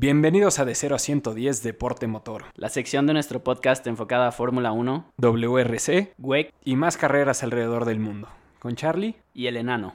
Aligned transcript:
Bienvenidos 0.00 0.60
a 0.60 0.64
De 0.64 0.76
0 0.76 0.94
a 0.94 0.98
110 1.00 1.64
Deporte 1.64 2.06
Motor, 2.06 2.44
la 2.54 2.68
sección 2.68 3.08
de 3.08 3.14
nuestro 3.14 3.42
podcast 3.42 3.84
enfocada 3.88 4.28
a 4.28 4.32
Fórmula 4.32 4.70
1, 4.70 5.10
WRC, 5.16 6.14
WEC 6.18 6.54
y 6.64 6.76
más 6.76 6.96
carreras 6.96 7.42
alrededor 7.42 7.84
del 7.84 7.98
mundo. 7.98 8.28
Con 8.60 8.76
Charlie 8.76 9.16
y 9.34 9.48
el 9.48 9.56
enano. 9.56 9.94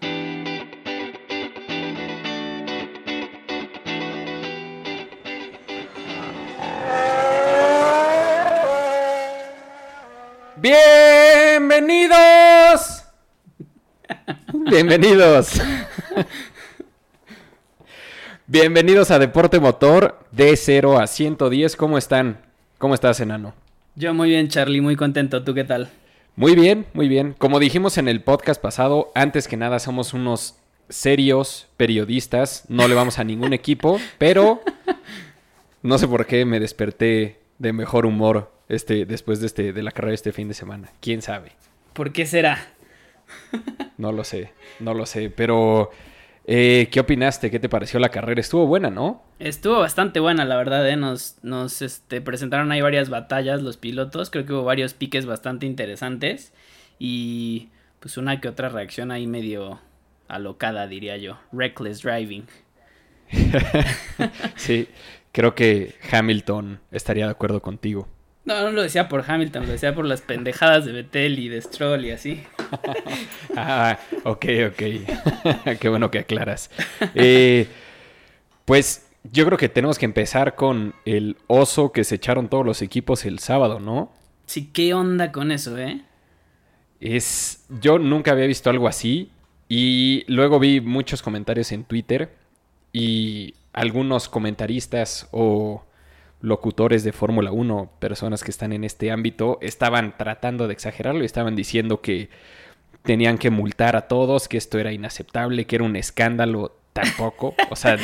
¡Bienvenidos! 10.58 13.06
Bienvenidos. 14.70 15.62
Bienvenidos 18.48 19.10
a 19.10 19.20
Deporte 19.20 19.62
Motor 19.62 20.20
de 20.32 20.58
0 20.58 21.00
a 21.00 21.08
110. 21.08 21.78
¿Cómo 21.78 21.98
están? 21.98 22.42
¿Cómo 22.78 22.94
estás, 22.94 23.22
enano? 23.22 23.54
Yo 23.96 24.14
muy 24.14 24.32
bien, 24.32 24.50
Charlie, 24.50 24.82
muy 24.82 24.98
contento. 24.98 25.46
¿Tú 25.46 25.54
qué 25.54 25.64
tal? 25.64 25.90
Muy 26.36 26.54
bien, 26.54 26.86
muy 26.94 27.08
bien. 27.08 27.36
Como 27.38 27.60
dijimos 27.60 27.98
en 27.98 28.10
el 28.10 28.22
podcast 28.22 28.62
pasado, 28.62 29.14
antes 29.16 29.48
que 29.48 29.56
nada 29.56 29.80
somos 29.80 30.14
unos 30.14 30.58
serios 30.90 31.70
periodistas. 31.78 32.66
No 32.68 32.90
le 32.90 32.96
vamos 32.96 33.18
a 33.18 33.24
ningún 33.24 33.54
equipo, 33.54 33.98
pero 34.18 34.62
no 35.82 35.98
sé 35.98 36.06
por 36.10 36.26
qué 36.26 36.44
me 36.44 36.60
desperté 36.60 37.40
de 37.60 37.72
mejor 37.72 38.06
humor 38.06 38.52
este, 38.68 39.06
después 39.06 39.40
de, 39.40 39.48
este, 39.48 39.72
de 39.72 39.84
la 39.84 39.92
carrera 39.92 40.16
este 40.16 40.34
fin 40.34 40.50
de 40.50 40.54
semana. 40.54 40.90
¿Quién 41.00 41.22
sabe? 41.22 41.54
¿Por 41.94 42.12
qué 42.12 42.26
será? 42.26 42.74
No 43.98 44.12
lo 44.12 44.26
sé, 44.26 44.52
no 44.82 44.94
lo 44.94 45.06
sé, 45.06 45.30
pero 45.30 45.92
eh, 46.46 46.90
¿qué 46.92 47.00
opinaste? 47.00 47.50
¿Qué 47.50 47.60
te 47.60 47.70
pareció 47.70 48.00
la 48.00 48.10
carrera? 48.10 48.42
Estuvo 48.42 48.68
buena, 48.68 48.90
¿no? 48.90 49.24
Estuvo 49.40 49.80
bastante 49.80 50.20
buena, 50.20 50.46
la 50.46 50.58
verdad, 50.58 50.88
¿eh? 50.90 50.96
Nos, 50.96 51.38
nos 51.42 51.82
este, 51.82 52.22
presentaron 52.22 52.72
ahí 52.72 52.82
varias 52.82 53.10
batallas 53.10 53.62
los 53.62 53.78
pilotos, 53.78 54.30
creo 54.30 54.46
que 54.46 54.54
hubo 54.54 54.64
varios 54.64 54.94
piques 54.94 55.26
bastante 55.26 55.66
interesantes 55.66 56.54
y 57.00 57.70
pues 58.00 58.18
una 58.18 58.42
que 58.42 58.50
otra 58.50 58.70
reacción 58.70 59.12
ahí 59.12 59.28
medio 59.28 59.80
alocada, 60.28 60.88
diría 60.88 61.18
yo. 61.18 61.40
Reckless 61.52 62.02
driving. 62.02 62.46
sí, 64.56 64.88
creo 65.32 65.56
que 65.56 65.96
Hamilton 66.12 66.80
estaría 66.92 67.26
de 67.26 67.32
acuerdo 67.32 67.62
contigo. 67.62 68.08
No, 68.46 68.62
no 68.62 68.72
lo 68.72 68.82
decía 68.82 69.08
por 69.08 69.24
Hamilton, 69.26 69.66
lo 69.66 69.72
decía 69.72 69.96
por 69.96 70.06
las 70.06 70.22
pendejadas 70.22 70.86
de 70.86 70.92
Betel 70.92 71.40
y 71.40 71.48
de 71.48 71.62
Stroll 71.62 72.06
y 72.06 72.12
así. 72.12 72.44
ah, 73.56 73.98
ok, 74.26 74.46
ok. 74.68 74.84
Qué 75.80 75.90
bueno 75.90 76.12
que 76.12 76.20
aclaras. 76.20 76.70
Eh, 77.16 77.68
pues 78.66 79.08
yo 79.24 79.46
creo 79.46 79.58
que 79.58 79.70
tenemos 79.70 79.98
que 79.98 80.06
empezar 80.06 80.56
con 80.56 80.94
el 81.06 81.38
oso 81.48 81.94
que 81.94 82.04
se 82.04 82.16
echaron 82.16 82.50
todos 82.50 82.66
los 82.66 82.82
equipos 82.82 83.24
el 83.24 83.40
sábado, 83.40 83.80
¿no? 83.80 84.12
Sí, 84.46 84.70
¿qué 84.74 84.94
onda 84.94 85.32
con 85.32 85.52
eso, 85.52 85.78
eh? 85.78 86.02
Es. 87.00 87.66
Yo 87.82 87.98
nunca 87.98 88.32
había 88.32 88.46
visto 88.46 88.70
algo 88.70 88.90
así. 88.90 89.32
Y 89.70 90.26
luego 90.28 90.60
vi 90.60 90.82
muchos 90.82 91.22
comentarios 91.22 91.72
en 91.72 91.86
Twitter. 91.86 92.36
Y 92.92 93.56
algunos 93.72 94.28
comentaristas 94.28 95.30
o 95.32 95.86
locutores 96.44 97.06
de 97.06 97.14
Fórmula 97.14 97.52
1, 97.54 97.90
personas 98.00 98.44
que 98.44 98.52
están 98.52 98.74
en 98.74 98.84
este 98.84 99.12
ámbito, 99.12 99.58
estaban 99.62 100.18
tratando 100.18 100.68
de 100.68 100.74
exagerarlo 100.74 101.24
y 101.24 101.26
estaban 101.26 101.56
diciendo 101.56 102.02
que 102.02 102.30
tenían 103.02 103.38
que 103.38 103.50
multar 103.50 103.96
a 103.96 104.10
todos, 104.10 104.50
que 104.50 104.58
esto 104.58 104.78
era 104.78 104.92
inaceptable, 104.92 105.66
que 105.66 105.78
era 105.78 105.86
un 105.86 105.96
escándalo 105.96 106.76
tampoco. 106.92 107.56
O 107.70 107.78
sea, 107.78 107.98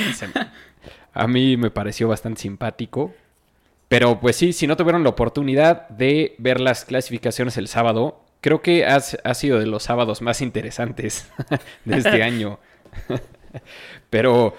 a 1.14 1.28
mí 1.28 1.58
me 1.58 1.70
pareció 1.70 2.08
bastante 2.08 2.42
simpático. 2.42 3.14
Pero 3.90 4.22
pues 4.22 4.38
sí, 4.38 4.54
si 4.54 4.68
no 4.68 4.78
tuvieron 4.78 5.04
la 5.04 5.10
oportunidad 5.10 5.90
de 5.90 6.36
ver 6.38 6.62
las 6.62 6.86
clasificaciones 6.86 7.58
el 7.58 7.68
sábado, 7.68 8.24
creo 8.40 8.62
que 8.62 8.86
ha, 8.86 8.96
ha 8.96 9.34
sido 9.34 9.60
de 9.60 9.66
los 9.66 9.84
sábados 9.84 10.22
más 10.22 10.42
interesantes 10.42 11.30
de 11.86 11.98
este 11.98 12.24
año. 12.24 12.60
Pero 14.10 14.56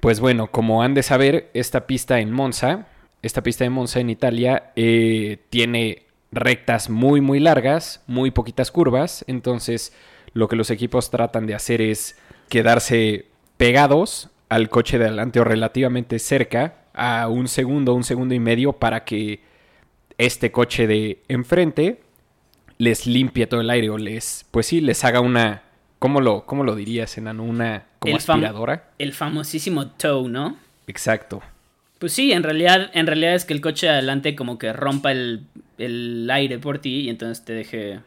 pues 0.00 0.20
bueno, 0.20 0.50
como 0.50 0.82
han 0.82 0.94
de 0.94 1.02
saber, 1.02 1.50
esta 1.54 1.86
pista 1.86 2.20
en 2.20 2.32
Monza, 2.32 2.86
esta 3.22 3.42
pista 3.42 3.64
de 3.64 3.70
Monza 3.70 4.00
en 4.00 4.10
Italia, 4.10 4.72
eh, 4.76 5.38
tiene 5.50 6.06
rectas 6.30 6.88
muy 6.88 7.20
muy 7.20 7.40
largas, 7.40 8.02
muy 8.06 8.30
poquitas 8.30 8.70
curvas, 8.70 9.24
entonces 9.28 9.92
lo 10.32 10.48
que 10.48 10.56
los 10.56 10.70
equipos 10.70 11.10
tratan 11.10 11.46
de 11.46 11.54
hacer 11.54 11.82
es 11.82 12.16
quedarse 12.48 13.26
pegados 13.58 14.30
al 14.48 14.68
coche 14.70 14.98
de 14.98 15.06
adelante 15.06 15.40
o 15.40 15.44
relativamente 15.44 16.18
cerca 16.18 16.84
a 16.94 17.28
un 17.28 17.48
segundo, 17.48 17.94
un 17.94 18.04
segundo 18.04 18.34
y 18.34 18.40
medio 18.40 18.72
para 18.72 19.04
que 19.04 19.40
este 20.18 20.50
coche 20.50 20.86
de 20.86 21.22
enfrente 21.28 22.00
les 22.78 23.06
limpie 23.06 23.46
todo 23.46 23.60
el 23.60 23.70
aire 23.70 23.90
o 23.90 23.98
les, 23.98 24.46
pues 24.50 24.66
sí, 24.66 24.80
les 24.80 25.04
haga 25.04 25.20
una 25.20 25.62
¿Cómo 26.02 26.20
lo, 26.20 26.46
cómo 26.46 26.64
lo 26.64 26.74
dirías, 26.74 27.16
enano? 27.16 27.44
¿Una 27.44 27.86
como 28.02 28.16
aspiradora? 28.16 28.90
el 28.98 29.12
famosísimo 29.12 29.88
tow, 29.88 30.28
¿no? 30.28 30.56
Exacto. 30.86 31.42
Pues 31.98 32.12
sí, 32.12 32.32
en 32.32 32.42
realidad, 32.42 32.90
en 32.94 33.06
realidad 33.06 33.34
es 33.34 33.44
que 33.44 33.54
el 33.54 33.60
coche 33.60 33.86
de 33.86 33.92
adelante 33.92 34.34
como 34.34 34.58
que 34.58 34.72
rompa 34.72 35.12
el, 35.12 35.46
el 35.78 36.28
aire 36.30 36.58
por 36.58 36.78
ti 36.78 37.02
y 37.02 37.08
entonces 37.08 37.44
te 37.44 37.52
deje, 37.52 38.00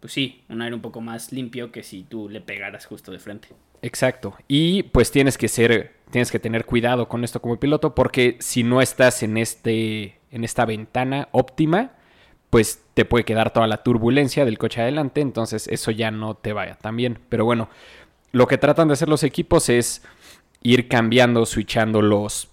pues 0.00 0.12
sí, 0.12 0.42
un 0.48 0.62
aire 0.62 0.74
un 0.74 0.80
poco 0.80 1.00
más 1.00 1.32
limpio 1.32 1.72
que 1.72 1.82
si 1.82 2.04
tú 2.04 2.28
le 2.28 2.40
pegaras 2.40 2.86
justo 2.86 3.10
de 3.10 3.18
frente. 3.18 3.48
Exacto. 3.82 4.36
Y 4.48 4.84
pues 4.84 5.10
tienes 5.10 5.38
que 5.38 5.48
ser, 5.48 5.94
tienes 6.10 6.30
que 6.30 6.38
tener 6.38 6.64
cuidado 6.64 7.08
con 7.08 7.24
esto 7.24 7.40
como 7.40 7.58
piloto 7.58 7.94
porque 7.94 8.36
si 8.40 8.62
no 8.62 8.80
estás 8.80 9.22
en 9.22 9.36
este, 9.36 10.18
en 10.30 10.44
esta 10.44 10.64
ventana 10.64 11.28
óptima, 11.32 11.92
pues 12.50 12.82
te 12.94 13.04
puede 13.04 13.24
quedar 13.24 13.52
toda 13.52 13.66
la 13.68 13.82
turbulencia 13.82 14.44
del 14.44 14.58
coche 14.58 14.82
adelante, 14.82 15.20
entonces 15.20 15.68
eso 15.68 15.92
ya 15.92 16.10
no 16.10 16.34
te 16.34 16.52
vaya 16.52 16.74
tan 16.74 16.96
bien. 16.96 17.18
Pero 17.28 17.44
bueno, 17.44 17.68
lo 18.32 18.46
que 18.46 18.58
tratan 18.58 18.88
de 18.88 18.94
hacer 18.94 19.08
los 19.08 19.24
equipos 19.24 19.68
es 19.68 20.02
ir 20.62 20.88
cambiando, 20.88 21.46
switchando 21.46 22.02
los 22.02 22.48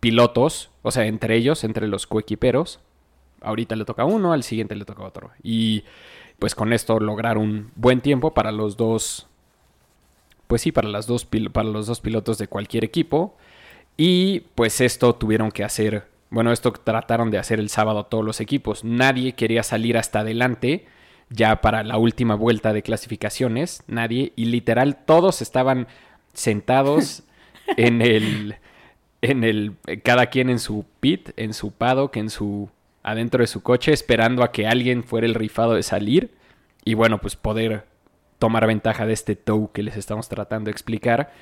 pilotos, 0.00 0.70
o 0.82 0.90
sea, 0.90 1.06
entre 1.06 1.36
ellos, 1.36 1.64
entre 1.64 1.88
los 1.88 2.06
coequiperos. 2.06 2.80
Ahorita 3.40 3.76
le 3.76 3.84
toca 3.84 4.02
a 4.02 4.06
uno, 4.06 4.32
al 4.32 4.42
siguiente 4.42 4.74
le 4.74 4.84
toca 4.84 5.02
a 5.02 5.06
otro. 5.06 5.30
Y 5.42 5.84
pues 6.38 6.54
con 6.54 6.72
esto 6.72 7.00
lograr 7.00 7.38
un 7.38 7.70
buen 7.76 8.00
tiempo 8.00 8.34
para 8.34 8.52
los 8.52 8.76
dos, 8.76 9.26
pues 10.46 10.62
sí, 10.62 10.72
para, 10.72 10.88
las 10.88 11.06
dos, 11.06 11.26
para 11.52 11.68
los 11.68 11.86
dos 11.86 12.00
pilotos 12.00 12.38
de 12.38 12.48
cualquier 12.48 12.84
equipo. 12.84 13.36
Y 13.96 14.40
pues 14.54 14.80
esto 14.80 15.14
tuvieron 15.14 15.50
que 15.50 15.64
hacer 15.64 16.14
bueno, 16.34 16.50
esto 16.50 16.72
trataron 16.72 17.30
de 17.30 17.38
hacer 17.38 17.60
el 17.60 17.68
sábado 17.68 18.06
todos 18.06 18.24
los 18.24 18.40
equipos. 18.40 18.82
Nadie 18.82 19.34
quería 19.34 19.62
salir 19.62 19.96
hasta 19.96 20.18
adelante 20.18 20.84
ya 21.30 21.60
para 21.60 21.82
la 21.82 21.98
última 21.98 22.34
vuelta 22.34 22.72
de 22.72 22.82
clasificaciones. 22.82 23.82
Nadie. 23.86 24.32
Y 24.36 24.46
literal 24.46 24.96
todos 25.04 25.42
estaban 25.42 25.86
sentados 26.32 27.22
en 27.76 28.02
el... 28.02 28.56
En 29.22 29.44
el... 29.44 29.74
Cada 30.02 30.26
quien 30.26 30.50
en 30.50 30.58
su 30.58 30.84
pit, 31.00 31.30
en 31.36 31.54
su 31.54 31.72
paddock, 31.72 32.16
en 32.16 32.30
su... 32.30 32.68
Adentro 33.02 33.42
de 33.42 33.46
su 33.46 33.62
coche, 33.62 33.92
esperando 33.92 34.42
a 34.42 34.50
que 34.50 34.66
alguien 34.66 35.04
fuera 35.04 35.26
el 35.26 35.34
rifado 35.34 35.74
de 35.74 35.82
salir. 35.82 36.30
Y 36.84 36.94
bueno, 36.94 37.20
pues 37.20 37.36
poder 37.36 37.84
tomar 38.38 38.66
ventaja 38.66 39.06
de 39.06 39.12
este 39.12 39.36
tow 39.36 39.70
que 39.72 39.82
les 39.82 39.96
estamos 39.96 40.28
tratando 40.28 40.66
de 40.66 40.72
explicar. 40.72 41.32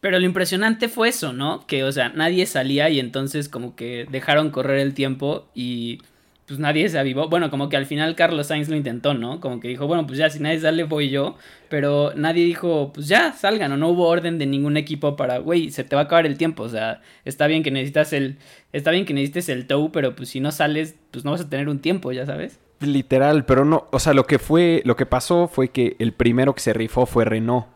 Pero 0.00 0.18
lo 0.18 0.26
impresionante 0.26 0.88
fue 0.88 1.08
eso, 1.08 1.32
¿no? 1.32 1.66
Que, 1.66 1.82
o 1.82 1.90
sea, 1.90 2.10
nadie 2.10 2.46
salía 2.46 2.88
y 2.90 3.00
entonces 3.00 3.48
como 3.48 3.74
que 3.74 4.06
dejaron 4.10 4.50
correr 4.50 4.78
el 4.78 4.94
tiempo 4.94 5.48
y 5.54 6.02
pues 6.46 6.60
nadie 6.60 6.88
se 6.88 6.98
avivó. 6.98 7.28
Bueno, 7.28 7.50
como 7.50 7.68
que 7.68 7.76
al 7.76 7.86
final 7.86 8.14
Carlos 8.14 8.46
Sainz 8.46 8.68
lo 8.68 8.76
intentó, 8.76 9.14
¿no? 9.14 9.40
Como 9.40 9.58
que 9.58 9.66
dijo, 9.66 9.88
bueno, 9.88 10.06
pues 10.06 10.18
ya, 10.18 10.30
si 10.30 10.38
nadie 10.38 10.60
sale 10.60 10.84
voy 10.84 11.10
yo. 11.10 11.36
Pero 11.68 12.12
nadie 12.14 12.44
dijo, 12.44 12.92
pues 12.94 13.08
ya, 13.08 13.32
salgan. 13.32 13.72
O 13.72 13.76
no 13.76 13.88
hubo 13.88 14.06
orden 14.06 14.38
de 14.38 14.46
ningún 14.46 14.76
equipo 14.76 15.16
para, 15.16 15.38
güey, 15.38 15.70
se 15.70 15.82
te 15.82 15.96
va 15.96 16.02
a 16.02 16.04
acabar 16.04 16.24
el 16.24 16.38
tiempo. 16.38 16.62
O 16.62 16.68
sea, 16.68 17.02
está 17.24 17.48
bien 17.48 17.64
que 17.64 17.72
necesitas 17.72 18.12
el, 18.12 18.38
está 18.72 18.92
bien 18.92 19.04
que 19.04 19.14
necesites 19.14 19.48
el 19.48 19.66
tow, 19.66 19.90
pero 19.90 20.14
pues 20.14 20.28
si 20.28 20.38
no 20.38 20.52
sales, 20.52 20.94
pues 21.10 21.24
no 21.24 21.32
vas 21.32 21.40
a 21.40 21.50
tener 21.50 21.68
un 21.68 21.80
tiempo, 21.80 22.12
ya 22.12 22.24
sabes. 22.26 22.60
Literal, 22.78 23.44
pero 23.44 23.64
no, 23.64 23.88
o 23.90 23.98
sea, 23.98 24.14
lo 24.14 24.26
que 24.26 24.38
fue, 24.38 24.82
lo 24.84 24.96
que 24.96 25.06
pasó 25.06 25.48
fue 25.48 25.68
que 25.68 25.96
el 25.98 26.12
primero 26.12 26.54
que 26.54 26.60
se 26.60 26.72
rifó 26.72 27.06
fue 27.06 27.24
Renault. 27.24 27.66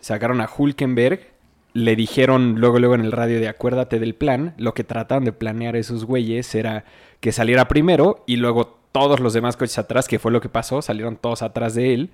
Sacaron 0.00 0.40
a 0.40 0.48
Hulkenberg 0.48 1.38
le 1.74 1.96
dijeron 1.96 2.56
luego, 2.58 2.78
luego 2.78 2.94
en 2.94 3.02
el 3.02 3.12
radio 3.12 3.40
de 3.40 3.48
acuérdate 3.48 3.98
del 3.98 4.14
plan, 4.14 4.54
lo 4.58 4.74
que 4.74 4.84
trataban 4.84 5.24
de 5.24 5.32
planear 5.32 5.76
esos 5.76 6.04
güeyes 6.04 6.54
era 6.54 6.84
que 7.20 7.32
saliera 7.32 7.68
primero 7.68 8.24
y 8.26 8.36
luego 8.36 8.78
todos 8.92 9.20
los 9.20 9.32
demás 9.32 9.56
coches 9.56 9.78
atrás, 9.78 10.08
que 10.08 10.18
fue 10.18 10.32
lo 10.32 10.40
que 10.40 10.48
pasó, 10.48 10.82
salieron 10.82 11.16
todos 11.16 11.42
atrás 11.42 11.74
de 11.74 11.94
él 11.94 12.10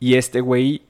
y 0.00 0.14
este 0.14 0.40
güey 0.40 0.82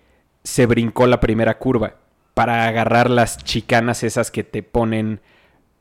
se 0.43 0.67
brincó 0.67 1.06
la 1.06 1.20
primera 1.20 1.59
curva 1.59 1.94
para 2.35 2.67
agarrar 2.69 3.11
las 3.11 3.38
chicanas 3.38 4.03
esas 4.03 4.31
que 4.31 4.44
te 4.44 4.62
ponen 4.62 5.20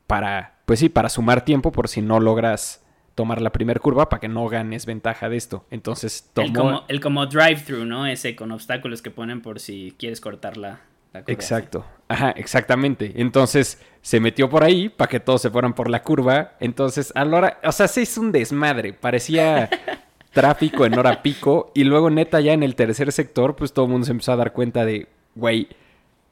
para, 0.06 0.58
pues 0.66 0.80
sí, 0.80 0.88
para 0.88 1.08
sumar 1.08 1.44
tiempo 1.44 1.72
por 1.72 1.88
si 1.88 2.02
no 2.02 2.20
logras 2.20 2.84
tomar 3.14 3.40
la 3.40 3.50
primera 3.50 3.80
curva 3.80 4.08
para 4.08 4.20
que 4.20 4.28
no 4.28 4.46
ganes 4.48 4.86
ventaja 4.86 5.28
de 5.28 5.36
esto. 5.36 5.66
Entonces 5.70 6.30
tomó... 6.32 6.46
El 6.46 6.52
como, 6.52 6.84
el 6.88 7.00
como 7.00 7.26
drive-through, 7.26 7.84
¿no? 7.84 8.06
Ese 8.06 8.36
con 8.36 8.52
obstáculos 8.52 9.02
que 9.02 9.10
ponen 9.10 9.42
por 9.42 9.60
si 9.60 9.94
quieres 9.98 10.20
cortar 10.20 10.56
la, 10.56 10.80
Exacto. 11.26 11.84
Ajá, 12.08 12.30
exactamente. 12.30 13.12
Entonces 13.16 13.80
se 14.00 14.20
metió 14.20 14.48
por 14.48 14.64
ahí 14.64 14.88
para 14.88 15.08
que 15.08 15.20
todos 15.20 15.42
se 15.42 15.50
fueran 15.50 15.74
por 15.74 15.90
la 15.90 16.02
curva. 16.02 16.52
Entonces, 16.60 17.12
a 17.14 17.24
la 17.24 17.36
hora, 17.36 17.60
o 17.62 17.72
sea, 17.72 17.88
se 17.88 18.02
hizo 18.02 18.20
un 18.20 18.32
desmadre. 18.32 18.94
Parecía 18.94 19.68
tráfico 20.32 20.86
en 20.86 20.98
hora 20.98 21.22
pico. 21.22 21.70
Y 21.74 21.84
luego, 21.84 22.08
neta, 22.08 22.40
ya 22.40 22.54
en 22.54 22.62
el 22.62 22.74
tercer 22.74 23.12
sector, 23.12 23.56
pues 23.56 23.72
todo 23.72 23.84
el 23.84 23.90
mundo 23.92 24.06
se 24.06 24.12
empezó 24.12 24.32
a 24.32 24.36
dar 24.36 24.52
cuenta 24.52 24.84
de, 24.84 25.08
güey, 25.34 25.68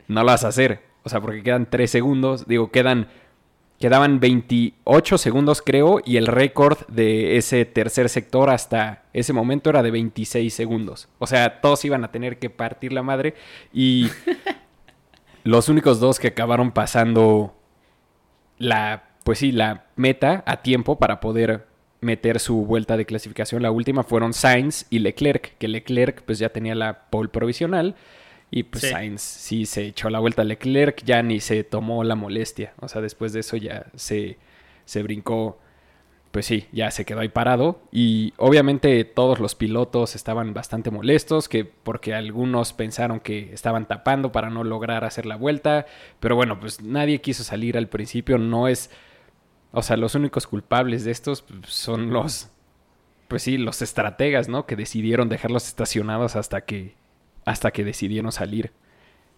no 0.08 0.20
lo 0.22 0.26
vas 0.26 0.44
a 0.44 0.48
hacer. 0.48 0.80
O 1.02 1.08
sea, 1.08 1.20
porque 1.20 1.42
quedan 1.42 1.68
tres 1.68 1.90
segundos. 1.90 2.46
Digo, 2.46 2.70
quedan. 2.70 3.08
Quedaban 3.78 4.20
28 4.20 5.18
segundos, 5.18 5.60
creo, 5.60 6.00
y 6.02 6.16
el 6.16 6.28
récord 6.28 6.78
de 6.88 7.36
ese 7.36 7.66
tercer 7.66 8.08
sector 8.08 8.48
hasta 8.48 9.02
ese 9.12 9.34
momento 9.34 9.68
era 9.68 9.82
de 9.82 9.90
26 9.90 10.54
segundos. 10.54 11.10
O 11.18 11.26
sea, 11.26 11.60
todos 11.60 11.84
iban 11.84 12.02
a 12.02 12.10
tener 12.10 12.38
que 12.38 12.48
partir 12.48 12.94
la 12.94 13.02
madre. 13.02 13.34
Y 13.74 14.08
los 15.46 15.68
únicos 15.68 16.00
dos 16.00 16.18
que 16.18 16.28
acabaron 16.28 16.72
pasando 16.72 17.54
la, 18.58 19.10
pues 19.22 19.38
sí, 19.38 19.52
la 19.52 19.86
meta 19.94 20.42
a 20.46 20.62
tiempo 20.62 20.98
para 20.98 21.20
poder 21.20 21.66
meter 22.00 22.40
su 22.40 22.66
vuelta 22.66 22.96
de 22.96 23.06
clasificación, 23.06 23.62
la 23.62 23.70
última, 23.70 24.02
fueron 24.02 24.32
Sainz 24.32 24.86
y 24.90 24.98
Leclerc, 24.98 25.56
que 25.58 25.68
Leclerc 25.68 26.22
pues 26.22 26.38
ya 26.38 26.48
tenía 26.48 26.74
la 26.74 27.08
pole 27.10 27.28
provisional 27.28 27.94
y 28.50 28.64
pues 28.64 28.90
Sainz 28.90 29.22
sí 29.22 29.66
se 29.66 29.86
echó 29.86 30.10
la 30.10 30.18
vuelta 30.18 30.42
a 30.42 30.44
Leclerc, 30.44 31.02
ya 31.04 31.22
ni 31.22 31.40
se 31.40 31.62
tomó 31.62 32.02
la 32.02 32.16
molestia. 32.16 32.74
O 32.80 32.88
sea, 32.88 33.00
después 33.00 33.32
de 33.32 33.40
eso 33.40 33.56
ya 33.56 33.86
se, 33.94 34.38
se 34.84 35.02
brincó. 35.02 35.58
Pues 36.30 36.46
sí, 36.46 36.66
ya 36.72 36.90
se 36.90 37.04
quedó 37.04 37.20
ahí 37.20 37.28
parado. 37.28 37.80
Y 37.90 38.34
obviamente 38.36 39.04
todos 39.04 39.40
los 39.40 39.54
pilotos 39.54 40.14
estaban 40.14 40.52
bastante 40.54 40.90
molestos, 40.90 41.48
que 41.48 41.64
porque 41.64 42.14
algunos 42.14 42.72
pensaron 42.72 43.20
que 43.20 43.52
estaban 43.52 43.86
tapando 43.86 44.32
para 44.32 44.50
no 44.50 44.64
lograr 44.64 45.04
hacer 45.04 45.26
la 45.26 45.36
vuelta. 45.36 45.86
Pero 46.20 46.36
bueno, 46.36 46.60
pues 46.60 46.82
nadie 46.82 47.20
quiso 47.20 47.44
salir 47.44 47.76
al 47.78 47.88
principio. 47.88 48.38
No 48.38 48.68
es. 48.68 48.90
O 49.72 49.82
sea, 49.82 49.96
los 49.96 50.14
únicos 50.14 50.46
culpables 50.46 51.04
de 51.04 51.10
estos 51.10 51.42
pues, 51.42 51.72
son 51.72 52.12
los. 52.12 52.50
Pues 53.28 53.42
sí, 53.42 53.58
los 53.58 53.82
estrategas, 53.82 54.48
¿no? 54.48 54.66
Que 54.66 54.76
decidieron 54.76 55.28
dejarlos 55.28 55.66
estacionados 55.66 56.36
hasta 56.36 56.60
que 56.62 56.94
hasta 57.46 57.70
que 57.70 57.84
decidieron 57.84 58.32
salir. 58.32 58.72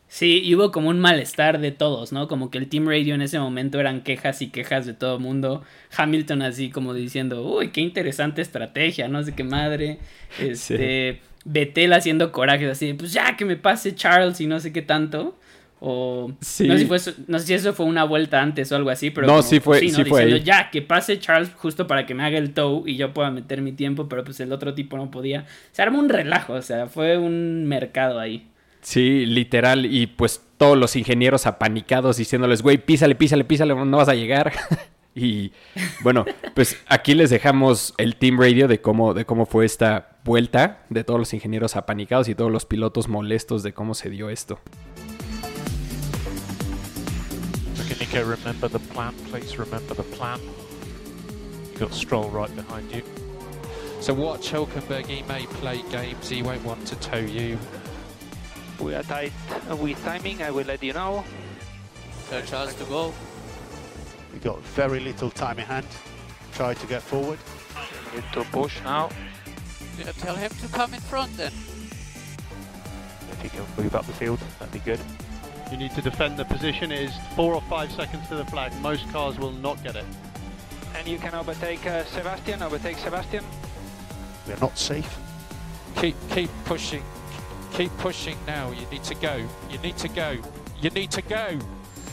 Sí, 0.09 0.41
y 0.43 0.55
hubo 0.55 0.73
como 0.73 0.89
un 0.89 1.01
malestar 1.01 1.61
de 1.61 1.71
todos, 1.71 2.13
¿no? 2.13 2.29
Como 2.29 2.51
que 2.51 2.57
el 2.57 2.69
Team 2.69 2.89
Radio 2.89 3.15
en 3.15 3.21
ese 3.21 3.39
momento 3.39 3.79
eran 3.79 4.01
quejas 4.01 4.41
y 4.41 4.49
quejas 4.49 4.87
de 4.87 4.95
todo 4.95 5.17
el 5.17 5.23
mundo. 5.23 5.63
Hamilton 5.95 6.41
así 6.43 6.71
como 6.71 6.95
diciendo, 6.95 7.43
uy, 7.43 7.69
qué 7.69 7.83
interesante 7.83 8.41
estrategia, 8.41 9.09
no 9.09 9.23
sé 9.23 9.35
qué 9.35 9.45
madre. 9.45 9.99
Este, 10.39 11.21
Betel 11.47 11.95
haciendo 11.95 12.33
corajes 12.33 12.71
así, 12.71 12.93
pues 12.93 13.13
ya 13.15 13.35
que 13.37 13.47
me 13.47 13.57
pase 13.57 13.95
Charles 13.95 14.41
y 14.43 14.47
no 14.47 14.61
sé 14.61 14.73
qué 14.73 14.83
tanto. 14.83 15.37
O 15.81 16.33
no, 16.33 16.99
sé 16.99 17.15
si 17.39 17.55
eso 17.55 17.73
fue 17.73 17.87
una 17.87 18.03
vuelta 18.03 18.43
antes 18.43 18.73
o 18.73 18.77
algo 18.77 18.91
así, 18.91 19.11
pero 19.11 19.29
no, 19.29 19.43
sí 19.43 19.61
fue, 19.61 19.79
sí, 19.79 20.05
fue 20.05 20.43
ya 20.43 20.71
que 20.71 20.83
pase 20.83 21.21
Charles 21.21 21.51
justo 21.55 21.87
para 21.87 22.05
que 22.05 22.15
me 22.15 22.25
haga 22.25 22.37
el 22.37 22.53
tow 22.53 22.83
y 22.85 22.97
yo 22.97 23.15
pueda 23.15 23.31
meter 23.31 23.63
mi 23.63 23.71
tiempo, 23.71 24.09
pero 24.09 24.25
pues 24.25 24.41
el 24.41 24.53
otro 24.53 24.75
tipo 24.75 24.97
no 24.97 25.11
podía. 25.11 25.47
Se 25.71 25.81
armó 25.81 26.01
un 26.01 26.09
relajo, 26.09 26.55
o 26.55 26.63
sea, 26.63 26.89
fue 26.89 27.17
un 27.17 27.67
mercado 27.67 28.19
ahí. 28.19 28.49
Sí, 28.81 29.27
literal, 29.27 29.87
y 29.87 30.07
pues 30.07 30.41
todos 30.57 30.77
los 30.77 30.97
ingenieros 30.97 31.47
apanicados 31.47 32.17
diciéndoles, 32.17 32.63
güey, 32.63 32.79
písale, 32.79 33.15
písale, 33.15 33.45
písale, 33.45 33.75
no 33.75 33.97
vas 33.97 34.09
a 34.09 34.15
llegar. 34.15 34.53
y 35.15 35.53
bueno, 36.03 36.25
pues 36.55 36.77
aquí 36.89 37.15
les 37.15 37.31
dejamos 37.31 37.95
el 37.99 38.17
team 38.17 38.39
radio 38.39 38.69
de 38.69 38.81
cómo, 38.81 39.15
de 39.15 39.25
cómo 39.25 39.47
fue 39.47 39.65
esta 39.67 40.19
vuelta, 40.25 40.85
de 40.91 41.05
todos 41.05 41.19
los 41.19 41.35
ingenieros 41.35 41.77
apanicados 41.77 42.29
y 42.29 42.35
todos 42.35 42.51
los 42.51 42.67
pilotos 42.67 43.09
molestos 43.09 43.63
de 43.63 43.73
cómo 43.73 43.95
se 43.95 44.11
dio 44.11 44.31
esto. 44.31 44.61
Nico, 48.01 48.25
remember 48.25 48.69
the 48.69 48.79
plan, 48.79 49.13
please 49.29 49.59
remember 49.59 49.95
the 49.95 50.05
plan. 50.05 50.41
You've 51.73 51.81
got 51.81 51.93
Stroll 51.93 52.31
right 52.31 52.55
behind 52.55 52.91
you. 52.91 53.03
So 54.01 54.15
watch 54.15 54.51
Hulkenberg, 54.51 55.07
he 55.07 55.23
may 55.25 55.47
play 55.61 55.83
games, 55.91 56.29
he 56.29 56.43
won't 56.43 56.65
want 56.65 56.87
to 56.87 56.97
tow 56.97 57.19
you. 57.19 57.59
We 58.81 58.95
are 58.95 59.03
tight 59.03 59.33
with 59.81 60.03
timing, 60.05 60.43
I 60.43 60.51
will 60.51 60.65
let 60.65 60.83
you 60.83 60.93
know. 60.93 61.25
No 62.31 62.41
chance 62.43 62.75
to 62.75 62.85
go. 62.85 63.13
We've 64.33 64.43
got 64.43 64.61
very 64.61 65.01
little 65.01 65.31
time 65.31 65.59
in 65.59 65.65
hand. 65.65 65.87
Try 66.53 66.75
to 66.75 66.87
get 66.87 67.03
forward. 67.03 67.39
Need 68.15 68.25
to 68.35 68.45
push 68.45 68.81
now. 68.85 69.11
Yeah, 69.99 70.13
tell 70.13 70.37
him 70.37 70.51
to 70.51 70.69
come 70.69 70.95
in 70.95 71.01
front 71.01 71.37
then. 71.37 71.53
If 73.33 73.41
he 73.43 73.49
can 73.49 73.65
move 73.77 73.95
up 73.95 74.07
the 74.07 74.13
field, 74.13 74.39
that'd 74.59 74.73
be 74.73 74.79
good. 74.81 75.01
You 75.71 75.77
need 75.77 75.93
to 75.93 76.03
defend 76.03 76.39
the 76.39 76.45
position. 76.45 76.93
It 76.93 77.03
is 77.03 77.15
four 77.35 77.55
or 77.55 77.63
five 77.63 77.91
seconds 77.93 78.29
to 78.29 78.37
the 78.37 78.45
flag. 78.47 78.73
Most 78.81 79.11
cars 79.11 79.39
will 79.39 79.53
not 79.53 79.83
get 79.83 79.97
it. 79.97 80.05
And 80.97 81.07
you 81.07 81.19
can 81.19 81.35
overtake 81.35 81.85
uh, 81.87 82.05
Sebastian. 82.05 82.63
Overtake 82.63 82.97
Sebastian. 82.99 83.45
We're 84.47 84.57
not 84.57 84.79
safe. 84.79 85.19
Keep 85.97 86.17
keep 86.31 86.51
pushing. 86.65 87.03
Keep 87.73 87.97
pushing 87.99 88.37
now. 88.47 88.71
You 88.71 88.87
need 88.91 89.05
to 89.05 89.15
go. 89.15 89.47
You 89.71 89.79
need 89.79 89.97
to 89.99 90.09
go. 90.09 90.37
You 90.81 90.91
need 90.91 91.11
to 91.13 91.23
go. 91.23 91.59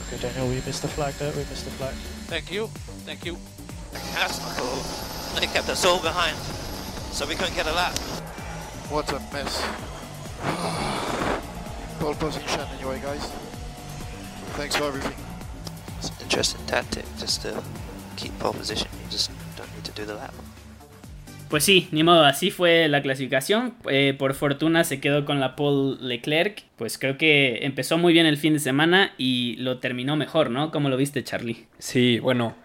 Okay, 0.08 0.22
Daniel, 0.22 0.48
we 0.48 0.56
missed 0.56 0.82
the 0.82 0.88
flag 0.88 1.14
there. 1.16 1.32
We 1.32 1.40
missed 1.40 1.66
the 1.66 1.72
flag. 1.72 1.94
Thank 2.28 2.52
you. 2.52 2.68
Thank 3.06 3.26
you. 3.26 3.38
That's 3.92 4.40
not 4.40 4.56
cool. 4.58 5.40
They 5.40 5.48
kept 5.48 5.70
us 5.70 5.84
all 5.86 6.02
behind, 6.02 6.38
so 7.12 7.26
we 7.26 7.36
couldn't 7.36 7.56
get 7.56 7.68
a 7.68 7.74
lap. 7.74 7.98
What 8.90 9.12
a 9.12 9.20
mess. 9.34 9.62
Pole 12.00 12.16
position 12.16 12.62
anyway, 12.78 13.02
guys. 13.02 13.32
Thanks 14.56 14.76
for 14.76 14.84
everything. 14.86 15.18
It's 15.98 16.10
an 16.10 16.16
interesting 16.22 16.66
tactic 16.66 17.06
just 17.18 17.42
to 17.42 17.64
keep 18.16 18.38
pole 18.40 18.54
position. 18.54 18.88
You 19.04 19.10
just 19.12 19.32
don't 19.58 19.74
need 19.76 19.84
to 19.86 19.92
do 19.92 20.06
the 20.06 20.16
lap. 20.16 20.34
Pues 21.50 21.64
sí, 21.64 21.88
ni 21.92 22.04
modo, 22.04 22.24
así 22.24 22.50
fue 22.50 22.88
la 22.88 23.02
clasificación. 23.02 23.76
Eh, 23.90 24.16
por 24.18 24.34
fortuna 24.34 24.84
se 24.84 25.00
quedó 25.00 25.26
con 25.26 25.40
la 25.40 25.56
pole 25.56 25.98
Leclerc. 26.02 26.64
Pues 26.76 26.98
creo 26.98 27.18
que 27.18 27.60
empezó 27.62 27.98
muy 27.98 28.14
bien 28.14 28.26
el 28.26 28.38
fin 28.38 28.54
de 28.54 28.60
semana 28.60 29.14
y 29.18 29.56
lo 29.58 29.80
terminó 29.80 30.16
mejor, 30.16 30.50
¿no? 30.50 30.72
¿Cómo 30.72 30.90
lo 30.90 30.98
viste, 30.98 31.24
Charlie? 31.24 31.68
Sí, 31.78 32.20
bueno, 32.20 32.56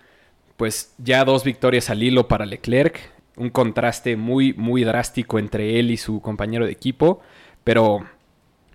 pues 0.56 0.94
ya 0.98 1.24
dos 1.24 1.44
victorias 1.44 1.90
al 1.90 2.02
hilo 2.02 2.26
para 2.26 2.46
Leclerc. 2.46 3.12
Un 3.36 3.50
contraste 3.50 4.16
muy, 4.16 4.54
muy 4.54 4.84
drástico 4.84 5.38
entre 5.38 5.78
él 5.78 5.90
y 5.90 5.96
su 5.96 6.20
compañero 6.20 6.64
de 6.64 6.72
equipo. 6.72 7.20
Pero 7.64 8.06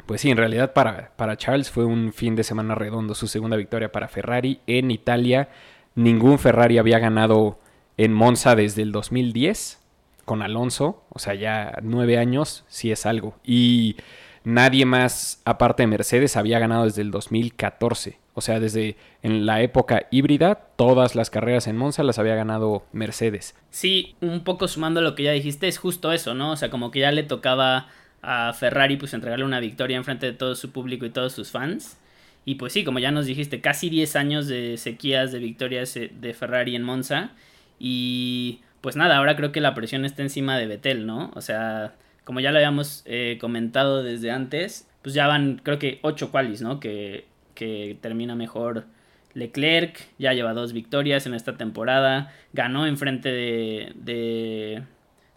pues 0.06 0.22
sí, 0.22 0.30
en 0.30 0.38
realidad 0.38 0.74
para, 0.74 1.12
para 1.16 1.36
Charles 1.36 1.72
fue 1.72 1.84
un 1.84 2.14
fin 2.14 2.36
de 2.36 2.44
semana 2.44 2.76
redondo, 2.76 3.16
su 3.16 3.28
segunda 3.28 3.58
victoria 3.58 3.92
para 3.92 4.08
Ferrari 4.08 4.60
en 4.68 4.92
Italia. 4.92 5.50
Ningún 5.96 6.38
Ferrari 6.38 6.78
había 6.78 7.00
ganado 7.00 7.60
en 7.98 8.14
Monza 8.14 8.56
desde 8.56 8.84
el 8.84 8.92
2010 8.92 9.85
con 10.26 10.42
Alonso, 10.42 11.04
o 11.10 11.20
sea, 11.20 11.36
ya 11.36 11.78
nueve 11.82 12.18
años, 12.18 12.66
sí 12.68 12.92
es 12.92 13.06
algo. 13.06 13.38
Y 13.44 13.96
nadie 14.44 14.86
más, 14.86 15.42
aparte 15.46 15.84
de 15.84 15.88
Mercedes, 15.88 16.36
había 16.36 16.60
ganado 16.60 16.86
desde 16.86 17.02
el 17.02 17.12
2014. 17.12 18.20
O 18.34 18.42
sea, 18.42 18.60
desde 18.60 18.98
en 19.24 19.46
la 19.46 19.62
época 19.62 20.08
híbrida, 20.12 20.56
todas 20.76 21.16
las 21.16 21.30
carreras 21.30 21.68
en 21.68 21.78
Monza 21.78 22.04
las 22.04 22.20
había 22.20 22.36
ganado 22.36 22.86
Mercedes. 22.92 23.56
Sí, 23.70 24.16
un 24.20 24.44
poco 24.44 24.68
sumando 24.68 25.00
lo 25.02 25.16
que 25.16 25.24
ya 25.24 25.32
dijiste, 25.32 25.70
es 25.70 25.78
justo 25.78 26.12
eso, 26.12 26.34
¿no? 26.34 26.52
O 26.52 26.56
sea, 26.58 26.70
como 26.70 26.92
que 26.92 27.00
ya 27.00 27.12
le 27.12 27.24
tocaba 27.24 27.88
a 28.22 28.52
Ferrari 28.54 28.98
pues 28.98 29.14
entregarle 29.14 29.46
una 29.46 29.62
victoria 29.62 29.96
en 29.96 30.04
frente 30.04 30.26
de 30.26 30.34
todo 30.34 30.56
su 30.56 30.72
público 30.72 31.06
y 31.06 31.12
todos 31.12 31.32
sus 31.32 31.52
fans. 31.52 31.98
Y 32.44 32.56
pues 32.56 32.74
sí, 32.74 32.84
como 32.84 33.00
ya 33.00 33.12
nos 33.12 33.26
dijiste, 33.26 33.62
casi 33.62 33.90
10 33.90 34.16
años 34.18 34.48
de 34.48 34.78
sequías 34.78 35.32
de 35.32 35.40
victorias 35.40 35.96
eh, 35.96 36.12
de 36.14 36.34
Ferrari 36.34 36.76
en 36.76 36.84
Monza. 36.84 37.32
Y 37.80 38.60
pues 38.86 38.96
nada, 38.96 39.18
ahora 39.18 39.36
creo 39.36 39.52
que 39.52 39.62
la 39.62 39.74
presión 39.74 40.06
está 40.06 40.22
encima 40.22 40.60
de 40.60 40.68
Vettel, 40.68 41.08
¿no? 41.08 41.32
O 41.34 41.42
sea, 41.42 41.96
como 42.24 42.40
ya 42.40 42.52
lo 42.52 42.60
habíamos 42.60 43.02
eh, 43.08 43.40
comentado 43.42 44.04
desde 44.04 44.30
antes, 44.30 44.88
pues 45.02 45.16
ya 45.16 45.26
van 45.26 45.60
creo 45.64 45.80
que 45.80 45.98
8 46.04 46.30
qualis, 46.30 46.62
¿no? 46.62 46.80
Que, 46.80 47.26
que 47.56 47.98
termina 48.00 48.36
mejor 48.36 48.86
Leclerc, 49.34 49.98
ya 50.20 50.34
lleva 50.34 50.54
dos 50.54 50.72
victorias 50.72 51.26
en 51.26 51.34
esta 51.34 51.58
temporada, 51.58 52.32
ganó 52.54 52.86
en 52.86 52.98
frente 53.00 53.32
de 53.32 54.84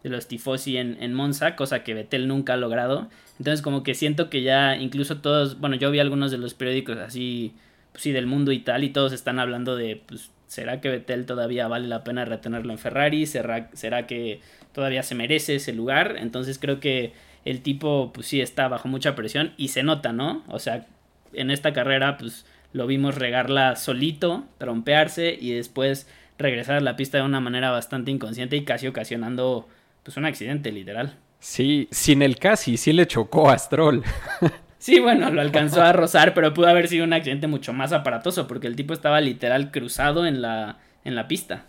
de 0.03 0.11
los 0.11 0.29
tifosi 0.29 0.77
en, 0.77 0.97
en 1.01 1.15
Monza, 1.15 1.57
cosa 1.57 1.83
que 1.83 1.95
Vettel 1.95 2.29
nunca 2.29 2.55
ha 2.55 2.57
logrado. 2.57 3.09
Entonces 3.39 3.63
como 3.63 3.83
que 3.83 3.95
siento 3.95 4.31
que 4.31 4.43
ya 4.43 4.77
incluso 4.77 5.19
todos, 5.23 5.59
bueno, 5.59 5.77
yo 5.77 5.91
vi 5.91 6.01
algunos 6.01 6.31
de 6.31 6.39
los 6.39 6.55
periódicos 6.55 6.99
así, 6.99 7.55
pues 7.93 8.03
sí, 8.03 8.13
del 8.13 8.27
mundo 8.27 8.53
y 8.53 8.61
tal, 8.61 8.85
y 8.85 8.91
todos 8.91 9.13
están 9.13 9.39
hablando 9.39 9.77
de, 9.77 10.03
pues, 10.07 10.31
¿será 10.49 10.81
que 10.81 10.89
Vettel 10.89 11.27
todavía 11.27 11.69
vale 11.69 11.87
la 11.87 12.03
pena 12.03 12.25
retenerlo 12.25 12.73
en 12.73 12.79
Ferrari? 12.79 13.27
¿Será, 13.27 13.69
que 14.07 14.41
todavía 14.73 15.03
se 15.05 15.15
merece 15.15 15.57
ese 15.57 15.73
lugar? 15.73 16.17
Entonces 16.19 16.59
creo 16.59 16.81
que 16.81 17.13
el 17.45 17.63
tipo, 17.63 18.13
pues 18.13 18.27
sí, 18.27 18.41
está 18.41 18.67
bajo 18.67 18.89
mucha 18.89 19.15
presión 19.15 19.53
y 19.57 19.69
se 19.69 19.83
nota, 19.85 20.13
¿no? 20.13 20.43
O 20.49 20.59
sea, 20.59 20.87
en 21.33 21.51
esta 21.51 21.73
carrera, 21.73 22.17
pues 22.17 22.47
lo 22.73 22.87
vimos 22.87 23.15
regarla 23.15 23.77
solito, 23.77 24.45
trompearse 24.59 25.37
y 25.41 25.53
después 25.53 26.09
regresar 26.39 26.77
a 26.77 26.81
la 26.81 26.97
pista 26.97 27.19
de 27.19 27.25
una 27.25 27.41
manera 27.41 27.71
bastante 27.71 28.11
inconsciente 28.11 28.57
y 28.57 28.65
casi 28.65 28.87
ocasionando 28.87 29.69
pues 30.03 30.17
un 30.17 30.25
accidente 30.25 30.73
literal. 30.73 31.17
Sí, 31.41 31.89
sin 31.91 32.23
el 32.23 32.39
casi, 32.39 32.77
sí 32.77 32.93
le 32.93 33.07
chocó 33.07 33.51
a 33.51 33.59
Stroll. 33.59 34.03
Sí, 34.79 35.01
bueno, 35.01 35.31
lo 35.31 35.41
alcanzó 35.41 35.83
a 35.83 35.93
rozar, 35.93 36.35
pero 36.35 36.55
pudo 36.55 36.69
haber 36.69 36.89
sido 36.89 37.05
un 37.05 37.13
accidente 37.13 37.49
mucho 37.49 37.73
más 37.73 37.93
aparatoso 37.93 38.47
porque 38.47 38.69
el 38.69 38.77
tipo 38.77 38.95
estaba 38.95 39.21
literal 39.21 39.71
cruzado 39.71 40.25
en 40.25 40.41
la, 40.41 40.79
en 41.05 41.15
la 41.15 41.27
pista. 41.27 41.67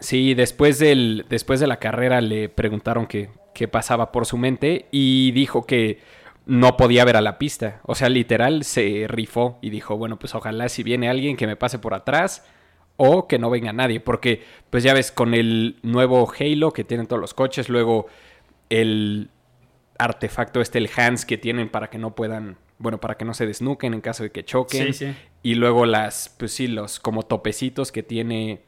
Sí, 0.00 0.34
después, 0.34 0.78
del, 0.78 1.26
después 1.28 1.60
de 1.60 1.66
la 1.66 1.78
carrera 1.78 2.20
le 2.20 2.48
preguntaron 2.48 3.06
qué, 3.06 3.30
qué 3.54 3.68
pasaba 3.68 4.10
por 4.12 4.26
su 4.26 4.36
mente 4.36 4.86
y 4.90 5.30
dijo 5.32 5.66
que 5.66 6.00
no 6.46 6.76
podía 6.76 7.04
ver 7.04 7.16
a 7.16 7.20
la 7.20 7.38
pista. 7.38 7.80
O 7.84 7.94
sea, 7.94 8.08
literal 8.08 8.64
se 8.64 9.04
rifó 9.06 9.58
y 9.62 9.70
dijo, 9.70 9.96
bueno, 9.96 10.18
pues 10.18 10.34
ojalá 10.34 10.68
si 10.68 10.82
viene 10.82 11.08
alguien 11.08 11.36
que 11.36 11.46
me 11.46 11.56
pase 11.56 11.78
por 11.78 11.94
atrás 11.94 12.44
o 12.96 13.28
que 13.28 13.38
no 13.38 13.50
venga 13.50 13.72
nadie. 13.72 14.00
Porque, 14.00 14.42
pues 14.70 14.82
ya 14.82 14.92
ves, 14.92 15.12
con 15.12 15.34
el 15.34 15.76
nuevo 15.82 16.30
Halo 16.38 16.72
que 16.72 16.82
tienen 16.82 17.06
todos 17.06 17.20
los 17.20 17.34
coches, 17.34 17.68
luego 17.68 18.06
el 18.70 19.30
artefacto 20.00 20.60
este, 20.60 20.78
el 20.78 20.88
hands 20.96 21.24
que 21.24 21.38
tienen 21.38 21.68
para 21.68 21.90
que 21.90 21.98
no 21.98 22.14
puedan, 22.14 22.56
bueno, 22.78 22.98
para 23.00 23.16
que 23.16 23.24
no 23.24 23.34
se 23.34 23.46
desnuquen 23.46 23.94
en 23.94 24.00
caso 24.00 24.22
de 24.22 24.30
que 24.32 24.44
choquen. 24.44 24.92
Sí, 24.94 25.06
sí. 25.06 25.14
Y 25.42 25.54
luego 25.54 25.86
las, 25.86 26.34
pues 26.38 26.52
sí, 26.52 26.66
los 26.66 26.98
como 27.00 27.22
topecitos 27.22 27.92
que 27.92 28.02
tiene 28.02 28.60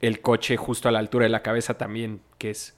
el 0.00 0.20
coche 0.20 0.56
justo 0.56 0.88
a 0.88 0.92
la 0.92 0.98
altura 0.98 1.24
de 1.24 1.30
la 1.30 1.42
cabeza 1.42 1.74
también, 1.78 2.20
que 2.38 2.50
es 2.50 2.74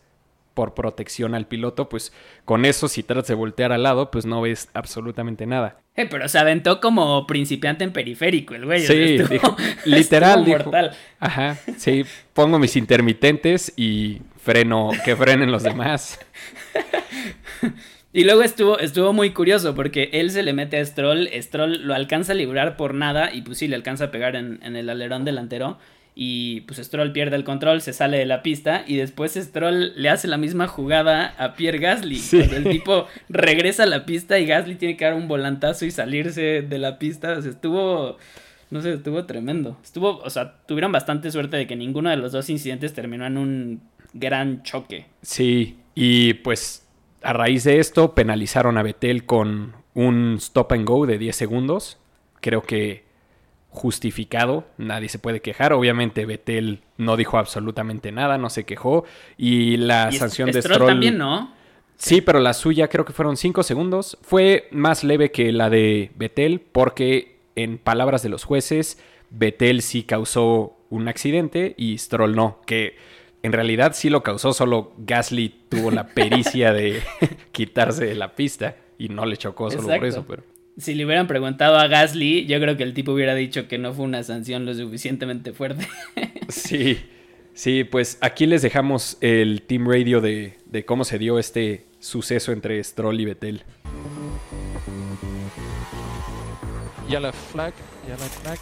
por 0.55 0.75
protección 0.75 1.37
al 1.37 1.47
piloto, 1.47 1.88
pues 1.88 2.12
con 2.45 2.65
eso 2.65 2.88
si 2.88 3.05
tratas 3.05 3.29
de 3.29 3.35
voltear 3.35 3.71
al 3.73 3.85
lado, 3.85 4.11
pues 4.11 4.27
no 4.27 4.41
ves 4.41 4.69
absolutamente 4.75 5.47
nada. 5.47 5.79
Eh, 5.95 6.07
pero 6.11 6.29
se 6.29 6.37
aventó 6.38 6.81
como 6.81 7.27
principiante 7.29 7.85
en 7.85 7.93
periférico 7.93 8.55
el 8.57 8.65
güey. 8.65 8.81
Sí, 8.85 8.93
estuvo- 9.17 9.29
dijo- 9.29 9.57
literal, 9.85 10.45
dijo. 10.45 10.59
mortal. 10.59 10.97
Ajá, 11.21 11.57
sí, 11.77 12.05
pongo 12.33 12.59
mis 12.59 12.75
intermitentes 12.77 13.73
y 13.77 14.21
freno, 14.43 14.91
que 15.05 15.15
frenen 15.15 15.53
los 15.53 15.62
demás. 15.62 16.19
Y 18.12 18.25
luego 18.25 18.43
estuvo, 18.43 18.79
estuvo 18.79 19.12
muy 19.12 19.31
curioso 19.33 19.75
porque 19.75 20.11
él 20.12 20.31
se 20.31 20.43
le 20.43 20.53
mete 20.53 20.79
a 20.79 20.85
Stroll, 20.85 21.29
Stroll 21.41 21.87
lo 21.87 21.95
alcanza 21.95 22.33
a 22.33 22.35
librar 22.35 22.77
por 22.77 22.95
nada 22.95 23.35
y 23.35 23.43
pues 23.43 23.59
sí, 23.59 23.69
le 23.69 23.77
alcanza 23.77 24.05
a 24.05 24.11
pegar 24.11 24.35
en, 24.35 24.61
en 24.62 24.77
el 24.77 24.88
alerón 24.88 25.25
delantero 25.25 25.79
y 26.21 26.62
pues 26.62 26.81
Stroll 26.81 27.12
pierde 27.12 27.37
el 27.37 27.45
control, 27.45 27.81
se 27.81 27.93
sale 27.93 28.19
de 28.19 28.27
la 28.27 28.43
pista 28.43 28.83
y 28.88 28.97
después 28.97 29.35
Stroll 29.35 29.93
le 29.95 30.09
hace 30.09 30.27
la 30.27 30.37
misma 30.37 30.67
jugada 30.67 31.33
a 31.38 31.55
Pierre 31.55 31.79
Gasly. 31.79 32.17
Sí. 32.17 32.38
Cuando 32.38 32.57
el 32.57 32.65
tipo 32.65 33.07
regresa 33.29 33.85
a 33.85 33.87
la 33.87 34.05
pista 34.05 34.37
y 34.41 34.47
Gasly 34.47 34.75
tiene 34.75 34.97
que 34.97 35.05
dar 35.05 35.15
un 35.15 35.29
volantazo 35.29 35.85
y 35.85 35.93
salirse 35.93 36.62
de 36.62 36.79
la 36.79 36.99
pista, 36.99 37.38
o 37.38 37.43
sea, 37.43 37.53
estuvo... 37.53 38.19
No 38.71 38.83
sé, 38.83 38.95
estuvo 38.95 39.25
tremendo. 39.27 39.79
Estuvo, 39.83 40.19
o 40.19 40.29
sea, 40.29 40.57
tuvieron 40.67 40.91
bastante 40.91 41.31
suerte 41.31 41.57
de 41.57 41.69
que 41.69 41.77
ninguno 41.77 42.11
de 42.11 42.17
los 42.17 42.33
dos 42.33 42.50
incidentes 42.50 42.95
terminó 42.95 43.25
en 43.25 43.38
un 43.38 43.81
gran 44.12 44.65
choque. 44.65 45.07
Sí, 45.23 45.77
y 45.95 46.35
pues 46.35 46.88
a 47.23 47.33
raíz 47.33 47.65
de 47.65 47.79
esto 47.79 48.15
penalizaron 48.15 48.79
a 48.79 48.83
Betel 48.83 49.25
con 49.25 49.75
un 49.95 50.37
stop 50.39 50.73
and 50.73 50.87
go 50.87 51.07
de 51.07 51.19
10 51.19 51.35
segundos. 51.35 51.99
Creo 52.41 52.63
que 52.63 53.05
justificado, 53.71 54.67
nadie 54.77 55.09
se 55.09 55.19
puede 55.19 55.41
quejar. 55.41 55.73
Obviamente 55.73 56.27
Betel 56.27 56.83
no 56.97 57.17
dijo 57.17 57.39
absolutamente 57.39 58.13
nada, 58.13 58.39
no 58.39 58.51
se 58.51 58.65
quejó. 58.65 59.05
Y 59.37 59.77
la 59.77 60.09
Y 60.11 60.17
sanción 60.17 60.51
de 60.51 60.61
Stroll 60.61 60.75
Stroll... 60.77 60.91
también, 60.91 61.19
¿no? 61.19 61.53
Sí, 61.97 62.21
pero 62.21 62.39
la 62.39 62.55
suya 62.55 62.89
creo 62.89 63.05
que 63.05 63.13
fueron 63.13 63.37
5 63.37 63.63
segundos. 63.65 64.19
Fue 64.23 64.69
más 64.71 65.03
leve 65.03 65.33
que 65.33 65.51
la 65.53 65.69
de 65.69 66.13
Betel 66.15 66.61
porque, 66.61 67.41
en 67.57 67.79
palabras 67.79 68.23
de 68.23 68.29
los 68.29 68.45
jueces, 68.45 69.03
Betel 69.31 69.83
sí 69.83 70.05
causó 70.05 70.77
un 70.91 71.09
accidente 71.09 71.75
y 71.77 71.99
Stroll 71.99 72.37
no. 72.37 72.61
Que 72.67 72.97
en 73.42 73.52
realidad 73.52 73.92
sí 73.95 74.11
lo 74.11 74.23
causó, 74.23 74.52
solo 74.52 74.92
Gasly 74.99 75.54
tuvo 75.68 75.90
la 75.90 76.09
pericia 76.09 76.73
de 76.73 77.02
quitarse 77.52 78.04
de 78.04 78.14
la 78.14 78.35
pista 78.35 78.76
y 78.99 79.09
no 79.09 79.26
le 79.26 79.37
chocó 79.37 79.71
solo 79.71 79.87
por 79.87 80.04
eso. 80.04 80.25
Pero... 80.26 80.42
Si 80.76 80.95
le 80.95 81.04
hubieran 81.04 81.26
preguntado 81.26 81.76
a 81.76 81.87
Gasly, 81.87 82.47
yo 82.47 82.61
creo 82.61 82.76
que 82.76 82.83
el 82.83 82.95
tipo 82.95 83.12
hubiera 83.12 83.35
dicho 83.35 83.68
que 83.68 83.78
no 83.78 83.92
fue 83.92 84.04
una 84.04 84.23
sanción 84.23 84.64
lo 84.66 84.75
suficientemente 84.75 85.52
fuerte. 85.52 85.87
Sí, 86.49 86.99
sí, 87.52 87.85
pues 87.85 88.16
aquí 88.23 88.47
les 88.47 88.62
dejamos 88.62 89.18
el 89.21 89.61
team 89.61 89.87
radio 89.87 90.23
de, 90.23 90.57
de 90.64 90.87
cómo 90.87 91.04
se 91.04 91.18
dio 91.18 91.38
este 91.38 91.85
suceso 91.99 92.52
entre 92.52 92.83
Stroll 92.83 93.21
y 93.21 93.26
Betel. 93.26 93.64
Yellow 97.07 97.33
flag, 97.33 97.75
yellow 98.07 98.28
flag. 98.42 98.59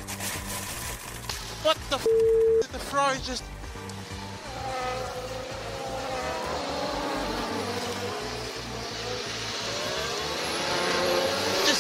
What 1.64 1.76
the 1.90 1.96
f 1.96 2.06
did 2.62 2.70
the 2.72 2.78
Ferrari 2.78 3.18
just... 3.18 3.44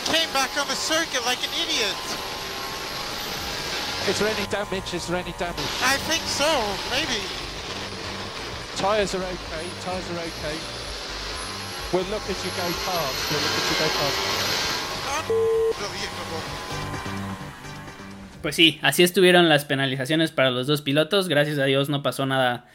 came 0.06 0.30
back 0.32 0.50
on 0.58 0.66
the 0.68 0.74
circuit 0.74 1.24
like 1.26 1.38
an 1.42 1.52
idiot. 1.58 1.96
Is 4.08 4.18
there 4.18 4.28
any 4.28 4.46
damage? 4.46 4.94
Is 4.94 5.06
there 5.08 5.18
any 5.18 5.32
damage? 5.38 5.70
I 5.82 5.96
think 6.06 6.22
so, 6.22 6.46
maybe. 6.90 7.20
Tyres 8.76 9.14
are 9.14 9.22
okay, 9.22 9.66
tyres 9.82 10.06
are 10.10 10.20
okay. 10.20 10.56
We'll 11.92 12.06
look 12.10 12.22
as 12.30 12.38
you 12.44 12.50
go 12.54 12.66
past, 12.86 13.30
we'll 13.30 13.40
look 13.40 13.54
as 13.56 13.66
you 13.70 13.76
go 13.78 13.88
past. 13.98 14.46
Pues 18.42 18.54
sí, 18.54 18.78
así 18.82 19.02
estuvieron 19.02 19.48
las 19.48 19.64
penalizaciones 19.64 20.30
para 20.30 20.52
los 20.52 20.68
dos 20.68 20.82
pilotos. 20.82 21.26
Gracias 21.28 21.58
a 21.58 21.64
Dios 21.64 21.88
no 21.88 22.04
pasó 22.04 22.26
nada, 22.26 22.66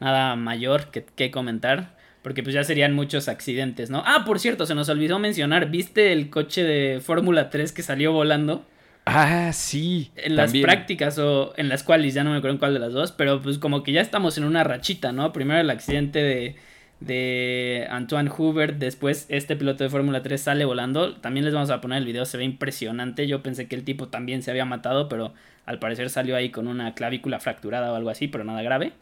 nada 0.00 0.34
mayor 0.34 0.90
que, 0.90 1.04
que 1.04 1.30
comentar. 1.30 1.94
Porque 2.22 2.42
pues 2.42 2.54
ya 2.54 2.64
serían 2.64 2.94
muchos 2.94 3.28
accidentes, 3.28 3.88
¿no? 3.90 4.02
Ah, 4.06 4.24
por 4.26 4.38
cierto, 4.40 4.66
se 4.66 4.74
nos 4.74 4.88
olvidó 4.88 5.18
mencionar. 5.18 5.70
¿Viste 5.70 6.12
el 6.12 6.28
coche 6.28 6.64
de 6.64 7.00
Fórmula 7.00 7.48
3 7.50 7.72
que 7.72 7.82
salió 7.82 8.12
volando? 8.12 8.66
Ah, 9.06 9.52
sí. 9.52 10.12
En 10.16 10.36
las 10.36 10.46
también. 10.46 10.64
prácticas 10.64 11.18
o 11.18 11.52
en 11.56 11.68
las 11.68 11.82
cuales, 11.82 12.14
ya 12.14 12.22
no 12.22 12.30
me 12.30 12.36
acuerdo 12.36 12.54
en 12.54 12.58
cuál 12.58 12.74
de 12.74 12.80
las 12.80 12.92
dos, 12.92 13.12
pero 13.12 13.40
pues 13.42 13.58
como 13.58 13.82
que 13.82 13.92
ya 13.92 14.00
estamos 14.02 14.36
en 14.38 14.44
una 14.44 14.62
rachita, 14.64 15.12
¿no? 15.12 15.32
Primero 15.32 15.60
el 15.60 15.70
accidente 15.70 16.22
de, 16.22 16.56
de 17.00 17.86
Antoine 17.90 18.30
Hubert, 18.30 18.76
después 18.76 19.26
este 19.30 19.56
piloto 19.56 19.82
de 19.84 19.90
Fórmula 19.90 20.22
3 20.22 20.40
sale 20.40 20.64
volando. 20.64 21.16
También 21.16 21.44
les 21.44 21.54
vamos 21.54 21.70
a 21.70 21.80
poner 21.80 21.98
el 21.98 22.04
video, 22.04 22.26
se 22.26 22.36
ve 22.36 22.44
impresionante. 22.44 23.26
Yo 23.26 23.42
pensé 23.42 23.66
que 23.66 23.74
el 23.74 23.84
tipo 23.84 24.08
también 24.08 24.42
se 24.42 24.50
había 24.50 24.66
matado, 24.66 25.08
pero 25.08 25.32
al 25.66 25.78
parecer 25.78 26.10
salió 26.10 26.36
ahí 26.36 26.50
con 26.50 26.68
una 26.68 26.94
clavícula 26.94 27.40
fracturada 27.40 27.92
o 27.92 27.96
algo 27.96 28.10
así, 28.10 28.28
pero 28.28 28.44
nada 28.44 28.62
grave. 28.62 28.92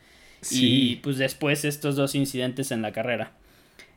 Y 0.51 0.97
pues 0.97 1.19
después 1.19 1.65
estos 1.65 1.97
dos 1.97 2.15
incidentes 2.15 2.71
en 2.71 2.83
la 2.83 2.93
carrera. 2.93 3.33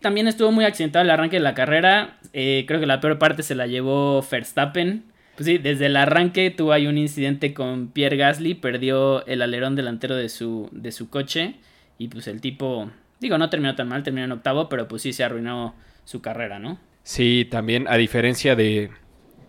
También 0.02 0.28
estuvo 0.28 0.52
muy 0.52 0.66
accidentado 0.66 1.04
el 1.04 1.12
arranque 1.12 1.38
de 1.38 1.44
la 1.44 1.54
carrera. 1.54 2.18
eh, 2.34 2.66
creo 2.68 2.80
que 2.80 2.88
la 2.88 3.00
peor 3.00 3.20
parte 3.20 3.44
se 3.44 3.56
la 3.56 3.68
llevó 3.68 4.26
Verstappen. 4.30 5.04
Pues 5.36 5.46
sí, 5.46 5.58
desde 5.58 5.86
el 5.86 5.96
arranque 5.96 6.50
tuvo 6.52 6.72
ahí 6.72 6.88
un 6.88 6.98
incidente 6.98 7.54
con 7.54 7.90
Pierre 7.90 8.18
Gasly. 8.18 8.56
Perdió 8.56 9.26
el 9.28 9.42
alerón 9.42 9.76
delantero 9.76 10.16
de 10.16 10.30
su, 10.30 10.70
de 10.72 10.92
su 10.92 11.10
coche. 11.10 11.56
Y 11.98 12.08
pues 12.08 12.28
el 12.28 12.42
tipo, 12.42 12.90
digo, 13.20 13.38
no 13.38 13.50
terminó 13.50 13.76
tan 13.76 13.88
mal, 13.88 14.02
terminó 14.02 14.26
en 14.26 14.32
octavo, 14.32 14.70
pero 14.70 14.88
pues 14.88 15.04
sí 15.04 15.14
se 15.14 15.24
arruinó 15.24 15.76
su 16.04 16.22
carrera, 16.22 16.58
¿no? 16.58 16.80
Sí, 17.04 17.48
también 17.50 17.88
a 17.88 17.98
diferencia 17.98 18.56
de 18.56 18.90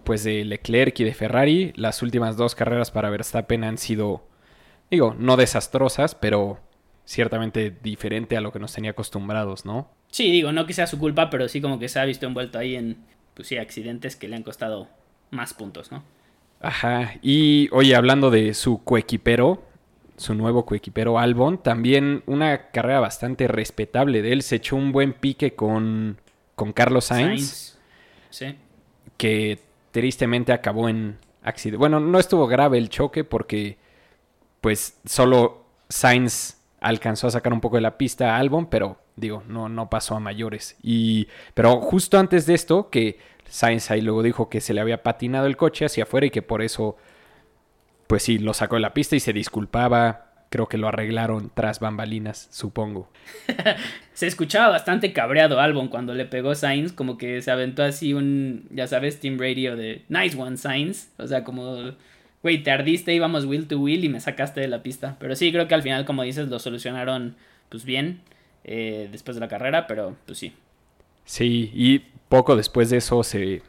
pues 0.04 0.24
de 0.24 0.44
Leclerc 0.44 0.98
y 0.98 1.04
de 1.04 1.14
Ferrari, 1.14 1.72
las 1.76 2.02
últimas 2.02 2.36
dos 2.36 2.56
carreras 2.56 2.90
para 2.90 3.08
Verstappen 3.08 3.62
han 3.62 3.78
sido 3.78 4.26
digo, 4.92 5.16
no 5.18 5.36
desastrosas, 5.36 6.14
pero 6.14 6.60
ciertamente 7.04 7.70
diferente 7.82 8.36
a 8.36 8.40
lo 8.40 8.52
que 8.52 8.58
nos 8.58 8.72
tenía 8.72 8.92
acostumbrados, 8.92 9.64
¿no? 9.64 9.90
Sí, 10.10 10.30
digo, 10.30 10.52
no 10.52 10.66
que 10.66 10.72
sea 10.74 10.86
su 10.86 10.98
culpa, 10.98 11.30
pero 11.30 11.48
sí 11.48 11.60
como 11.60 11.78
que 11.78 11.88
se 11.88 11.98
ha 12.00 12.04
visto 12.04 12.26
envuelto 12.26 12.58
ahí 12.58 12.76
en, 12.76 12.98
pues 13.34 13.48
sí, 13.48 13.56
accidentes 13.56 14.16
que 14.16 14.28
le 14.28 14.36
han 14.36 14.42
costado 14.42 14.88
más 15.30 15.54
puntos, 15.54 15.90
¿no? 15.90 16.02
Ajá, 16.60 17.14
y 17.22 17.68
oye, 17.72 17.96
hablando 17.96 18.30
de 18.30 18.54
su 18.54 18.84
coequipero, 18.84 19.64
su 20.16 20.34
nuevo 20.34 20.64
coequipero 20.64 21.18
Albon, 21.18 21.58
también 21.62 22.22
una 22.26 22.70
carrera 22.70 23.00
bastante 23.00 23.48
respetable 23.48 24.22
de 24.22 24.32
él, 24.32 24.42
se 24.42 24.56
echó 24.56 24.76
un 24.76 24.92
buen 24.92 25.12
pique 25.14 25.54
con, 25.54 26.20
con 26.54 26.72
Carlos 26.72 27.06
Sainz, 27.06 27.42
Sainz. 27.42 27.78
Sí. 28.30 28.56
que 29.16 29.58
tristemente 29.90 30.52
acabó 30.52 30.88
en 30.88 31.18
accidente. 31.42 31.78
Bueno, 31.78 31.98
no 31.98 32.18
estuvo 32.18 32.46
grave 32.46 32.78
el 32.78 32.88
choque 32.88 33.24
porque 33.24 33.76
pues 34.60 35.00
solo 35.04 35.64
Sainz 35.88 36.58
alcanzó 36.82 37.28
a 37.28 37.30
sacar 37.30 37.52
un 37.52 37.60
poco 37.60 37.76
de 37.76 37.82
la 37.82 37.96
pista 37.96 38.34
a 38.34 38.38
Albon, 38.38 38.66
pero 38.66 38.98
digo, 39.16 39.42
no, 39.48 39.68
no 39.68 39.88
pasó 39.88 40.16
a 40.16 40.20
mayores. 40.20 40.76
Y, 40.82 41.28
pero 41.54 41.80
justo 41.80 42.18
antes 42.18 42.46
de 42.46 42.54
esto, 42.54 42.90
que 42.90 43.18
Sainz 43.44 43.90
ahí 43.90 44.00
luego 44.00 44.22
dijo 44.22 44.48
que 44.48 44.60
se 44.60 44.74
le 44.74 44.80
había 44.80 45.02
patinado 45.02 45.46
el 45.46 45.56
coche 45.56 45.84
hacia 45.84 46.04
afuera 46.04 46.26
y 46.26 46.30
que 46.30 46.42
por 46.42 46.62
eso, 46.62 46.96
pues 48.06 48.22
sí, 48.22 48.38
lo 48.38 48.54
sacó 48.54 48.76
de 48.76 48.82
la 48.82 48.94
pista 48.94 49.16
y 49.16 49.20
se 49.20 49.32
disculpaba. 49.32 50.28
Creo 50.50 50.68
que 50.68 50.76
lo 50.76 50.88
arreglaron 50.88 51.50
tras 51.54 51.80
bambalinas, 51.80 52.48
supongo. 52.50 53.08
Se 54.12 54.26
escuchaba 54.26 54.68
bastante 54.68 55.14
cabreado 55.14 55.58
Albon 55.60 55.88
cuando 55.88 56.14
le 56.14 56.26
pegó 56.26 56.54
Sainz, 56.54 56.92
como 56.92 57.16
que 57.16 57.40
se 57.40 57.50
aventó 57.50 57.82
así 57.82 58.12
un, 58.12 58.68
ya 58.70 58.86
sabes, 58.86 59.18
Team 59.18 59.38
Radio 59.38 59.76
de 59.76 60.04
Nice 60.10 60.38
one 60.38 60.58
Sainz, 60.58 61.10
o 61.16 61.26
sea, 61.26 61.42
como, 61.42 61.94
güey, 62.42 62.62
tardiste, 62.62 63.14
íbamos 63.14 63.44
wheel 63.44 63.68
to 63.68 63.78
wheel 63.78 64.04
y 64.04 64.08
me 64.08 64.20
sacaste 64.20 64.60
de 64.60 64.68
la 64.68 64.82
pista. 64.82 65.16
Pero 65.18 65.36
sí, 65.36 65.52
creo 65.52 65.68
que 65.68 65.74
al 65.74 65.82
final, 65.82 66.04
como 66.04 66.22
dices, 66.22 66.48
lo 66.48 66.58
solucionaron 66.58 67.36
pues 67.68 67.84
bien 67.84 68.20
eh, 68.64 69.08
después 69.10 69.36
de 69.36 69.40
la 69.40 69.48
carrera, 69.48 69.86
pero 69.86 70.16
pues 70.26 70.38
sí. 70.38 70.52
Sí, 71.24 71.70
y 71.74 72.00
poco 72.28 72.56
después 72.56 72.90
de 72.90 72.98
eso 72.98 73.22
se 73.22 73.62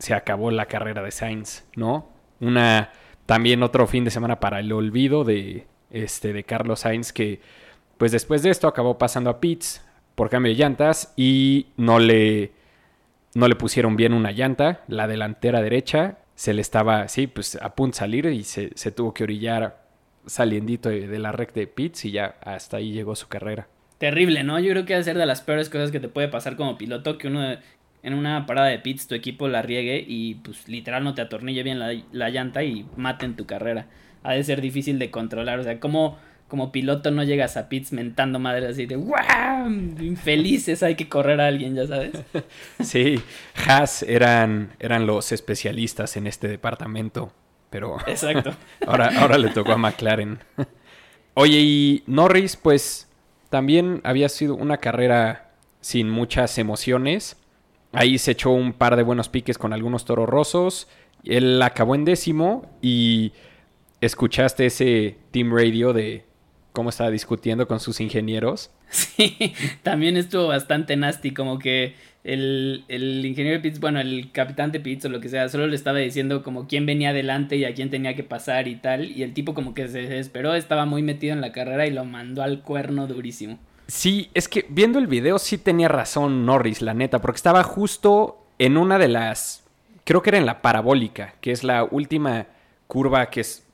se 0.00 0.14
acabó 0.14 0.50
la 0.50 0.66
carrera 0.66 1.02
de 1.02 1.10
Sainz, 1.10 1.64
¿no? 1.76 2.08
Una 2.40 2.90
también 3.26 3.62
otro 3.62 3.86
fin 3.86 4.04
de 4.04 4.10
semana 4.10 4.40
para 4.40 4.60
el 4.60 4.72
olvido 4.72 5.24
de 5.24 5.66
este 5.90 6.32
de 6.32 6.42
Carlos 6.44 6.80
Sainz 6.80 7.12
que 7.12 7.40
pues 7.98 8.12
después 8.12 8.42
de 8.42 8.50
esto 8.50 8.66
acabó 8.66 8.96
pasando 8.96 9.28
a 9.28 9.40
pits 9.40 9.84
por 10.14 10.30
cambio 10.30 10.52
de 10.52 10.58
llantas 10.58 11.12
y 11.16 11.66
no 11.76 11.98
le 11.98 12.52
no 13.34 13.46
le 13.46 13.54
pusieron 13.54 13.94
bien 13.96 14.14
una 14.14 14.32
llanta, 14.32 14.82
la 14.88 15.06
delantera 15.06 15.60
derecha 15.60 16.18
se 16.40 16.54
le 16.54 16.62
estaba, 16.62 17.06
sí, 17.08 17.26
pues 17.26 17.56
a 17.56 17.74
punto 17.74 17.96
de 17.96 17.98
salir 17.98 18.24
y 18.24 18.44
se, 18.44 18.70
se 18.74 18.90
tuvo 18.90 19.12
que 19.12 19.24
orillar 19.24 19.84
saliendito 20.24 20.88
de, 20.88 21.18
la 21.18 21.32
recta 21.32 21.60
de 21.60 21.66
pits 21.66 22.06
y 22.06 22.12
ya 22.12 22.36
hasta 22.40 22.78
ahí 22.78 22.92
llegó 22.92 23.14
su 23.14 23.28
carrera. 23.28 23.68
Terrible, 23.98 24.42
¿no? 24.42 24.58
Yo 24.58 24.70
creo 24.70 24.86
que 24.86 24.94
va 24.94 25.00
a 25.00 25.02
ser 25.02 25.18
de 25.18 25.26
las 25.26 25.42
peores 25.42 25.68
cosas 25.68 25.90
que 25.90 26.00
te 26.00 26.08
puede 26.08 26.28
pasar 26.28 26.56
como 26.56 26.78
piloto, 26.78 27.18
que 27.18 27.26
uno 27.26 27.58
en 28.02 28.14
una 28.14 28.46
parada 28.46 28.68
de 28.68 28.78
pits 28.78 29.06
tu 29.06 29.14
equipo 29.14 29.48
la 29.48 29.60
riegue 29.60 30.02
y 30.08 30.36
pues 30.36 30.66
literal 30.66 31.04
no 31.04 31.12
te 31.12 31.20
atornille 31.20 31.62
bien 31.62 31.78
la, 31.78 31.92
la 32.10 32.30
llanta 32.30 32.64
y 32.64 32.86
maten 32.96 33.36
tu 33.36 33.44
carrera. 33.44 33.88
Ha 34.22 34.32
de 34.32 34.42
ser 34.42 34.62
difícil 34.62 34.98
de 34.98 35.10
controlar, 35.10 35.58
o 35.58 35.62
sea, 35.62 35.78
como 35.78 36.16
como 36.50 36.72
piloto 36.72 37.10
no 37.10 37.22
llegas 37.24 37.56
a 37.56 37.70
pits 37.70 37.92
mentando 37.92 38.38
madre 38.38 38.66
así 38.66 38.84
de 38.84 38.96
¡Wow! 38.96 39.66
Infelices, 40.00 40.82
hay 40.82 40.96
que 40.96 41.08
correr 41.08 41.40
a 41.40 41.46
alguien, 41.46 41.74
ya 41.74 41.86
sabes. 41.86 42.12
Sí, 42.80 43.22
Haas 43.66 44.02
eran, 44.02 44.72
eran 44.78 45.06
los 45.06 45.32
especialistas 45.32 46.16
en 46.16 46.26
este 46.26 46.48
departamento, 46.48 47.32
pero 47.70 47.96
Exacto. 48.06 48.52
ahora, 48.86 49.10
ahora 49.18 49.38
le 49.38 49.48
tocó 49.48 49.72
a 49.72 49.78
McLaren. 49.78 50.40
Oye, 51.34 51.60
y 51.60 52.02
Norris, 52.06 52.56
pues 52.56 53.08
también 53.48 54.00
había 54.04 54.28
sido 54.28 54.56
una 54.56 54.78
carrera 54.78 55.52
sin 55.80 56.10
muchas 56.10 56.58
emociones. 56.58 57.36
Ahí 57.92 58.18
se 58.18 58.32
echó 58.32 58.50
un 58.50 58.72
par 58.72 58.96
de 58.96 59.02
buenos 59.02 59.28
piques 59.28 59.56
con 59.56 59.72
algunos 59.72 60.04
toros 60.04 60.28
rosos. 60.28 60.88
Él 61.24 61.62
acabó 61.62 61.94
en 61.94 62.04
décimo 62.04 62.70
y 62.82 63.32
escuchaste 64.00 64.66
ese 64.66 65.16
team 65.30 65.54
radio 65.54 65.92
de 65.92 66.24
cómo 66.72 66.90
estaba 66.90 67.10
discutiendo 67.10 67.66
con 67.66 67.80
sus 67.80 68.00
ingenieros. 68.00 68.70
Sí, 68.90 69.54
también 69.82 70.16
estuvo 70.16 70.48
bastante 70.48 70.96
nasty, 70.96 71.32
como 71.32 71.58
que 71.58 71.94
el, 72.24 72.84
el 72.88 73.24
ingeniero 73.24 73.58
de 73.58 73.62
pits, 73.62 73.80
bueno, 73.80 74.00
el 74.00 74.30
capitán 74.32 74.72
de 74.72 74.80
pits 74.80 75.04
o 75.04 75.08
lo 75.08 75.20
que 75.20 75.28
sea, 75.28 75.48
solo 75.48 75.66
le 75.66 75.76
estaba 75.76 75.98
diciendo 75.98 76.42
como 76.42 76.66
quién 76.66 76.86
venía 76.86 77.10
adelante 77.10 77.56
y 77.56 77.64
a 77.64 77.74
quién 77.74 77.90
tenía 77.90 78.14
que 78.14 78.24
pasar 78.24 78.66
y 78.68 78.76
tal, 78.76 79.10
y 79.10 79.22
el 79.22 79.32
tipo 79.32 79.54
como 79.54 79.74
que 79.74 79.88
se 79.88 80.02
desesperó, 80.02 80.54
estaba 80.54 80.86
muy 80.86 81.02
metido 81.02 81.32
en 81.32 81.40
la 81.40 81.52
carrera 81.52 81.86
y 81.86 81.90
lo 81.90 82.04
mandó 82.04 82.42
al 82.42 82.62
cuerno 82.62 83.06
durísimo. 83.06 83.58
Sí, 83.86 84.30
es 84.34 84.48
que 84.48 84.66
viendo 84.68 84.98
el 84.98 85.06
video 85.06 85.38
sí 85.38 85.58
tenía 85.58 85.88
razón 85.88 86.46
Norris, 86.46 86.82
la 86.82 86.94
neta, 86.94 87.20
porque 87.20 87.36
estaba 87.36 87.62
justo 87.62 88.46
en 88.58 88.76
una 88.76 88.98
de 88.98 89.08
las, 89.08 89.64
creo 90.04 90.22
que 90.22 90.30
era 90.30 90.38
en 90.38 90.46
la 90.46 90.62
parabólica, 90.62 91.34
que 91.40 91.52
es 91.52 91.64
la 91.64 91.84
última 91.84 92.46
curva 92.86 93.30
que 93.30 93.40
es 93.40 93.66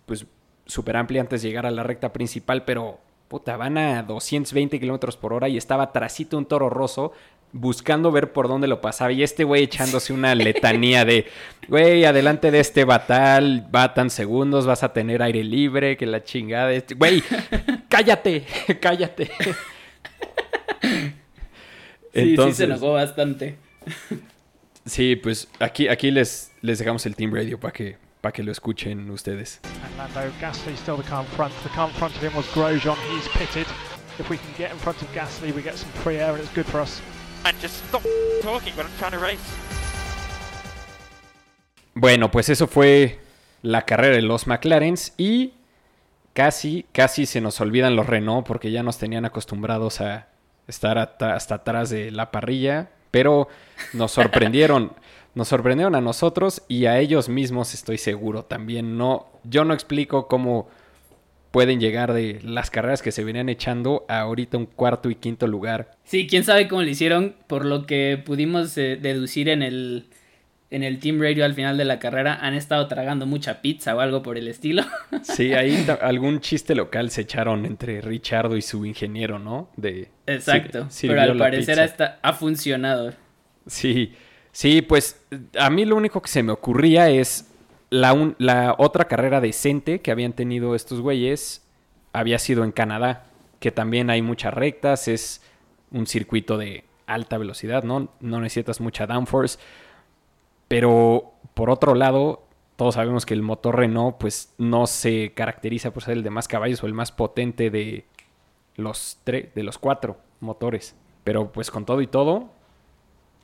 súper 0.66 0.96
amplia 0.96 1.20
antes 1.20 1.42
de 1.42 1.48
llegar 1.48 1.66
a 1.66 1.70
la 1.70 1.82
recta 1.82 2.12
principal, 2.12 2.64
pero 2.64 2.98
puta, 3.28 3.56
van 3.56 3.78
a 3.78 4.02
220 4.02 4.78
kilómetros 4.78 5.16
por 5.16 5.32
hora 5.32 5.48
y 5.48 5.56
estaba 5.56 5.92
trasito 5.92 6.38
un 6.38 6.46
toro 6.46 6.70
roso 6.70 7.12
buscando 7.52 8.12
ver 8.12 8.32
por 8.32 8.48
dónde 8.48 8.66
lo 8.66 8.80
pasaba 8.80 9.12
y 9.12 9.22
este 9.22 9.44
güey 9.44 9.64
echándose 9.64 10.12
una 10.12 10.34
letanía 10.34 11.04
de, 11.04 11.26
güey, 11.68 12.04
adelante 12.04 12.50
de 12.50 12.60
este 12.60 12.84
batal, 12.84 13.66
batan 13.70 14.10
segundos, 14.10 14.66
vas 14.66 14.82
a 14.82 14.92
tener 14.92 15.22
aire 15.22 15.42
libre, 15.42 15.96
que 15.96 16.06
la 16.06 16.22
chingada, 16.22 16.72
este, 16.72 16.94
güey, 16.94 17.22
cállate, 17.88 18.44
cállate. 18.80 19.30
Sí, 22.14 22.36
sí 22.36 22.52
se 22.52 22.64
enojó 22.64 22.92
bastante. 22.92 23.56
Sí, 24.84 25.16
pues 25.16 25.48
aquí, 25.58 25.88
aquí 25.88 26.10
les, 26.10 26.52
les 26.62 26.78
dejamos 26.78 27.04
el 27.06 27.16
Team 27.16 27.34
Radio 27.34 27.58
para 27.58 27.72
que, 27.72 27.96
para 28.20 28.32
que 28.32 28.42
lo 28.42 28.52
escuchen 28.52 29.10
ustedes. 29.10 29.60
And 30.06 30.14
Lando 30.14 30.32
Gasly 30.40 30.76
still 30.76 30.96
the 30.96 31.02
car 31.02 31.22
in 31.22 31.26
front. 31.30 31.52
The 31.64 31.68
car 31.70 31.88
in 31.88 31.94
front 31.94 32.14
of 32.14 32.22
him 32.22 32.34
was 32.36 32.46
Grosjean. 32.54 32.96
He's 33.10 33.26
pitted. 33.28 33.66
If 34.18 34.30
we 34.30 34.38
can 34.38 34.52
get 34.56 34.70
in 34.70 34.78
front 34.78 35.02
of 35.02 35.08
Gasly, 35.12 35.52
we 35.52 35.62
get 35.62 35.76
some 35.76 35.90
free 36.02 36.16
air 36.16 36.32
and 36.34 36.40
it's 36.40 36.52
good 36.54 36.66
for 36.66 36.80
us. 36.80 37.00
And 37.44 37.58
just 37.60 37.84
stop 37.88 38.02
talking 38.40 38.72
when 38.76 38.86
I'm 38.86 38.92
trying 38.98 39.12
to 39.12 39.18
race. 39.18 39.40
Bueno, 41.94 42.30
pues 42.30 42.48
eso 42.50 42.66
fue 42.68 43.18
la 43.62 43.82
carrera 43.82 44.14
de 44.14 44.22
los 44.22 44.46
McLarens 44.46 45.12
y 45.16 45.54
casi, 46.34 46.84
casi 46.92 47.26
se 47.26 47.40
nos 47.40 47.60
olvidan 47.60 47.96
los 47.96 48.06
Renault 48.06 48.46
porque 48.46 48.70
ya 48.70 48.82
nos 48.82 48.98
tenían 48.98 49.24
acostumbrados 49.24 50.00
a 50.00 50.28
estar 50.68 50.98
hasta, 50.98 51.34
hasta 51.34 51.56
atrás 51.56 51.90
de 51.90 52.10
la 52.10 52.30
parrilla, 52.30 52.90
pero 53.10 53.48
nos 53.92 54.12
sorprendieron, 54.12 54.92
nos 55.34 55.48
sorprendieron 55.48 55.94
a 55.94 56.00
nosotros 56.00 56.62
y 56.68 56.86
a 56.86 56.98
ellos 56.98 57.28
mismos 57.28 57.74
estoy 57.74 57.98
seguro 57.98 58.44
también. 58.44 58.96
No, 58.96 59.26
yo 59.44 59.64
no 59.64 59.74
explico 59.74 60.28
cómo 60.28 60.68
pueden 61.50 61.80
llegar 61.80 62.12
de 62.12 62.40
las 62.42 62.70
carreras 62.70 63.00
que 63.00 63.12
se 63.12 63.24
venían 63.24 63.48
echando 63.48 64.04
a 64.08 64.20
ahorita 64.20 64.58
un 64.58 64.66
cuarto 64.66 65.08
y 65.08 65.14
quinto 65.14 65.46
lugar. 65.46 65.90
Sí, 66.04 66.26
quién 66.26 66.44
sabe 66.44 66.68
cómo 66.68 66.82
lo 66.82 66.88
hicieron, 66.88 67.34
por 67.46 67.64
lo 67.64 67.86
que 67.86 68.22
pudimos 68.22 68.76
eh, 68.76 68.98
deducir 69.00 69.48
en 69.48 69.62
el, 69.62 70.06
en 70.70 70.82
el 70.82 70.98
Team 70.98 71.20
Radio 71.20 71.44
al 71.44 71.54
final 71.54 71.76
de 71.76 71.84
la 71.84 71.98
carrera, 71.98 72.38
han 72.42 72.54
estado 72.54 72.88
tragando 72.88 73.24
mucha 73.26 73.62
pizza 73.62 73.94
o 73.94 74.00
algo 74.00 74.22
por 74.22 74.36
el 74.36 74.48
estilo. 74.48 74.82
Sí, 75.22 75.52
ahí 75.54 75.86
algún 76.02 76.40
chiste 76.40 76.74
local 76.74 77.10
se 77.10 77.22
echaron 77.22 77.64
entre 77.66 78.00
Richardo 78.00 78.56
y 78.56 78.62
su 78.62 78.84
ingeniero, 78.84 79.38
¿no? 79.38 79.70
De 79.76 80.10
Exacto, 80.26 80.86
sir- 80.90 81.10
pero 81.10 81.22
al 81.22 81.36
parecer 81.38 81.78
hasta 81.80 82.18
ha 82.22 82.32
funcionado. 82.32 83.12
Sí, 83.66 84.14
sí, 84.52 84.82
pues 84.82 85.24
a 85.58 85.70
mí 85.70 85.84
lo 85.84 85.96
único 85.96 86.20
que 86.22 86.28
se 86.28 86.42
me 86.42 86.52
ocurría 86.52 87.08
es 87.10 87.48
la, 87.90 88.12
un- 88.12 88.34
la 88.38 88.74
otra 88.78 89.06
carrera 89.06 89.40
decente 89.40 90.00
que 90.00 90.10
habían 90.10 90.32
tenido 90.32 90.74
estos 90.74 91.00
güeyes 91.00 91.62
había 92.12 92.38
sido 92.38 92.64
en 92.64 92.72
Canadá, 92.72 93.24
que 93.60 93.70
también 93.70 94.08
hay 94.10 94.22
muchas 94.22 94.54
rectas, 94.54 95.06
es 95.06 95.42
un 95.90 96.06
circuito 96.06 96.56
de 96.58 96.84
alta 97.06 97.38
velocidad, 97.38 97.84
¿no? 97.84 98.10
No 98.20 98.40
necesitas 98.40 98.80
mucha 98.80 99.06
downforce. 99.06 99.58
Pero 100.68 101.32
por 101.54 101.70
otro 101.70 101.94
lado, 101.94 102.46
todos 102.76 102.94
sabemos 102.94 103.24
que 103.24 103.34
el 103.34 103.42
motor 103.42 103.76
Renault 103.76 104.18
pues 104.18 104.54
no 104.58 104.86
se 104.86 105.32
caracteriza 105.34 105.92
por 105.92 106.02
ser 106.02 106.18
el 106.18 106.22
de 106.22 106.30
más 106.30 106.48
caballos 106.48 106.82
o 106.82 106.86
el 106.86 106.94
más 106.94 107.12
potente 107.12 107.70
de 107.70 108.04
los 108.76 109.18
tres, 109.24 109.54
de 109.54 109.62
los 109.62 109.78
cuatro 109.78 110.18
motores. 110.40 110.94
Pero 111.24 111.50
pues 111.50 111.70
con 111.70 111.84
todo 111.84 112.00
y 112.02 112.06
todo, 112.06 112.50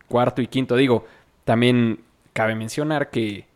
cuarto 0.08 0.42
y 0.42 0.46
quinto, 0.46 0.76
digo, 0.76 1.06
también 1.44 2.04
cabe 2.32 2.54
mencionar 2.54 3.10
que 3.10 3.46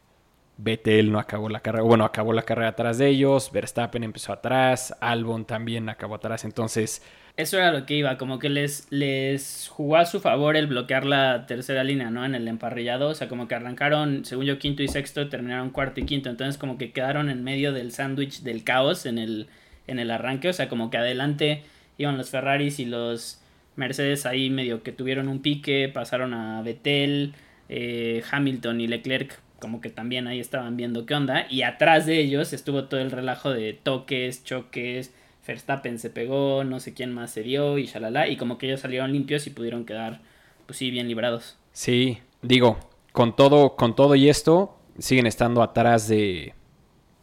Vettel 0.58 1.12
no 1.12 1.18
acabó 1.18 1.48
la 1.48 1.60
carrera, 1.60 1.84
bueno, 1.84 2.04
acabó 2.04 2.32
la 2.32 2.42
carrera 2.42 2.70
atrás 2.70 2.98
de 2.98 3.08
ellos, 3.08 3.52
Verstappen 3.52 4.02
empezó 4.02 4.32
atrás, 4.32 4.96
Albon 5.00 5.44
también 5.44 5.88
acabó 5.88 6.14
atrás, 6.14 6.44
entonces 6.44 7.02
Eso 7.36 7.58
era 7.58 7.70
lo 7.70 7.84
que 7.84 7.94
iba, 7.94 8.16
como 8.16 8.38
que 8.38 8.48
les, 8.48 8.86
les 8.90 9.68
jugó 9.68 9.96
a 9.96 10.06
su 10.06 10.20
favor 10.20 10.56
el 10.56 10.68
bloquear 10.68 11.04
la 11.04 11.46
tercera 11.46 11.84
línea, 11.84 12.10
¿no? 12.10 12.24
En 12.24 12.34
el 12.34 12.48
emparrillado, 12.48 13.08
o 13.10 13.14
sea, 13.14 13.28
como 13.28 13.46
que 13.46 13.54
arrancaron, 13.54 14.24
según 14.24 14.46
yo, 14.46 14.58
quinto 14.58 14.82
y 14.82 14.88
sexto, 14.88 15.28
terminaron 15.28 15.68
cuarto 15.68 16.00
y 16.00 16.06
quinto, 16.06 16.30
entonces 16.30 16.56
como 16.56 16.78
que 16.78 16.92
quedaron 16.92 17.28
en 17.28 17.44
medio 17.44 17.74
del 17.74 17.92
sándwich 17.92 18.40
del 18.40 18.64
caos 18.64 19.04
en 19.04 19.18
el, 19.18 19.48
en 19.86 19.98
el 19.98 20.10
arranque, 20.10 20.48
o 20.48 20.52
sea, 20.54 20.70
como 20.70 20.90
que 20.90 20.96
adelante 20.96 21.62
iban 21.98 22.16
los 22.16 22.30
Ferraris 22.30 22.80
y 22.80 22.86
los 22.86 23.42
Mercedes 23.76 24.24
ahí 24.24 24.48
medio 24.48 24.82
que 24.82 24.92
tuvieron 24.92 25.28
un 25.28 25.42
pique, 25.42 25.90
pasaron 25.92 26.32
a 26.32 26.62
Vettel, 26.62 27.34
eh, 27.68 28.22
Hamilton 28.30 28.80
y 28.80 28.86
Leclerc 28.86 29.40
como 29.58 29.80
que 29.80 29.90
también 29.90 30.26
ahí 30.26 30.40
estaban 30.40 30.76
viendo 30.76 31.06
qué 31.06 31.14
onda 31.14 31.46
y 31.50 31.62
atrás 31.62 32.06
de 32.06 32.20
ellos 32.20 32.52
estuvo 32.52 32.84
todo 32.84 33.00
el 33.00 33.10
relajo 33.10 33.50
de 33.50 33.72
toques, 33.72 34.44
choques, 34.44 35.12
Verstappen 35.46 35.98
se 35.98 36.10
pegó, 36.10 36.64
no 36.64 36.80
sé 36.80 36.94
quién 36.94 37.12
más 37.12 37.30
se 37.30 37.42
dio 37.42 37.78
y 37.78 37.86
shalala 37.86 38.28
y 38.28 38.36
como 38.36 38.58
que 38.58 38.66
ellos 38.66 38.80
salieron 38.80 39.12
limpios 39.12 39.46
y 39.46 39.50
pudieron 39.50 39.84
quedar 39.84 40.20
pues 40.66 40.78
sí 40.78 40.90
bien 40.90 41.08
librados. 41.08 41.56
Sí, 41.72 42.18
digo, 42.42 42.78
con 43.12 43.36
todo, 43.36 43.76
con 43.76 43.94
todo 43.94 44.14
y 44.14 44.28
esto, 44.28 44.76
siguen 44.98 45.26
estando 45.26 45.62
atrás 45.62 46.08
de, 46.08 46.54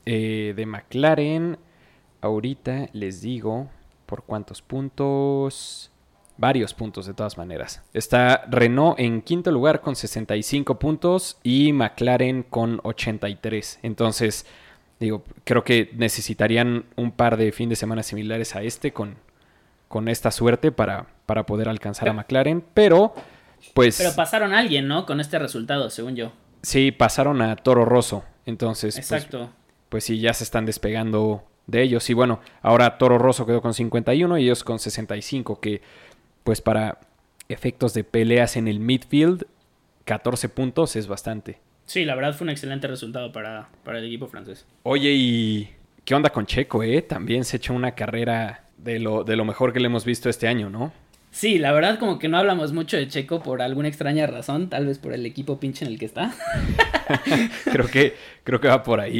eh, 0.05 0.53
de 0.55 0.65
McLaren. 0.65 1.57
Ahorita 2.21 2.89
les 2.93 3.21
digo 3.21 3.69
por 4.05 4.23
cuántos 4.23 4.62
puntos. 4.62 5.89
Varios 6.36 6.73
puntos 6.73 7.05
de 7.05 7.13
todas 7.13 7.38
maneras. 7.38 7.83
Está 7.93 8.45
Renault 8.49 8.99
en 8.99 9.21
quinto 9.21 9.51
lugar 9.51 9.81
con 9.81 9.95
65 9.95 10.79
puntos 10.79 11.38
y 11.43 11.73
McLaren 11.73 12.41
con 12.41 12.79
83. 12.83 13.79
Entonces, 13.83 14.47
digo, 15.04 15.24
creo 15.44 15.63
que 15.63 15.92
necesitarían 15.96 16.86
un 16.96 17.12
par 17.12 17.38
de 17.38 17.52
fin 17.52 17.70
de 17.70 17.76
semana 17.76 18.04
similares 18.04 18.56
a 18.56 18.63
este 18.63 18.92
con, 18.92 19.16
con 19.88 20.08
esta 20.08 20.32
suerte 20.32 20.72
para, 20.72 21.08
para 21.26 21.46
poder 21.46 21.70
alcanzar 21.70 22.10
a 22.10 22.13
McLaren. 22.13 22.63
Pero, 22.74 23.13
pues... 23.74 23.98
Pero 23.98 24.16
pasaron 24.16 24.54
a 24.54 24.60
alguien, 24.60 24.88
¿no? 24.88 25.06
Con 25.06 25.20
este 25.20 25.38
resultado, 25.39 25.89
según 25.89 26.16
yo. 26.16 26.32
Sí, 26.62 26.92
pasaron 26.92 27.42
a 27.42 27.56
Toro 27.56 27.86
Rosso. 27.86 28.24
Entonces, 28.46 28.96
pues, 28.96 29.12
Exacto. 29.12 29.50
pues 29.89 30.04
sí, 30.06 30.20
ya 30.20 30.34
se 30.34 30.44
están 30.44 30.66
despegando 30.66 31.44
de 31.68 31.82
ellos. 31.82 32.10
Y 32.10 32.13
bueno, 32.13 32.39
ahora 32.62 32.98
Toro 32.98 33.18
Rosso 33.18 33.46
quedó 33.46 33.62
con 33.62 33.74
51 33.74 34.38
y 34.38 34.44
ellos 34.44 34.63
con 34.63 34.80
65, 34.80 35.60
que 35.60 35.82
pues 36.44 36.62
para 36.62 37.00
efectos 37.50 37.94
de 37.94 38.04
peleas 38.04 38.58
en 38.58 38.68
el 38.68 38.80
midfield, 38.80 39.46
14 40.06 40.50
puntos 40.50 40.96
es 40.96 41.08
bastante. 41.08 41.60
Sí, 41.86 42.06
la 42.06 42.15
verdad 42.15 42.34
fue 42.34 42.46
un 42.46 42.50
excelente 42.50 42.88
resultado 42.88 43.32
para, 43.32 43.69
para 43.84 44.00
el 44.00 44.06
equipo 44.06 44.28
francés. 44.28 44.65
Oye, 44.84 45.12
¿y 45.13 45.69
qué 46.06 46.15
onda 46.15 46.30
con 46.32 46.46
Checo, 46.46 46.84
eh? 46.84 47.02
También 47.02 47.43
se 47.43 47.58
echó 47.58 47.74
una 47.74 47.93
carrera 47.93 48.63
de 48.78 49.00
lo, 49.00 49.24
de 49.24 49.36
lo 49.36 49.46
mejor 49.46 49.74
que 49.74 49.80
le 49.80 49.88
hemos 49.88 50.06
visto 50.06 50.30
este 50.30 50.48
año, 50.48 50.69
¿no? 50.69 50.91
Sí, 51.32 51.58
la 51.58 51.72
verdad 51.72 51.98
como 51.98 52.19
que 52.19 52.28
no 52.28 52.38
hablamos 52.38 52.74
mucho 52.74 52.96
de 52.96 53.08
Checo 53.08 53.41
por 53.41 53.62
alguna 53.63 53.88
extraña 53.88 54.28
razón, 54.28 54.69
tal 54.69 54.86
vez 54.86 55.00
por 55.00 55.13
el 55.13 55.26
equipo 55.26 55.60
pinche 55.60 55.84
en 55.84 55.91
el 55.91 55.98
que 55.98 56.06
está. 56.06 56.32
creo, 57.65 57.88
que, 57.88 58.15
creo 58.43 58.62
que 58.62 58.67
va 58.67 58.84
por 58.84 59.00
ahí. 59.00 59.19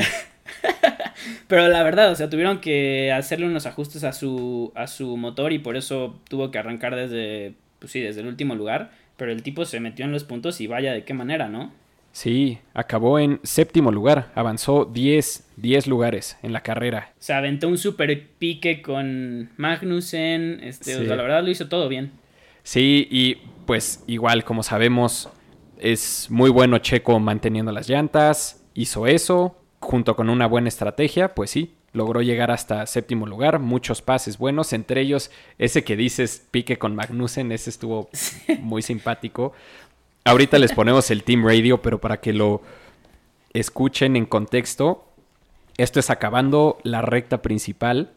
Pero 1.47 1.67
la 1.69 1.82
verdad, 1.82 2.12
o 2.12 2.15
sea, 2.15 2.30
tuvieron 2.30 2.62
que 2.62 3.12
hacerle 3.12 3.47
unos 3.47 3.65
ajustes 3.65 4.04
a 4.04 4.13
su, 4.13 4.71
a 4.76 4.86
su 4.88 5.17
motor 5.17 5.54
y 5.54 5.60
por 5.60 5.76
eso 5.76 6.19
tuvo 6.30 6.52
que 6.52 6.60
arrancar 6.60 6.95
desde, 6.95 7.56
pues 7.80 7.91
sí, 7.91 7.99
desde 7.99 8.21
el 8.21 8.28
último 8.28 8.54
lugar. 8.56 8.91
Pero 9.17 9.32
el 9.32 9.41
tipo 9.41 9.65
se 9.65 9.80
metió 9.80 10.06
en 10.06 10.12
los 10.12 10.23
puntos 10.23 10.62
y 10.62 10.67
vaya 10.67 10.93
de 10.93 11.04
qué 11.06 11.13
manera, 11.13 11.49
¿no? 11.49 11.71
Sí, 12.13 12.60
acabó 12.76 13.17
en 13.17 13.39
séptimo 13.41 13.91
lugar, 13.91 14.32
avanzó 14.36 14.86
10, 14.86 15.49
10 15.58 15.88
lugares 15.88 16.38
en 16.43 16.54
la 16.54 16.62
carrera. 16.62 17.12
Se 17.17 17.34
aventó 17.34 17.67
un 17.67 17.80
super 17.80 18.30
pique 18.38 18.84
con 18.84 19.49
Magnussen, 19.58 20.60
este, 20.63 20.95
o 20.95 21.04
sea, 21.06 21.15
la 21.15 21.23
verdad 21.23 21.43
lo 21.43 21.49
hizo 21.49 21.67
todo 21.67 21.89
bien. 21.89 22.12
Sí, 22.62 23.08
y 23.10 23.38
pues 23.65 24.04
igual 24.06 24.43
como 24.43 24.62
sabemos 24.62 25.28
es 25.80 26.28
muy 26.30 26.52
bueno 26.52 26.78
Checo 26.78 27.19
manteniendo 27.19 27.71
las 27.71 27.89
llantas, 27.89 28.63
hizo 28.76 29.08
eso, 29.08 29.58
junto 29.80 30.15
con 30.15 30.30
una 30.30 30.45
buena 30.45 30.67
estrategia, 30.67 31.34
pues 31.34 31.49
sí, 31.49 31.73
logró 31.93 32.21
llegar 32.21 32.52
hasta 32.52 32.86
séptimo 32.86 33.26
lugar, 33.26 33.58
muchos 33.58 34.04
pases 34.04 34.38
buenos, 34.38 34.71
entre 34.73 35.02
ellos 35.02 35.32
ese 35.58 35.84
que 35.84 35.95
dices 35.95 36.47
pique 36.52 36.78
con 36.78 36.95
Magnussen, 36.95 37.52
ese 37.52 37.71
estuvo 37.71 38.10
muy 38.60 38.84
simpático. 38.84 39.54
Ahorita 40.25 40.57
les 40.57 40.71
ponemos 40.71 41.12
el 41.12 41.23
Team 41.23 41.45
Radio, 41.45 41.81
pero 41.81 41.99
para 41.99 42.21
que 42.21 42.31
lo 42.31 42.62
escuchen 43.51 44.15
en 44.15 44.25
contexto, 44.25 45.05
esto 45.77 45.99
es 45.99 46.09
acabando 46.09 46.77
la 46.83 47.01
recta 47.01 47.41
principal 47.41 48.13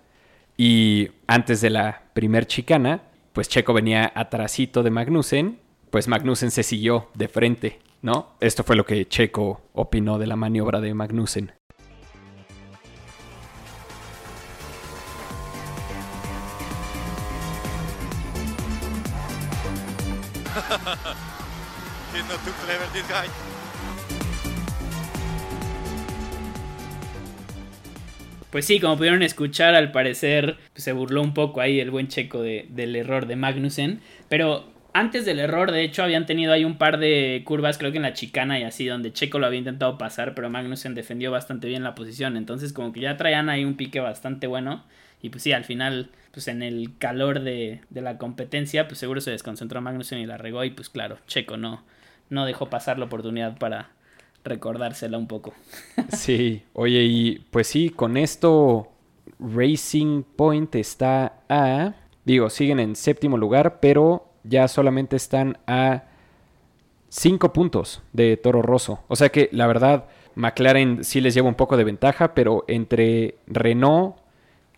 y 0.57 1.11
antes 1.27 1.61
de 1.61 1.71
la 1.71 2.05
primer 2.13 2.47
chicana, 2.47 3.03
pues 3.33 3.49
Checo 3.49 3.75
venía 3.75 4.13
atrasito 4.15 4.85
de 4.85 4.91
Magnussen, 4.91 5.59
pues 5.91 6.07
Magnussen 6.07 6.53
se 6.53 6.63
siguió 6.63 7.09
de 7.15 7.27
frente, 7.27 7.81
¿no? 8.03 8.37
Esto 8.39 8.63
fue 8.63 8.77
lo 8.77 8.87
que 8.87 9.09
Checo 9.09 9.63
opinó 9.73 10.19
de 10.19 10.29
la 10.29 10.37
maniobra 10.37 10.81
de 10.81 10.95
Magnussen. 10.95 11.51
Pues 28.51 28.65
sí, 28.65 28.81
como 28.81 28.97
pudieron 28.97 29.23
escuchar, 29.23 29.75
al 29.75 29.93
parecer 29.93 30.57
se 30.75 30.93
burló 30.93 31.21
un 31.21 31.35
poco 31.35 31.61
ahí 31.61 31.79
el 31.79 31.91
buen 31.91 32.09
checo 32.09 32.41
de, 32.41 32.67
del 32.71 32.97
error 32.97 33.27
de 33.27 33.37
Magnussen. 33.37 34.01
Pero 34.31 34.73
antes 34.95 35.27
del 35.27 35.41
error, 35.41 35.73
de 35.73 35.83
hecho, 35.83 36.03
habían 36.03 36.25
tenido 36.25 36.55
ahí 36.55 36.65
un 36.65 36.79
par 36.79 36.99
de 36.99 37.43
curvas, 37.45 37.77
creo 37.77 37.91
que 37.91 37.99
en 37.99 38.05
la 38.05 38.15
chicana 38.15 38.59
y 38.59 38.63
así, 38.63 38.87
donde 38.87 39.13
Checo 39.13 39.39
lo 39.39 39.45
había 39.45 39.59
intentado 39.59 39.99
pasar, 39.99 40.35
pero 40.35 40.49
Magnussen 40.49 40.95
defendió 40.95 41.31
bastante 41.31 41.69
bien 41.69 41.83
la 41.83 41.95
posición. 41.95 42.39
Entonces, 42.39 42.73
como 42.73 42.95
que 42.95 43.01
ya 43.01 43.19
traían 43.19 43.51
ahí 43.51 43.63
un 43.63 43.77
pique 43.77 44.01
bastante 44.01 44.47
bueno. 44.47 44.85
Y 45.21 45.29
pues 45.29 45.43
sí, 45.43 45.53
al 45.53 45.65
final, 45.65 46.09
pues 46.31 46.49
en 46.49 46.63
el 46.63 46.97
calor 46.99 47.41
de, 47.41 47.83
de 47.91 48.01
la 48.01 48.17
competencia, 48.17 48.89
pues 48.89 48.99
seguro 48.99 49.21
se 49.21 49.33
desconcentró 49.33 49.83
Magnussen 49.83 50.19
y 50.19 50.25
la 50.25 50.39
regó. 50.39 50.65
Y 50.65 50.71
pues 50.71 50.89
claro, 50.89 51.19
Checo 51.27 51.59
no, 51.59 51.85
no 52.31 52.47
dejó 52.47 52.69
pasar 52.71 52.99
la 52.99 53.07
oportunidad 53.07 53.59
para 53.59 53.91
recordársela 54.45 55.19
un 55.19 55.27
poco. 55.27 55.53
Sí, 56.11 56.63
oye, 56.73 57.03
y 57.03 57.39
pues 57.51 57.67
sí, 57.67 57.91
con 57.91 58.17
esto 58.17 58.89
Racing 59.39 60.23
Point 60.23 60.75
está 60.77 61.41
a, 61.49 61.95
digo, 62.25 62.49
siguen 62.49 62.81
en 62.81 62.97
séptimo 62.97 63.37
lugar, 63.37 63.81
pero 63.81 64.29
ya 64.45 64.69
solamente 64.69 65.17
están 65.17 65.59
a 65.67 66.05
cinco 67.09 67.53
puntos 67.53 68.03
de 68.13 68.37
Toro 68.37 68.63
Rosso. 68.63 69.01
O 69.09 69.17
sea 69.17 69.31
que 69.31 69.49
la 69.53 69.67
verdad, 69.67 70.07
McLaren 70.35 71.03
sí 71.03 71.21
les 71.21 71.35
lleva 71.35 71.49
un 71.49 71.55
poco 71.55 71.77
de 71.77 71.85
ventaja, 71.85 72.35
pero 72.35 72.65
entre 72.69 73.37
Renault 73.47 74.17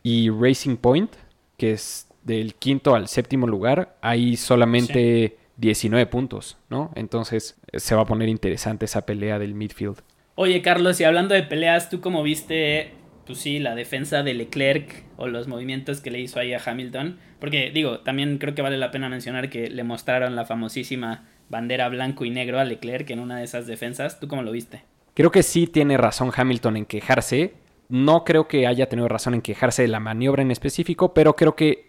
y 0.03 0.31
Racing 0.31 0.77
Point, 0.77 1.13
que 1.57 1.73
es 1.73 2.09
del 2.23 2.55
quinto 2.55 2.95
al 2.95 3.09
séptimo 3.09 3.47
lugar, 3.47 3.97
hay 4.01 4.37
solamente 4.37 5.37
19 5.59 6.07
puntos, 6.07 6.57
¿no? 6.71 6.91
Entonces 6.95 7.61
se 7.75 7.95
va 7.95 8.03
a 8.03 8.07
poner 8.07 8.29
interesante 8.29 8.87
esa 8.87 9.05
pelea 9.05 9.39
del 9.39 9.55
midfield. 9.55 9.99
Oye, 10.35 10.63
Carlos, 10.63 11.01
y 11.01 11.05
hablando 11.05 11.35
de 11.35 11.43
peleas, 11.43 11.91
¿tú 11.91 12.01
cómo 12.01 12.23
viste, 12.23 12.93
pues 13.27 13.41
sí, 13.41 13.59
la 13.59 13.75
defensa 13.75 14.23
de 14.23 14.35
Leclerc 14.35 15.05
o 15.17 15.27
los 15.27 15.49
movimientos 15.49 16.01
que 16.01 16.13
le 16.13 16.21
hizo 16.21 16.39
ahí 16.39 16.55
a 16.55 16.63
Hamilton? 16.65 17.19
Porque, 17.41 17.71
digo, 17.73 18.01
también 18.01 18.39
creo 18.39 18.55
que 18.55 18.63
vale 18.63 18.79
la 18.79 18.93
pena 18.93 19.09
mencionar 19.09 19.51
que 19.51 19.69
le 19.69 19.83
mostraron 19.83 20.37
la 20.37 20.45
famosísima 20.45 21.29
bandera 21.49 21.89
blanco 21.89 22.25
y 22.25 22.31
negro 22.31 22.61
a 22.61 22.65
Leclerc 22.65 23.11
en 23.11 23.19
una 23.19 23.39
de 23.39 23.45
esas 23.45 23.67
defensas. 23.67 24.21
¿Tú 24.21 24.29
cómo 24.29 24.43
lo 24.43 24.53
viste? 24.53 24.85
Creo 25.15 25.33
que 25.33 25.43
sí 25.43 25.67
tiene 25.67 25.97
razón 25.97 26.31
Hamilton 26.35 26.77
en 26.77 26.87
quejarse. 26.87 27.55
No 27.89 28.25
creo 28.25 28.47
que 28.47 28.69
haya 28.69 28.89
tenido 28.89 29.09
razón 29.09 29.35
en 29.35 29.41
quejarse 29.41 29.83
de 29.83 29.89
la 29.89 29.99
maniobra 29.99 30.43
en 30.43 30.53
específico, 30.53 31.15
pero 31.15 31.35
creo 31.35 31.57
que 31.57 31.88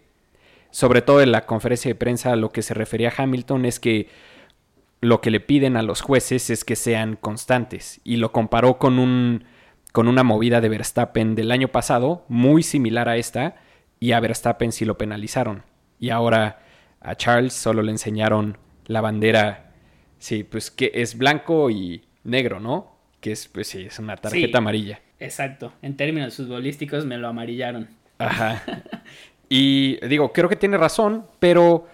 sobre 0.70 1.02
todo 1.02 1.20
en 1.20 1.32
la 1.32 1.46
conferencia 1.46 1.88
de 1.90 1.94
prensa, 1.94 2.36
lo 2.36 2.50
que 2.50 2.62
se 2.62 2.74
refería 2.74 3.08
a 3.08 3.22
Hamilton 3.22 3.64
es 3.64 3.80
que 3.80 4.08
lo 5.00 5.20
que 5.20 5.30
le 5.30 5.40
piden 5.40 5.76
a 5.76 5.82
los 5.82 6.02
jueces 6.02 6.50
es 6.50 6.64
que 6.64 6.76
sean 6.76 7.16
constantes. 7.16 8.00
Y 8.04 8.16
lo 8.16 8.32
comparó 8.32 8.78
con, 8.78 8.98
un, 8.98 9.44
con 9.92 10.08
una 10.08 10.22
movida 10.22 10.60
de 10.60 10.68
Verstappen 10.68 11.34
del 11.34 11.50
año 11.50 11.68
pasado, 11.68 12.24
muy 12.28 12.62
similar 12.62 13.08
a 13.08 13.16
esta, 13.16 13.56
y 13.98 14.12
a 14.12 14.20
Verstappen 14.20 14.72
sí 14.72 14.84
lo 14.84 14.98
penalizaron. 14.98 15.62
Y 15.98 16.10
ahora 16.10 16.62
a 17.00 17.14
Charles 17.14 17.54
solo 17.54 17.82
le 17.82 17.92
enseñaron 17.92 18.58
la 18.86 19.00
bandera, 19.00 19.72
sí, 20.18 20.44
pues 20.44 20.70
que 20.70 20.90
es 20.94 21.16
blanco 21.16 21.70
y 21.70 22.04
negro, 22.24 22.60
¿no? 22.60 22.96
Que 23.20 23.32
es, 23.32 23.48
pues 23.48 23.68
sí, 23.68 23.82
es 23.82 23.98
una 23.98 24.16
tarjeta 24.16 24.58
amarilla. 24.58 25.00
Exacto, 25.18 25.72
en 25.82 25.96
términos 25.96 26.36
futbolísticos 26.36 27.04
me 27.04 27.18
lo 27.18 27.28
amarillaron. 27.28 27.88
Ajá. 28.18 28.62
Y 29.52 29.98
digo, 30.06 30.32
creo 30.32 30.48
que 30.48 30.54
tiene 30.54 30.78
razón, 30.78 31.26
pero 31.40 31.88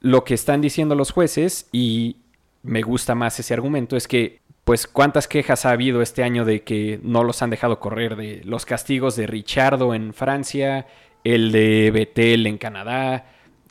lo 0.00 0.22
que 0.22 0.34
están 0.34 0.60
diciendo 0.60 0.94
los 0.94 1.10
jueces, 1.10 1.68
y 1.72 2.16
me 2.62 2.82
gusta 2.82 3.16
más 3.16 3.38
ese 3.40 3.52
argumento, 3.52 3.96
es 3.96 4.06
que, 4.06 4.40
pues, 4.64 4.86
¿cuántas 4.86 5.26
quejas 5.26 5.66
ha 5.66 5.72
habido 5.72 6.00
este 6.00 6.22
año 6.22 6.44
de 6.44 6.62
que 6.62 7.00
no 7.02 7.24
los 7.24 7.42
han 7.42 7.50
dejado 7.50 7.80
correr? 7.80 8.14
De 8.14 8.42
los 8.44 8.64
castigos 8.64 9.16
de 9.16 9.26
Richardo 9.26 9.94
en 9.94 10.14
Francia, 10.14 10.86
el 11.24 11.50
de 11.50 11.90
Betel 11.90 12.46
en 12.46 12.56
Canadá, 12.56 13.26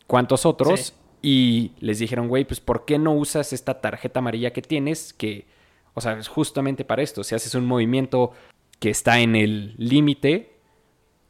¿cuántos 0.07 0.45
otros? 0.45 0.93
Y 1.21 1.71
les 1.79 1.99
dijeron, 1.99 2.27
güey, 2.27 2.43
pues, 2.43 2.59
¿por 2.59 2.83
qué 2.83 2.99
no 2.99 3.13
usas 3.13 3.53
esta 3.53 3.79
tarjeta 3.79 4.19
amarilla 4.19 4.51
que 4.51 4.61
tienes? 4.61 5.13
Que, 5.13 5.45
o 5.93 6.01
sea, 6.01 6.17
es 6.17 6.27
justamente 6.27 6.83
para 6.83 7.01
esto. 7.01 7.23
Si 7.23 7.33
haces 7.33 7.55
un 7.55 7.65
movimiento 7.65 8.33
que 8.79 8.89
está 8.89 9.21
en 9.21 9.37
el 9.37 9.73
límite, 9.77 10.50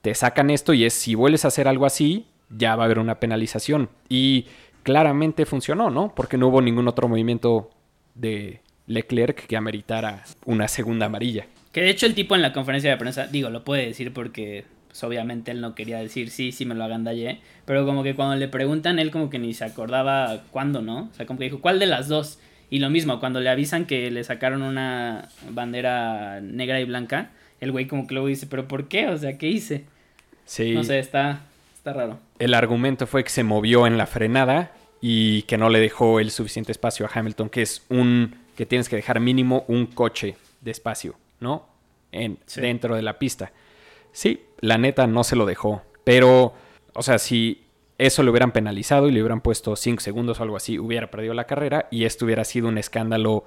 te 0.02 0.14
sacan 0.16 0.50
esto 0.50 0.74
y 0.74 0.86
es 0.86 0.94
si 0.94 1.16
vuelves 1.16 1.46
a 1.46 1.50
hacer 1.50 1.68
algo 1.68 1.86
así, 1.86 2.26
ya 2.50 2.76
va 2.76 2.84
a 2.84 2.86
haber 2.86 3.00
una 3.00 3.20
penalización. 3.20 3.90
Y 4.10 4.46
claramente 4.84 5.46
funcionó, 5.46 5.90
¿no? 5.90 6.14
Porque 6.16 6.38
no 6.38 6.48
hubo 6.48 6.62
ningún 6.62 6.88
otro 6.88 7.08
movimiento 7.08 7.70
de 8.16 8.62
Leclerc 8.88 9.46
que 9.48 9.58
ameritara 9.58 10.24
una 10.46 10.68
segunda 10.68 11.06
amarilla. 11.06 11.46
Que 11.72 11.82
de 11.82 11.90
hecho 11.90 12.06
el 12.06 12.16
tipo 12.16 12.36
en 12.36 12.42
la 12.42 12.54
conferencia 12.54 12.92
de 12.92 12.98
prensa, 12.98 13.28
digo, 13.28 13.50
lo 13.50 13.64
puede 13.64 13.86
decir 13.86 14.12
porque 14.12 14.66
pues, 14.88 15.02
obviamente 15.04 15.52
él 15.52 15.62
no 15.62 15.74
quería 15.74 16.00
decir 16.00 16.30
sí, 16.30 16.52
sí 16.52 16.66
me 16.66 16.76
lo 16.76 16.84
agandallé, 16.84 17.40
pero 17.66 17.86
como 17.86 18.04
que 18.04 18.16
cuando 18.16 18.36
le 18.36 18.50
preguntan 18.50 19.00
él 19.00 19.12
como 19.12 19.30
que 19.30 19.40
ni 19.40 19.54
se 19.54 19.64
acordaba 19.64 20.44
cuándo, 20.52 20.82
¿no? 20.82 21.10
O 21.12 21.14
sea, 21.14 21.26
como 21.26 21.40
que 21.40 21.46
dijo, 21.46 21.62
¿cuál 21.62 21.80
de 21.80 21.86
las 21.86 22.10
dos? 22.10 22.40
Y 22.70 22.80
lo 22.80 22.90
mismo, 22.90 23.20
cuando 23.20 23.40
le 23.40 23.50
avisan 23.50 23.86
que 23.86 24.12
le 24.12 24.24
sacaron 24.24 24.62
una 24.62 25.30
bandera 25.50 26.40
negra 26.42 26.80
y 26.80 26.86
blanca, 26.86 27.32
el 27.62 27.72
güey 27.72 27.88
como 27.88 28.08
que 28.08 28.16
luego 28.16 28.28
dice, 28.28 28.48
pero 28.48 28.68
¿por 28.68 28.88
qué? 28.88 29.08
O 29.08 29.18
sea, 29.18 29.38
¿qué 29.38 29.48
hice? 29.48 29.86
Sí. 30.46 30.74
No 30.74 30.84
sé, 30.84 31.00
está, 31.00 31.44
está 31.74 31.94
raro. 31.94 32.20
El 32.40 32.54
argumento 32.54 33.08
fue 33.08 33.24
que 33.24 33.30
se 33.30 33.44
movió 33.44 33.88
en 33.88 33.98
la 33.98 34.08
frenada 34.08 34.74
y 35.00 35.44
que 35.44 35.58
no 35.58 35.70
le 35.70 35.80
dejó 35.80 36.20
el 36.20 36.32
suficiente 36.32 36.72
espacio 36.72 37.06
a 37.06 37.10
Hamilton, 37.14 37.50
que 37.50 37.62
es 37.62 37.86
un 37.90 38.36
que 38.56 38.66
tienes 38.66 38.90
que 38.90 38.96
dejar 38.96 39.20
mínimo 39.20 39.64
un 39.68 39.86
coche 39.86 40.36
de 40.60 40.72
espacio, 40.72 41.16
¿no? 41.40 41.68
En, 42.12 42.38
Dentro 42.56 42.96
de 42.96 43.02
la 43.02 43.18
pista. 43.18 43.54
Sí, 44.12 44.44
la 44.60 44.78
neta 44.78 45.08
no 45.08 45.24
se 45.24 45.36
lo 45.36 45.46
dejó. 45.46 45.84
Pero, 46.04 46.54
o 46.94 47.04
sea, 47.04 47.18
si 47.18 47.64
eso 47.98 48.24
le 48.24 48.32
hubieran 48.32 48.52
penalizado 48.52 49.08
y 49.08 49.12
le 49.12 49.22
hubieran 49.22 49.42
puesto 49.42 49.76
5 49.76 50.02
segundos 50.02 50.40
o 50.40 50.44
algo 50.44 50.58
así, 50.58 50.78
hubiera 50.78 51.10
perdido 51.10 51.34
la 51.34 51.46
carrera 51.46 51.88
y 51.92 52.06
esto 52.06 52.26
hubiera 52.26 52.44
sido 52.44 52.68
un 52.68 52.78
escándalo 52.78 53.46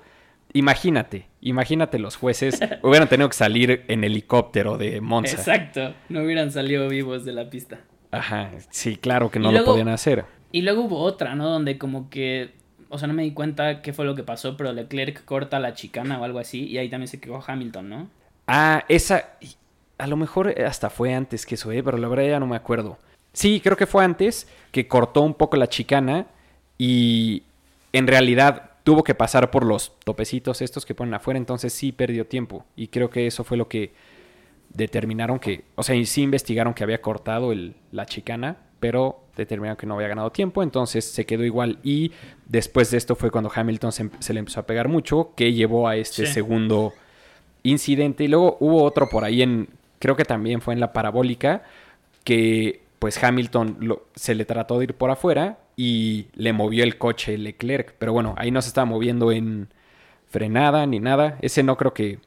Imagínate, 0.55 1.27
imagínate 1.41 1.99
los 1.99 2.17
jueces 2.17 2.59
hubieran 2.83 3.09
tenido 3.09 3.29
que 3.29 3.37
salir 3.37 3.85
en 3.89 4.05
helicóptero 4.05 4.79
de 4.79 5.01
Monza. 5.01 5.37
Exacto, 5.37 5.95
no 6.09 6.23
hubieran 6.23 6.51
salido 6.51 6.89
vivos 6.89 7.25
de 7.25 7.33
la 7.33 7.51
pista. 7.51 7.81
Ajá, 8.13 8.51
sí, 8.71 8.97
claro 8.97 9.31
que 9.31 9.41
no 9.41 9.53
lo 9.53 9.65
podían 9.65 9.89
hacer. 9.89 10.25
Y 10.53 10.63
luego 10.63 10.85
hubo 10.85 11.01
otra, 11.01 11.35
¿no? 11.35 11.49
Donde 11.49 11.77
como 11.77 12.09
que 12.09 12.53
o 12.95 12.99
sea, 12.99 13.09
no 13.09 13.15
me 13.15 13.25
di 13.25 13.33
cuenta 13.33 13.83
qué 13.83 13.93
fue 13.93 14.05
lo 14.05 14.15
que 14.15 14.23
pasó, 14.23 14.57
pero 14.57 14.73
Leclerc 14.73 15.25
corta 15.25 15.59
la 15.59 15.75
chicana 15.75 16.21
o 16.21 16.25
algo 16.25 16.39
así 16.39 16.65
y 16.67 16.79
ahí 16.79 16.89
también 16.89 17.09
se 17.09 17.19
quedó 17.19 17.43
Hamilton, 17.45 17.89
¿no? 17.89 18.09
Ah, 18.47 18.85
esa. 18.89 19.31
A 19.99 20.07
lo 20.07 20.17
mejor 20.17 20.61
hasta 20.63 20.91
fue 20.91 21.13
antes 21.13 21.45
que 21.45 21.57
eso, 21.57 21.73
¿eh? 21.73 21.83
pero 21.83 21.99
la 21.99 22.07
verdad 22.07 22.29
ya 22.29 22.41
no 22.41 22.47
me 22.47 22.55
acuerdo. 22.55 22.99
Sí, 23.33 23.61
creo 23.61 23.77
que 23.77 23.87
fue 23.87 24.05
antes 24.05 24.49
que 24.71 24.87
cortó 24.87 25.23
un 25.23 25.35
poco 25.35 25.57
la 25.57 25.69
chicana 25.69 26.27
y 26.79 27.43
en 27.93 28.07
realidad 28.07 28.71
tuvo 28.85 29.03
que 29.03 29.15
pasar 29.15 29.51
por 29.51 29.65
los 29.65 29.93
topecitos 30.05 30.63
estos 30.63 30.85
que 30.87 30.95
ponen 30.95 31.15
afuera, 31.15 31.39
entonces 31.39 31.73
sí 31.73 31.91
perdió 31.93 32.27
tiempo. 32.27 32.65
Y 32.77 32.89
creo 32.89 33.11
que 33.11 33.27
eso 33.27 33.43
fue 33.43 33.57
lo 33.57 33.67
que 33.69 33.93
determinaron 34.73 35.39
que, 35.39 35.65
o 35.75 35.83
sea, 35.83 35.97
sí 36.05 36.23
investigaron 36.23 36.75
que 36.75 36.85
había 36.85 37.01
cortado 37.01 37.53
el, 37.53 37.75
la 37.93 38.07
chicana, 38.07 38.57
pero 38.81 39.21
determinaron 39.37 39.77
que 39.77 39.87
no 39.87 39.95
había 39.95 40.09
ganado 40.09 40.31
tiempo, 40.31 40.63
entonces 40.63 41.05
se 41.05 41.25
quedó 41.27 41.45
igual. 41.45 41.79
Y 41.83 42.13
después 42.47 42.91
de 42.91 42.99
esto 42.99 43.15
fue 43.17 43.31
cuando 43.31 43.51
Hamilton 43.55 43.93
se, 43.93 44.11
se 44.19 44.33
le 44.35 44.41
empezó 44.41 44.61
a 44.61 44.67
pegar 44.67 44.89
mucho, 44.89 45.33
que 45.37 45.53
llevó 45.53 45.89
a 45.89 45.97
este 45.97 46.27
Sí. 46.27 46.33
segundo 46.33 46.93
incidente. 47.63 48.25
Y 48.25 48.29
luego 48.29 48.57
hubo 48.61 48.83
otro 48.83 49.09
por 49.09 49.25
ahí 49.25 49.43
en, 49.43 49.69
creo 49.99 50.17
que 50.17 50.25
también 50.25 50.61
fue 50.61 50.75
en 50.75 50.81
la 50.81 50.93
parabólica, 50.93 51.63
que 52.25 52.83
pues 52.99 53.23
Hamilton 53.23 53.79
lo- 53.81 54.05
se 54.15 54.35
le 54.35 54.45
trató 54.45 54.79
de 54.79 54.85
ir 54.85 54.95
por 54.95 55.11
afuera 55.11 55.59
y 55.77 56.27
le 56.35 56.53
movió 56.53 56.85
el 56.85 56.99
coche 56.99 57.39
Leclerc. 57.39 57.95
Pero 57.99 58.13
bueno, 58.13 58.35
ahí 58.39 58.51
no 58.51 58.63
se 58.63 58.69
estaba 58.69 58.85
moviendo 58.85 59.33
en 59.33 59.69
frenada 60.29 60.87
ni 60.87 61.01
nada. 61.01 61.39
Ese 61.43 61.63
no 61.63 61.77
creo 61.77 61.95
que 61.95 62.19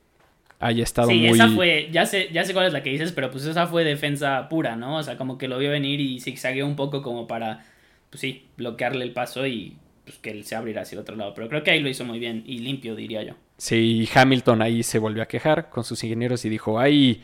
haya 0.60 0.84
estado 0.84 1.10
Sí, 1.10 1.20
muy... 1.20 1.30
esa 1.30 1.50
fue, 1.50 1.90
ya 1.92 2.06
sé, 2.06 2.30
ya 2.32 2.44
sé 2.44 2.54
cuál 2.54 2.68
es 2.68 2.74
la 2.74 2.84
que 2.84 2.90
dices, 2.90 3.12
pero 3.12 3.32
pues 3.32 3.46
esa 3.46 3.68
fue 3.68 3.84
defensa 3.84 4.50
pura, 4.50 4.76
¿no? 4.76 4.98
O 4.98 5.04
sea, 5.04 5.18
como 5.18 5.38
que 5.38 5.48
lo 5.48 5.58
vio 5.60 5.72
venir 5.72 6.00
y 6.00 6.20
zigzagueó 6.20 6.66
un 6.66 6.76
poco 6.76 7.02
como 7.02 7.28
para, 7.28 7.66
pues 8.10 8.22
sí, 8.22 8.48
bloquearle 8.58 9.04
el 9.04 9.14
paso 9.14 9.46
y 9.46 9.78
pues 10.04 10.18
que 10.20 10.32
él 10.32 10.46
se 10.46 10.56
abriera 10.56 10.82
hacia 10.82 10.96
el 10.96 11.02
otro 11.02 11.16
lado. 11.16 11.34
Pero 11.36 11.50
creo 11.50 11.64
que 11.64 11.72
ahí 11.72 11.80
lo 11.80 11.90
hizo 11.90 12.06
muy 12.06 12.18
bien 12.20 12.44
y 12.46 12.60
limpio, 12.60 12.96
diría 12.96 13.24
yo. 13.24 13.34
Sí, 13.58 14.08
Hamilton 14.14 14.62
ahí 14.62 14.84
se 14.84 15.00
volvió 15.00 15.22
a 15.22 15.28
quejar 15.28 15.70
con 15.70 15.84
sus 15.84 16.04
ingenieros 16.04 16.46
y 16.46 16.50
dijo, 16.50 16.80
hay 16.80 17.24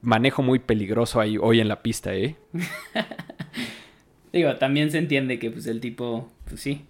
manejo 0.00 0.42
muy 0.42 0.58
peligroso 0.58 1.20
ahí 1.20 1.36
hoy 1.38 1.60
en 1.60 1.68
la 1.68 1.82
pista, 1.82 2.14
¿eh? 2.14 2.36
Digo, 4.32 4.56
también 4.56 4.90
se 4.90 4.98
entiende 4.98 5.38
que 5.38 5.50
pues 5.50 5.66
el 5.66 5.80
tipo, 5.80 6.30
pues 6.48 6.60
sí, 6.60 6.82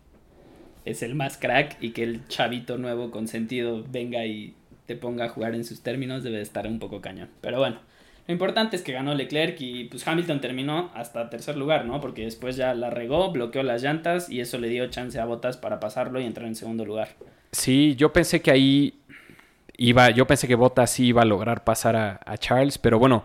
es 0.85 1.03
el 1.03 1.15
más 1.15 1.37
crack 1.37 1.77
y 1.81 1.91
que 1.91 2.05
el 2.05 2.27
chavito 2.29 2.79
nuevo 2.79 3.11
con 3.11 3.29
sentido 3.29 3.85
venga 3.91 4.25
y 4.25 4.55
te 4.87 4.97
ponga 4.97 5.27
a 5.27 5.29
jugar 5.29 5.55
en 5.55 5.65
sus 5.65 5.83
términos 5.83 6.23
debe 6.23 6.37
de 6.37 6.43
estar 6.43 6.67
un 6.67 6.79
poco 6.79 7.01
cañón. 7.01 7.29
Pero 7.41 7.59
bueno, 7.59 7.81
lo 8.27 8.33
importante 8.33 8.77
es 8.77 8.83
que 8.83 8.93
ganó 8.93 9.15
Leclerc 9.15 9.61
y 9.61 9.85
pues 9.85 10.07
Hamilton 10.07 10.41
terminó 10.41 10.91
hasta 10.95 11.29
tercer 11.29 11.57
lugar, 11.57 11.85
¿no? 11.85 12.01
Porque 12.01 12.25
después 12.25 12.57
ya 12.57 12.73
la 12.75 12.91
regó, 12.91 13.31
bloqueó 13.33 13.63
las 13.65 13.83
llantas 13.83 14.31
y 14.31 14.41
eso 14.41 14.59
le 14.59 14.69
dio 14.69 14.87
chance 14.87 15.19
a 15.19 15.25
Bottas 15.25 15.57
para 15.57 15.81
pasarlo 15.81 16.21
y 16.21 16.25
entrar 16.25 16.47
en 16.47 16.55
segundo 16.55 16.85
lugar. 16.85 17.11
Sí, 17.53 17.97
yo 17.97 18.13
pensé 18.13 18.41
que 18.41 18.51
ahí 18.51 18.95
iba, 19.77 20.11
yo 20.11 20.27
pensé 20.27 20.47
que 20.47 20.55
Bottas 20.55 20.91
sí 20.91 21.07
iba 21.07 21.23
a 21.23 21.27
lograr 21.27 21.65
pasar 21.65 21.97
a 22.25 22.39
Charles, 22.39 22.79
pero 22.79 22.99
bueno, 22.99 23.25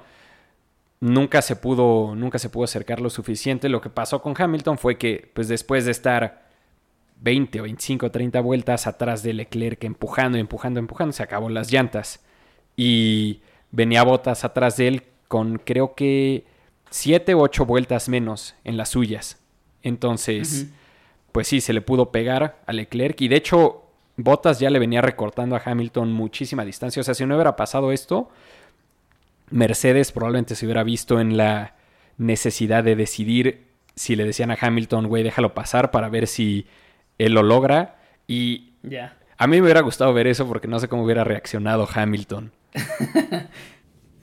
nunca 1.02 1.42
se 1.42 1.58
pudo, 1.58 2.16
nunca 2.16 2.40
se 2.40 2.50
pudo 2.50 2.64
acercar 2.64 3.02
lo 3.02 3.10
suficiente. 3.10 3.68
Lo 3.68 3.82
que 3.82 3.90
pasó 3.90 4.22
con 4.22 4.34
Hamilton 4.38 4.78
fue 4.78 4.98
que, 4.98 5.30
pues 5.34 5.50
después 5.50 5.84
de 5.84 5.92
estar 5.92 6.48
20 7.20 7.60
o 7.60 7.64
25 7.64 8.06
o 8.06 8.12
30 8.12 8.40
vueltas 8.40 8.88
atrás 8.88 9.22
de 9.24 9.34
Leclerc, 9.34 9.84
empujando, 9.84 10.38
empujando, 10.38 10.80
empujando, 10.80 11.12
se 11.12 11.24
acabó 11.24 11.50
las 11.50 11.72
llantas. 11.72 12.24
Y 12.78 13.42
venía 13.72 14.04
Bottas 14.04 14.46
atrás 14.46 14.78
de 14.78 14.88
él 14.88 15.04
con 15.28 15.58
creo 15.58 15.96
que 15.96 16.46
7 16.90 17.36
u 17.36 17.42
8 17.42 17.66
vueltas 17.66 18.08
menos 18.08 18.56
en 18.64 18.78
las 18.78 18.90
suyas. 18.90 19.42
Entonces, 19.84 20.68
pues 21.32 21.48
sí, 21.48 21.62
se 21.62 21.74
le 21.74 21.82
pudo 21.82 22.12
pegar 22.12 22.62
a 22.68 22.74
Leclerc. 22.74 23.20
Y 23.22 23.28
de 23.28 23.38
hecho, 23.38 23.84
Bottas 24.18 24.60
ya 24.60 24.70
le 24.70 24.78
venía 24.78 25.02
recortando 25.02 25.56
a 25.56 25.62
Hamilton 25.64 26.12
muchísima 26.12 26.64
distancia. 26.64 27.00
O 27.00 27.04
sea, 27.04 27.16
si 27.16 27.26
no 27.26 27.36
hubiera 27.36 27.56
pasado 27.56 27.92
esto, 27.92 28.30
Mercedes 29.52 30.12
probablemente 30.12 30.56
se 30.56 30.66
hubiera 30.66 30.84
visto 30.84 31.20
en 31.20 31.38
la 31.38 31.76
necesidad 32.18 32.84
de 32.84 32.96
decidir 32.96 33.68
si 33.96 34.16
le 34.16 34.26
decían 34.26 34.52
a 34.52 34.58
Hamilton, 34.60 35.08
güey, 35.08 35.24
déjalo 35.24 35.54
pasar 35.54 35.92
para 35.92 36.10
ver 36.10 36.28
si 36.28 36.66
él 37.18 37.34
lo 37.34 37.44
logra. 37.44 38.00
Y 38.28 38.74
Ya. 38.84 39.18
a 39.38 39.48
mí 39.48 39.58
me 39.58 39.64
hubiera 39.64 39.82
gustado 39.82 40.14
ver 40.14 40.28
eso 40.28 40.48
porque 40.48 40.68
no 40.68 40.80
sé 40.80 40.88
cómo 40.88 41.04
hubiera 41.04 41.24
reaccionado 41.24 41.88
Hamilton. 41.94 42.52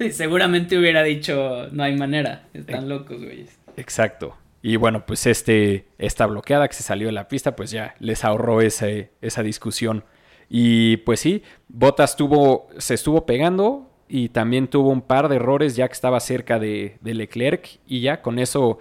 Sí, 0.01 0.13
seguramente 0.13 0.79
hubiera 0.79 1.03
dicho, 1.03 1.67
no 1.73 1.83
hay 1.83 1.97
manera, 1.97 2.45
están 2.55 2.89
locos, 2.89 3.19
güeyes. 3.19 3.59
Exacto. 3.77 4.37
Y 4.63 4.77
bueno, 4.77 5.05
pues 5.05 5.27
este, 5.27 5.89
esta 5.99 6.25
bloqueada 6.27 6.69
que 6.69 6.75
se 6.75 6.85
salió 6.85 7.09
de 7.09 7.13
la 7.13 7.27
pista, 7.27 7.57
pues 7.57 7.73
ya 7.73 7.97
les 7.99 8.25
ahorró 8.25 8.61
ese, 8.61 9.11
esa 9.23 9.43
discusión. 9.43 10.05
Y 10.49 10.99
pues 10.99 11.19
sí, 11.19 11.43
Bottas 11.67 12.15
tuvo, 12.15 12.69
se 12.79 12.95
estuvo 12.95 13.27
pegando 13.27 13.88
y 14.09 14.31
también 14.31 14.69
tuvo 14.69 14.91
un 14.91 15.03
par 15.03 15.29
de 15.29 15.37
errores 15.37 15.77
ya 15.77 15.87
que 15.87 15.93
estaba 15.93 16.19
cerca 16.21 16.59
de, 16.59 16.97
de 17.01 17.15
Leclerc 17.15 17.79
y 17.87 18.01
ya 18.01 18.23
con 18.23 18.39
eso 18.39 18.79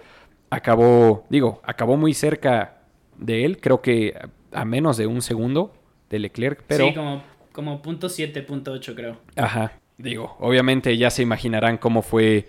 acabó, 0.50 1.26
digo, 1.28 1.60
acabó 1.64 1.96
muy 1.96 2.14
cerca 2.14 2.78
de 3.16 3.44
él, 3.44 3.60
creo 3.60 3.82
que 3.82 4.14
a, 4.52 4.64
menos 4.64 4.96
de 4.96 5.06
un 5.06 5.22
segundo 5.22 5.74
de 6.08 6.18
Leclerc, 6.18 6.62
pero... 6.66 6.86
Sí, 6.86 6.94
como, 6.94 7.22
como 7.52 7.82
punto 7.82 8.08
siete, 8.08 8.42
punto 8.42 8.72
ocho, 8.72 8.94
creo. 8.94 9.18
Ajá, 9.36 9.72
digo, 9.98 10.36
obviamente 10.40 10.96
ya 10.96 11.10
se 11.10 11.22
imaginarán 11.22 11.76
cómo 11.76 12.02
fue 12.02 12.48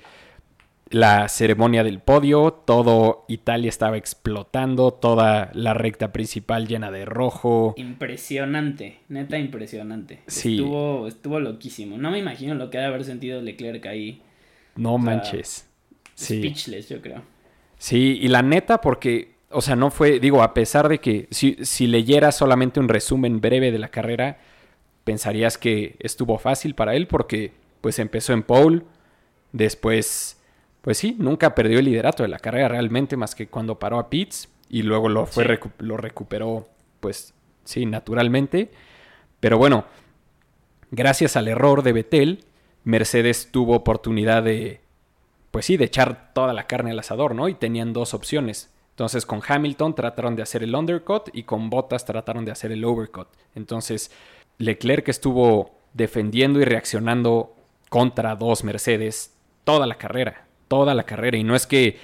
la 0.90 1.28
ceremonia 1.30 1.84
del 1.84 2.00
podio, 2.00 2.52
todo 2.52 3.26
Italia 3.28 3.70
estaba 3.70 3.98
explotando, 3.98 4.92
toda 4.92 5.52
la 5.54 5.74
recta 5.74 6.12
principal 6.12 6.68
llena 6.68 6.92
de 6.92 7.06
rojo. 7.06 7.76
Impresionante, 7.78 9.00
neta 9.08 9.38
impresionante. 9.38 10.22
Sí. 10.28 10.56
Estuvo, 10.56 11.08
estuvo 11.08 11.40
loquísimo. 11.40 11.98
No 11.98 12.12
me 12.12 12.20
imagino 12.20 12.56
lo 12.56 12.70
que 12.70 12.80
ha 12.80 12.82
de 12.82 12.88
haber 12.88 13.04
sentido 13.04 13.42
Leclerc 13.42 13.86
ahí. 13.86 14.22
No 14.76 14.96
sea, 14.96 15.06
manches. 15.06 15.70
Sí. 16.16 16.40
Speechless, 16.40 16.90
yo 16.90 17.02
creo. 17.02 17.22
Sí, 17.78 18.20
y 18.22 18.28
la 18.28 18.42
neta, 18.42 18.82
porque, 18.82 19.36
o 19.52 19.62
sea, 19.62 19.76
no 19.76 19.92
fue, 19.92 20.20
digo, 20.20 20.42
a 20.42 20.54
pesar 20.54 20.90
de 20.90 21.00
que 21.00 21.28
si, 21.32 21.58
si 21.62 21.88
leyeras 21.88 22.36
solamente 22.36 22.80
un 22.80 22.90
resumen 22.90 23.40
breve 23.42 23.72
de 23.72 23.80
la 23.80 23.90
carrera, 23.90 24.40
pensarías 25.04 25.58
que 25.58 25.96
estuvo 26.00 26.38
fácil 26.40 26.76
para 26.76 26.96
él 26.96 27.08
porque, 27.08 27.54
pues, 27.82 28.00
empezó 28.00 28.34
en 28.34 28.44
pole, 28.44 28.82
después, 29.52 30.39
pues 30.82 30.98
sí, 30.98 31.16
nunca 31.20 31.56
perdió 31.56 31.80
el 31.80 31.86
liderato 31.86 32.24
de 32.24 32.30
la 32.30 32.40
carrera 32.40 32.70
realmente, 32.70 33.18
más 33.18 33.36
que 33.36 33.48
cuando 33.48 33.80
paró 33.80 34.00
a 34.00 34.10
Pitts 34.10 34.50
y 34.70 34.84
luego 34.84 35.10
lo, 35.10 35.26
fue 35.26 35.44
Sí. 35.44 35.50
recu- 35.50 35.72
lo 35.80 35.98
recuperó, 35.98 36.68
pues, 37.00 37.34
sí, 37.66 37.86
naturalmente. 37.86 38.72
Pero 39.40 39.58
bueno, 39.58 39.86
gracias 40.92 41.36
al 41.36 41.48
error 41.48 41.84
de 41.84 41.94
Vettel, 41.94 42.46
Mercedes 42.84 43.50
tuvo 43.52 43.76
oportunidad 43.76 44.44
de, 44.44 44.82
pues 45.52 45.66
sí, 45.66 45.78
de 45.78 45.86
echar 45.86 46.34
toda 46.34 46.54
la 46.54 46.66
carne 46.68 46.92
al 46.92 47.00
asador, 47.00 47.36
¿no? 47.36 47.50
Y 47.50 47.54
tenían 47.56 47.94
dos 47.94 48.14
opciones. 48.14 48.72
Entonces 48.92 49.26
con 49.26 49.42
Hamilton 49.46 49.96
trataron 49.96 50.36
de 50.36 50.44
hacer 50.44 50.64
el 50.64 50.76
undercut 50.76 51.30
y 51.34 51.44
con 51.44 51.70
Bottas 51.70 52.06
trataron 52.06 52.44
de 52.46 52.52
hacer 52.52 52.72
el 52.72 52.84
overcut. 52.84 53.28
Entonces 53.56 54.12
Leclerc 54.58 55.08
estuvo 55.08 55.72
defendiendo 55.94 56.60
y 56.60 56.66
reaccionando 56.66 57.56
contra 57.90 58.36
dos 58.36 58.64
Mercedes 58.64 59.34
toda 59.64 59.88
la 59.88 59.96
carrera, 59.96 60.46
toda 60.70 60.96
la 60.96 61.04
carrera. 61.04 61.38
Y 61.38 61.44
no 61.44 61.56
es 61.56 61.68
que, 61.68 61.98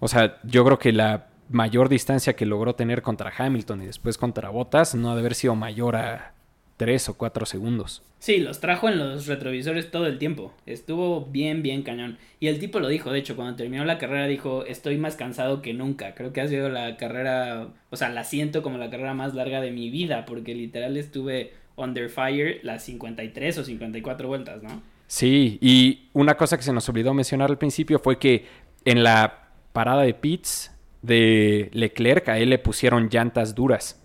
o 0.00 0.08
sea, 0.08 0.38
yo 0.44 0.62
creo 0.66 0.78
que 0.78 0.92
la 0.92 1.28
mayor 1.48 1.88
distancia 1.88 2.34
que 2.36 2.44
logró 2.44 2.74
tener 2.74 3.00
contra 3.00 3.32
Hamilton 3.36 3.82
y 3.82 3.86
después 3.86 4.18
contra 4.18 4.50
Bottas 4.50 4.94
no 4.94 5.10
ha 5.10 5.14
de 5.14 5.20
haber 5.20 5.34
sido 5.34 5.54
mayor 5.54 5.96
a 5.96 6.34
tres 6.76 7.08
o 7.08 7.14
cuatro 7.14 7.44
segundos. 7.44 8.02
Sí, 8.20 8.38
los 8.38 8.60
trajo 8.60 8.88
en 8.88 8.98
los 8.98 9.26
retrovisores 9.26 9.90
todo 9.90 10.06
el 10.06 10.18
tiempo. 10.18 10.54
Estuvo 10.64 11.26
bien, 11.26 11.62
bien 11.62 11.82
cañón. 11.82 12.18
Y 12.38 12.46
el 12.46 12.58
tipo 12.58 12.80
lo 12.80 12.88
dijo, 12.88 13.10
de 13.12 13.18
hecho, 13.18 13.36
cuando 13.36 13.56
terminó 13.56 13.84
la 13.84 13.98
carrera 13.98 14.26
dijo, 14.26 14.64
estoy 14.64 14.96
más 14.96 15.16
cansado 15.16 15.60
que 15.60 15.74
nunca. 15.74 16.14
Creo 16.14 16.32
que 16.32 16.40
ha 16.40 16.48
sido 16.48 16.68
la 16.68 16.96
carrera, 16.96 17.68
o 17.90 17.96
sea, 17.96 18.08
la 18.10 18.24
siento 18.24 18.62
como 18.62 18.78
la 18.78 18.90
carrera 18.90 19.14
más 19.14 19.34
larga 19.34 19.60
de 19.60 19.72
mi 19.72 19.90
vida, 19.90 20.24
porque 20.24 20.54
literal 20.54 20.96
estuve 20.96 21.52
under 21.76 22.08
fire 22.08 22.60
las 22.62 22.84
53 22.84 23.58
o 23.58 23.64
54 23.64 24.28
vueltas, 24.28 24.62
¿no? 24.62 24.82
Sí, 25.10 25.58
y 25.60 26.08
una 26.12 26.36
cosa 26.36 26.56
que 26.56 26.62
se 26.62 26.72
nos 26.72 26.88
olvidó 26.88 27.12
mencionar 27.12 27.50
al 27.50 27.58
principio 27.58 27.98
fue 27.98 28.20
que 28.20 28.46
en 28.84 29.02
la 29.02 29.48
parada 29.72 30.02
de 30.02 30.14
pits 30.14 30.70
de 31.02 31.68
Leclerc 31.72 32.28
a 32.28 32.38
él 32.38 32.50
le 32.50 32.60
pusieron 32.60 33.08
llantas 33.08 33.56
duras 33.56 34.00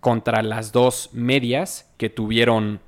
contra 0.00 0.42
las 0.42 0.70
dos 0.70 1.08
medias 1.14 1.90
que 1.96 2.10
tuvieron 2.10 2.80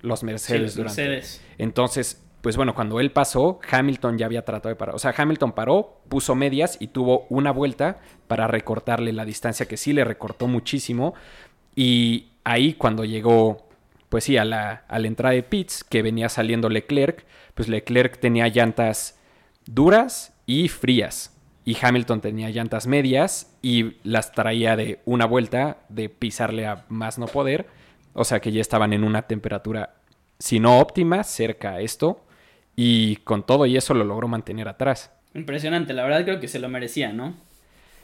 los 0.00 0.24
Mercedes 0.24 0.72
Sí, 0.72 0.78
durante. 0.78 1.00
Mercedes. 1.00 1.44
Entonces, 1.58 2.20
pues 2.40 2.56
bueno, 2.56 2.74
cuando 2.74 2.98
él 2.98 3.12
pasó, 3.12 3.60
Hamilton 3.70 4.18
ya 4.18 4.26
había 4.26 4.44
tratado 4.44 4.70
de 4.70 4.74
parar. 4.74 4.96
O 4.96 4.98
sea, 4.98 5.14
Hamilton 5.16 5.52
paró, 5.52 6.00
puso 6.08 6.34
medias 6.34 6.76
y 6.80 6.88
tuvo 6.88 7.26
una 7.28 7.52
vuelta 7.52 8.00
para 8.26 8.48
recortarle 8.48 9.12
la 9.12 9.24
distancia 9.24 9.66
que 9.66 9.76
sí 9.76 9.92
le 9.92 10.02
recortó 10.02 10.48
muchísimo. 10.48 11.14
Y 11.76 12.32
ahí 12.42 12.74
cuando 12.74 13.04
llegó, 13.04 13.68
pues 14.12 14.24
sí, 14.24 14.36
a 14.36 14.44
la, 14.44 14.84
a 14.88 14.98
la 14.98 15.06
entrada 15.06 15.34
de 15.34 15.42
pits, 15.42 15.84
que 15.84 16.02
venía 16.02 16.28
saliendo 16.28 16.68
Leclerc, 16.68 17.24
pues 17.54 17.66
Leclerc 17.66 18.18
tenía 18.20 18.46
llantas 18.48 19.18
duras 19.64 20.34
y 20.44 20.68
frías. 20.68 21.34
y 21.64 21.78
Hamilton 21.80 22.20
tenía 22.20 22.50
llantas 22.50 22.86
medias 22.86 23.56
y 23.62 23.96
las 24.02 24.32
traía 24.32 24.76
de 24.76 25.00
una 25.06 25.24
vuelta 25.24 25.78
de 25.88 26.10
pisarle 26.10 26.66
a 26.66 26.84
más 26.90 27.18
no 27.18 27.24
poder. 27.26 27.68
O 28.12 28.24
sea 28.24 28.40
que 28.40 28.52
ya 28.52 28.60
estaban 28.60 28.92
en 28.92 29.02
una 29.02 29.22
temperatura, 29.22 29.94
si 30.38 30.60
no 30.60 30.78
óptima, 30.78 31.24
cerca 31.24 31.70
a 31.70 31.80
esto. 31.80 32.22
Y 32.76 33.16
con 33.16 33.46
todo 33.46 33.64
y 33.64 33.78
eso 33.78 33.94
lo 33.94 34.04
logró 34.04 34.28
mantener 34.28 34.68
atrás. 34.68 35.10
Impresionante, 35.32 35.94
la 35.94 36.02
verdad 36.04 36.24
creo 36.24 36.38
que 36.38 36.48
se 36.48 36.58
lo 36.58 36.68
merecía, 36.68 37.14
¿no? 37.14 37.34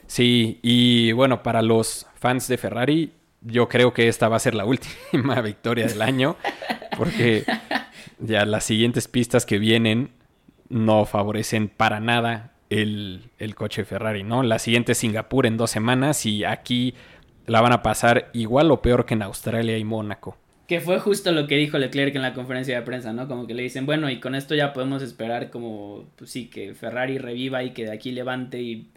Sí, 0.07 0.59
y 0.63 1.11
bueno, 1.11 1.43
para 1.43 1.61
los 1.61 2.07
fans 2.15 2.47
de 2.47 2.57
Ferrari, 2.57 3.13
yo 3.41 3.69
creo 3.69 3.93
que 3.93 4.07
esta 4.07 4.27
va 4.27 4.37
a 4.37 4.39
ser 4.39 4.55
la 4.55 4.65
última 5.13 5.41
victoria 5.41 5.87
del 5.87 6.01
año, 6.01 6.35
porque 6.97 7.45
ya 8.19 8.45
las 8.45 8.63
siguientes 8.63 9.07
pistas 9.07 9.45
que 9.45 9.59
vienen 9.59 10.11
no 10.69 11.05
favorecen 11.05 11.67
para 11.67 11.99
nada 11.99 12.51
el, 12.69 13.23
el 13.39 13.55
coche 13.55 13.85
Ferrari, 13.85 14.23
¿no? 14.23 14.43
La 14.43 14.59
siguiente 14.59 14.91
es 14.91 14.99
Singapur 14.99 15.45
en 15.45 15.57
dos 15.57 15.71
semanas 15.71 16.25
y 16.25 16.43
aquí 16.43 16.93
la 17.47 17.61
van 17.61 17.73
a 17.73 17.81
pasar 17.81 18.29
igual 18.33 18.69
o 18.71 18.81
peor 18.81 19.05
que 19.05 19.15
en 19.15 19.23
Australia 19.23 19.77
y 19.77 19.83
Mónaco. 19.83 20.37
Que 20.67 20.79
fue 20.79 20.99
justo 20.99 21.31
lo 21.31 21.47
que 21.47 21.55
dijo 21.55 21.79
Leclerc 21.79 22.15
en 22.15 22.21
la 22.21 22.35
conferencia 22.35 22.75
de 22.75 22.85
prensa, 22.85 23.11
¿no? 23.11 23.27
Como 23.27 23.47
que 23.47 23.55
le 23.55 23.63
dicen, 23.63 23.87
bueno, 23.87 24.07
y 24.11 24.19
con 24.19 24.35
esto 24.35 24.53
ya 24.53 24.71
podemos 24.71 25.01
esperar 25.01 25.49
como, 25.49 26.05
pues 26.15 26.29
sí, 26.29 26.47
que 26.47 26.75
Ferrari 26.75 27.17
reviva 27.17 27.63
y 27.63 27.71
que 27.71 27.85
de 27.85 27.91
aquí 27.91 28.11
levante 28.11 28.61
y 28.61 28.91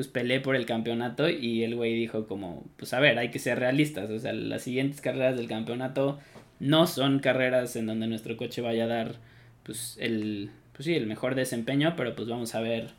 pues 0.00 0.08
pelee 0.08 0.40
por 0.40 0.56
el 0.56 0.64
campeonato. 0.64 1.28
Y 1.28 1.62
el 1.62 1.76
güey 1.76 1.92
dijo 1.94 2.26
como, 2.26 2.64
pues 2.78 2.94
a 2.94 3.00
ver, 3.00 3.18
hay 3.18 3.30
que 3.30 3.38
ser 3.38 3.58
realistas. 3.58 4.08
O 4.08 4.18
sea, 4.18 4.32
las 4.32 4.62
siguientes 4.62 5.02
carreras 5.02 5.36
del 5.36 5.46
campeonato 5.46 6.18
no 6.58 6.86
son 6.86 7.18
carreras 7.18 7.76
en 7.76 7.84
donde 7.84 8.06
nuestro 8.06 8.38
coche 8.38 8.62
vaya 8.62 8.84
a 8.84 8.86
dar, 8.86 9.16
pues 9.62 9.98
el, 10.00 10.52
pues 10.72 10.86
sí, 10.86 10.94
el 10.94 11.06
mejor 11.06 11.34
desempeño, 11.34 11.96
pero 11.98 12.16
pues 12.16 12.28
vamos 12.30 12.54
a 12.54 12.62
ver 12.62 12.92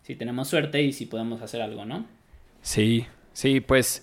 si 0.00 0.14
tenemos 0.14 0.48
suerte 0.48 0.80
y 0.80 0.94
si 0.94 1.04
podemos 1.04 1.42
hacer 1.42 1.60
algo, 1.60 1.84
¿no? 1.84 2.06
Sí, 2.62 3.04
sí, 3.34 3.60
pues 3.60 4.02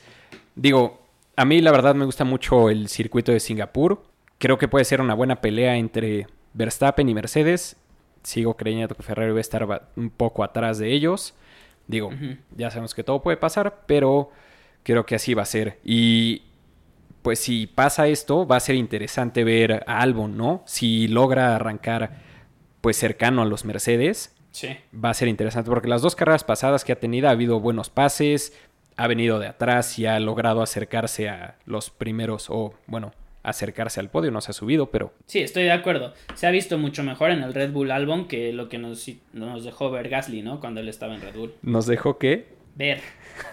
digo, 0.54 1.02
a 1.36 1.46
mí 1.46 1.60
la 1.60 1.72
verdad 1.72 1.96
me 1.96 2.06
gusta 2.06 2.24
mucho 2.24 2.70
el 2.70 2.88
circuito 2.88 3.32
de 3.32 3.40
Singapur. 3.40 4.04
Creo 4.38 4.60
que 4.60 4.68
puede 4.68 4.86
ser 4.86 5.02
una 5.02 5.16
buena 5.16 5.42
pelea 5.42 5.76
entre 5.76 6.28
Verstappen 6.54 7.10
y 7.10 7.16
Mercedes. 7.16 7.78
Sigo 8.22 8.56
creyendo 8.58 8.94
que 8.94 9.02
Ferrari 9.02 9.32
va 9.32 9.40
a 9.40 9.42
estar 9.42 9.90
un 9.96 10.12
poco 10.12 10.44
atrás 10.44 10.78
de 10.78 10.94
ellos. 10.94 11.34
Digo, 11.88 12.12
ya 12.56 12.72
sabemos 12.72 12.94
que 12.94 13.04
todo 13.04 13.22
puede 13.22 13.38
pasar, 13.38 13.84
pero 13.86 14.32
creo 14.84 15.06
que 15.06 15.16
así 15.16 15.34
va 15.34 15.44
a 15.44 15.46
ser. 15.46 15.80
Y 15.84 16.44
pues 17.22 17.40
si 17.40 17.68
pasa 17.68 18.08
esto, 18.08 18.46
va 18.46 18.58
a 18.58 18.60
ser 18.60 18.76
interesante 18.76 19.44
ver 19.44 19.84
a 19.88 20.00
Albon, 20.02 20.38
¿no? 20.38 20.64
Si 20.66 21.08
logra 21.08 21.56
arrancar 21.56 22.18
pues 22.82 22.98
cercano 22.98 23.42
a 23.42 23.46
los 23.46 23.64
Mercedes, 23.64 24.36
sí. 24.52 24.78
va 24.94 25.10
a 25.10 25.14
ser 25.14 25.30
interesante 25.30 25.70
porque 25.70 25.88
las 25.88 26.02
dos 26.02 26.16
carreras 26.16 26.44
pasadas 26.44 26.84
que 26.84 26.92
ha 26.92 27.00
tenido 27.00 27.30
ha 27.30 27.32
habido 27.32 27.60
buenos 27.62 27.90
pases, 27.90 28.54
ha 28.98 29.08
venido 29.08 29.40
de 29.40 29.48
atrás 29.48 29.98
y 30.00 30.06
ha 30.06 30.20
logrado 30.20 30.62
acercarse 30.62 31.30
a 31.30 31.58
los 31.66 31.90
primeros 31.90 32.50
o 32.50 32.74
bueno, 32.88 33.14
acercarse 33.44 34.00
al 34.00 34.10
podio, 34.10 34.32
no 34.32 34.42
se 34.42 34.52
ha 34.52 34.54
subido, 34.54 34.90
pero... 34.90 35.14
Sí, 35.28 35.40
estoy 35.40 35.64
de 35.64 35.74
acuerdo. 35.74 36.14
Se 36.34 36.48
ha 36.48 36.52
visto 36.52 36.78
mucho 36.78 37.04
mejor 37.04 37.32
en 37.32 37.44
el 37.44 37.54
Red 37.54 37.72
Bull 37.72 37.92
Albon 37.92 38.28
que 38.28 38.54
lo 38.54 38.70
que 38.70 38.78
nos, 38.78 39.06
nos 39.34 39.66
dejó 39.66 39.92
ver 39.92 40.08
Gasly, 40.10 40.42
¿no? 40.42 40.62
Cuando 40.62 40.80
él 40.80 40.88
estaba 40.88 41.14
en 41.14 41.22
Red 41.22 41.36
Bull. 41.36 41.54
¿Nos 41.62 41.86
dejó 41.86 42.18
qué? 42.18 42.48
Ver. 42.76 43.02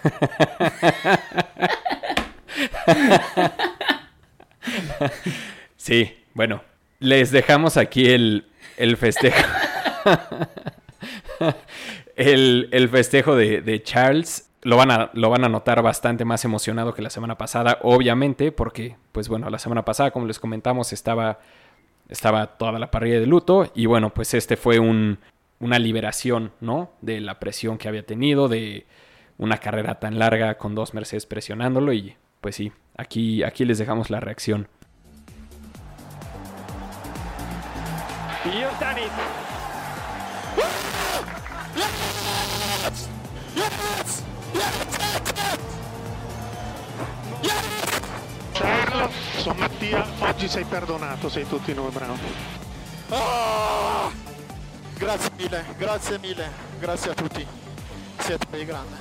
sí, 5.75 6.15
bueno, 6.33 6.63
les 6.99 7.31
dejamos 7.31 7.77
aquí 7.77 8.09
el, 8.09 8.45
el 8.77 8.97
festejo. 8.97 9.37
el, 12.15 12.69
el, 12.71 12.89
festejo 12.89 13.35
de, 13.35 13.61
de 13.61 13.83
Charles. 13.83 14.49
Lo 14.63 14.77
van, 14.77 14.91
a, 14.91 15.09
lo 15.13 15.29
van 15.29 15.43
a 15.43 15.49
notar 15.49 15.81
bastante 15.81 16.23
más 16.23 16.45
emocionado 16.45 16.93
que 16.93 17.01
la 17.01 17.09
semana 17.09 17.35
pasada, 17.37 17.79
obviamente, 17.81 18.51
porque, 18.51 18.95
pues 19.11 19.27
bueno, 19.27 19.49
la 19.49 19.57
semana 19.57 19.83
pasada, 19.83 20.11
como 20.11 20.27
les 20.27 20.39
comentamos, 20.39 20.93
estaba, 20.93 21.39
estaba 22.09 22.45
toda 22.57 22.77
la 22.77 22.91
parrilla 22.91 23.19
de 23.19 23.25
luto. 23.25 23.71
Y 23.73 23.87
bueno, 23.87 24.13
pues 24.13 24.35
este 24.35 24.57
fue 24.57 24.77
un, 24.77 25.17
una 25.59 25.79
liberación, 25.79 26.51
¿no? 26.59 26.91
De 27.01 27.19
la 27.21 27.39
presión 27.39 27.79
que 27.79 27.87
había 27.87 28.05
tenido, 28.05 28.47
de 28.47 28.85
una 29.37 29.57
carrera 29.57 29.99
tan 29.99 30.19
larga 30.19 30.57
con 30.57 30.75
dos 30.75 30.93
Mercedes 30.93 31.25
presionándolo. 31.25 31.91
Y 31.93 32.15
pues 32.39 32.55
sí, 32.55 32.71
aquí, 32.97 33.41
aquí 33.43 33.65
les 33.65 33.79
dejamos 33.79 34.09
la 34.11 34.19
reacción. 34.19 34.67
Done 38.81 38.97
it. 38.97 39.11
Charles, 48.53 49.13
sono 49.37 49.59
Mattia, 49.59 50.05
oggi 50.19 50.47
sei 50.47 50.65
perdonato, 50.65 51.29
sei 51.29 51.47
tutti 51.47 51.73
noi 51.73 51.91
bravo. 51.91 52.17
Oh! 53.09 54.11
Grazie 54.93 55.31
mille, 55.35 55.65
grazie 55.77 56.19
mille, 56.19 56.51
grazie 56.79 57.11
a 57.11 57.13
tutti. 57.13 57.45
Siete 58.19 58.45
dei 58.51 58.65
grandi. 58.65 58.93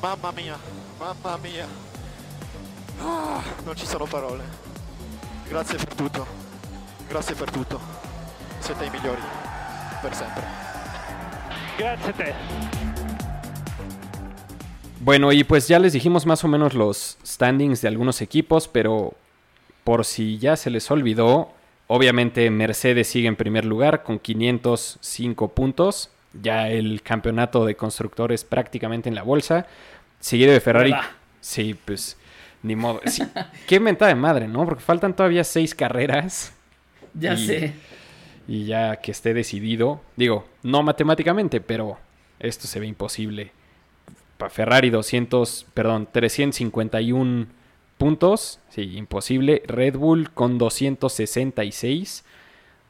Mamma 0.00 0.30
mia, 0.30 0.58
mamma 0.98 1.36
mia. 1.36 1.66
Ah, 3.00 3.42
non 3.64 3.76
ci 3.76 3.86
sono 3.86 4.06
parole. 4.06 4.42
Grazie 5.48 5.76
per 5.76 5.94
tutto. 5.94 6.26
Grazie 7.08 7.34
per 7.34 7.50
tutto. 7.50 7.80
Siete 8.58 8.84
i 8.84 8.90
migliori. 8.90 9.22
Per 10.00 10.14
sempre. 10.14 10.44
Grazie 11.76 12.10
a 12.10 12.12
te. 12.14 12.95
Bueno, 15.06 15.30
y 15.30 15.44
pues 15.44 15.68
ya 15.68 15.78
les 15.78 15.92
dijimos 15.92 16.26
más 16.26 16.42
o 16.42 16.48
menos 16.48 16.74
los 16.74 17.16
standings 17.24 17.80
de 17.80 17.86
algunos 17.86 18.20
equipos, 18.22 18.66
pero 18.66 19.14
por 19.84 20.04
si 20.04 20.38
ya 20.38 20.56
se 20.56 20.68
les 20.68 20.90
olvidó, 20.90 21.52
obviamente 21.86 22.50
Mercedes 22.50 23.06
sigue 23.06 23.28
en 23.28 23.36
primer 23.36 23.64
lugar 23.64 24.02
con 24.02 24.18
505 24.18 25.54
puntos. 25.54 26.10
Ya 26.42 26.68
el 26.70 27.02
campeonato 27.02 27.64
de 27.64 27.76
constructores 27.76 28.42
prácticamente 28.42 29.08
en 29.08 29.14
la 29.14 29.22
bolsa. 29.22 29.68
Seguido 30.18 30.52
de 30.52 30.58
Ferrari. 30.58 30.90
¿Verdad? 30.90 31.06
Sí, 31.40 31.78
pues 31.84 32.16
ni 32.64 32.74
modo. 32.74 33.00
Sí, 33.06 33.22
qué 33.68 33.78
mentada 33.78 34.08
de 34.08 34.16
madre, 34.16 34.48
¿no? 34.48 34.64
Porque 34.64 34.82
faltan 34.82 35.14
todavía 35.14 35.44
seis 35.44 35.72
carreras. 35.72 36.52
Ya 37.14 37.34
Y- 37.34 37.46
sé. 37.46 37.74
Y 38.48 38.64
ya 38.64 38.96
que 38.96 39.12
esté 39.12 39.34
decidido, 39.34 40.00
digo, 40.16 40.48
no 40.64 40.82
matemáticamente, 40.82 41.60
pero 41.60 41.96
esto 42.40 42.66
se 42.66 42.80
ve 42.80 42.86
imposible. 42.88 43.52
Para 44.38 44.50
Ferrari 44.50 44.90
200, 44.90 45.66
perdón, 45.72 46.08
351 46.12 47.46
puntos, 47.98 48.60
sí, 48.68 48.96
imposible. 48.96 49.62
Red 49.66 49.96
Bull 49.96 50.30
con 50.32 50.58
266. 50.58 52.24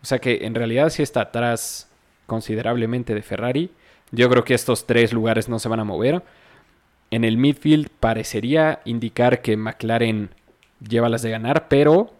O 0.02 0.06
sea 0.06 0.18
que 0.18 0.44
en 0.46 0.54
realidad 0.54 0.90
sí 0.90 1.02
está 1.02 1.22
atrás 1.22 1.88
considerablemente 2.26 3.14
de 3.14 3.22
Ferrari. 3.22 3.70
Yo 4.10 4.28
creo 4.28 4.44
que 4.44 4.54
estos 4.54 4.86
tres 4.86 5.12
lugares 5.12 5.48
no 5.48 5.58
se 5.58 5.68
van 5.68 5.80
a 5.80 5.84
mover. 5.84 6.22
En 7.10 7.24
el 7.24 7.36
midfield 7.36 7.88
parecería 8.00 8.80
indicar 8.84 9.42
que 9.42 9.56
McLaren 9.56 10.30
lleva 10.86 11.08
las 11.08 11.22
de 11.22 11.30
ganar, 11.30 11.68
pero 11.68 12.12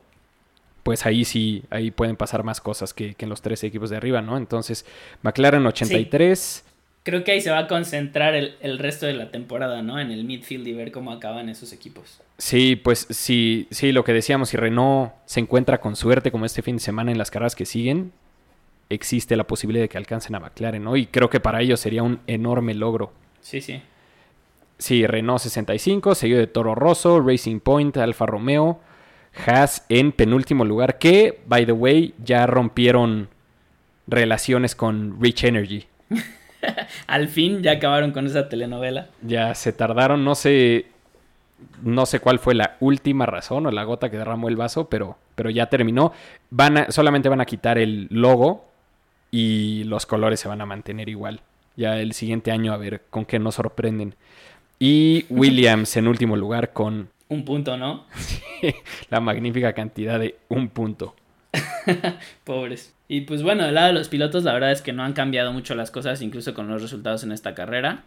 pues 0.83 1.05
ahí 1.05 1.25
sí, 1.25 1.65
ahí 1.71 1.91
pueden 1.91 2.15
pasar 2.15 2.45
más 2.45 2.61
cosas 2.61 2.95
que, 2.95 3.15
que 3.15 3.25
en 3.25 3.29
los 3.29 3.43
tres 3.43 3.65
equipos 3.65 3.91
de 3.91 3.97
arriba, 3.97 4.23
¿no? 4.23 4.37
Entonces, 4.37 4.87
McLaren 5.23 5.67
83, 5.67 6.65
Creo 7.07 7.23
que 7.23 7.31
ahí 7.31 7.41
se 7.41 7.53
va 7.53 7.59
a 7.61 7.67
concentrar 7.69 8.35
el, 8.35 8.57
el 8.59 8.81
resto 8.81 9.07
de 9.07 9.15
la 9.15 9.31
temporada, 9.31 9.81
¿no? 9.81 10.01
En 10.01 10.11
el 10.11 10.25
midfield 10.25 10.67
y 10.67 10.73
ver 10.73 10.91
cómo 10.91 11.13
acaban 11.13 11.49
esos 11.49 11.73
equipos. 11.73 12.21
sí, 12.37 12.75
pues 12.75 13.07
sí, 13.11 13.69
sí, 13.71 13.93
lo 13.93 14.03
que 14.03 14.13
decíamos, 14.13 14.49
si 14.49 14.57
Renault 14.57 15.13
se 15.25 15.39
encuentra 15.39 15.81
con 15.81 15.95
suerte 15.95 16.33
como 16.33 16.47
este 16.47 16.63
fin 16.63 16.77
de 16.77 16.83
semana 16.83 17.13
en 17.13 17.19
las 17.19 17.31
carreras 17.31 17.55
que 17.55 17.65
siguen, 17.65 18.11
existe 18.91 19.37
la 19.37 19.45
posibilidad 19.45 19.85
de 19.85 19.89
que 19.89 19.99
alcancen 19.99 20.35
a 20.35 20.41
McLaren, 20.41 20.83
¿no? 20.83 20.97
Y 20.97 21.07
creo 21.07 21.31
que 21.31 21.39
para 21.39 21.63
ellos 21.63 21.79
sería 21.79 22.03
un 22.03 22.19
enorme 22.27 22.75
logro. 22.75 23.13
Sí, 23.41 23.61
sí. 23.61 23.81
Sí, 24.79 25.07
Renault 25.07 25.41
65, 25.41 26.17
seguido 26.17 26.41
de 26.41 26.49
Toro 26.49 26.75
Rosso, 26.75 27.21
Racing 27.21 27.61
Point, 27.61 27.97
Alfa 27.99 28.27
Romeo, 28.27 28.81
Haas 29.47 29.87
en 29.89 30.11
penúltimo 30.11 30.65
lugar, 30.65 30.99
que, 30.99 31.41
by 31.47 31.67
the 31.67 31.73
way, 31.73 32.15
ya 32.25 32.49
rompieron 32.49 33.29
relaciones 34.09 34.75
con 34.75 35.23
Rich 35.23 35.45
Energy. 35.45 35.87
Al 37.07 37.29
fin 37.29 37.63
ya 37.63 37.73
acabaron 37.73 38.13
con 38.13 38.27
esa 38.27 38.49
telenovela. 38.49 39.09
Ya 39.23 39.55
se 39.55 39.73
tardaron, 39.73 40.25
no 40.25 40.35
sé, 40.35 40.87
no 41.83 42.07
sé 42.07 42.21
cuál 42.21 42.39
fue 42.39 42.55
la 42.55 42.77
última 42.81 43.27
razón 43.27 43.67
o 43.67 43.71
la 43.71 43.85
gota 43.85 44.11
que 44.11 44.19
derramó 44.19 44.49
el 44.49 44.57
vaso, 44.57 44.89
pero, 44.89 45.17
pero 45.35 45.51
ya 45.51 45.67
terminó. 45.67 46.13
Van 46.51 46.79
a, 46.79 46.91
solamente 46.91 47.29
van 47.29 47.41
a 47.41 47.47
quitar 47.47 47.79
el 47.79 48.09
logo 48.11 48.65
y 49.31 49.85
los 49.85 50.07
colores 50.07 50.41
se 50.41 50.49
van 50.49 50.61
a 50.61 50.67
mantener 50.67 51.09
igual. 51.09 51.41
Ya 51.77 51.99
el 51.99 52.13
siguiente 52.13 52.53
año 52.53 52.73
a 52.73 52.79
ver 52.79 53.03
con 53.11 53.25
qué 53.25 53.39
nos 53.39 53.57
sorprenden. 53.57 54.15
Y 54.79 55.27
Williams 55.31 55.97
en 55.97 56.09
último 56.09 56.37
lugar 56.37 56.73
con 56.73 57.11
Un 57.29 57.45
punto, 57.45 57.77
¿no? 57.77 58.05
la 59.11 59.21
magnífica 59.21 59.73
cantidad 59.73 60.19
de 60.19 60.37
un 60.49 60.69
punto. 60.69 61.15
Pobres. 62.45 62.95
Y 63.09 63.23
pues 63.23 63.43
bueno, 63.43 63.65
del 63.65 63.75
lado 63.75 63.89
de 63.89 63.93
los 63.95 64.09
pilotos, 64.09 64.45
la 64.45 64.53
verdad 64.53 64.73
es 64.73 64.83
que 64.83 64.93
no 64.93 65.03
han 65.03 65.13
cambiado 65.13 65.53
mucho 65.53 65.75
las 65.75 65.91
cosas, 65.91 66.23
incluso 66.23 66.55
con 66.55 66.69
los 66.69 66.83
resultados 66.83 67.23
en 67.25 67.33
esta 67.33 67.55
carrera. 67.55 68.05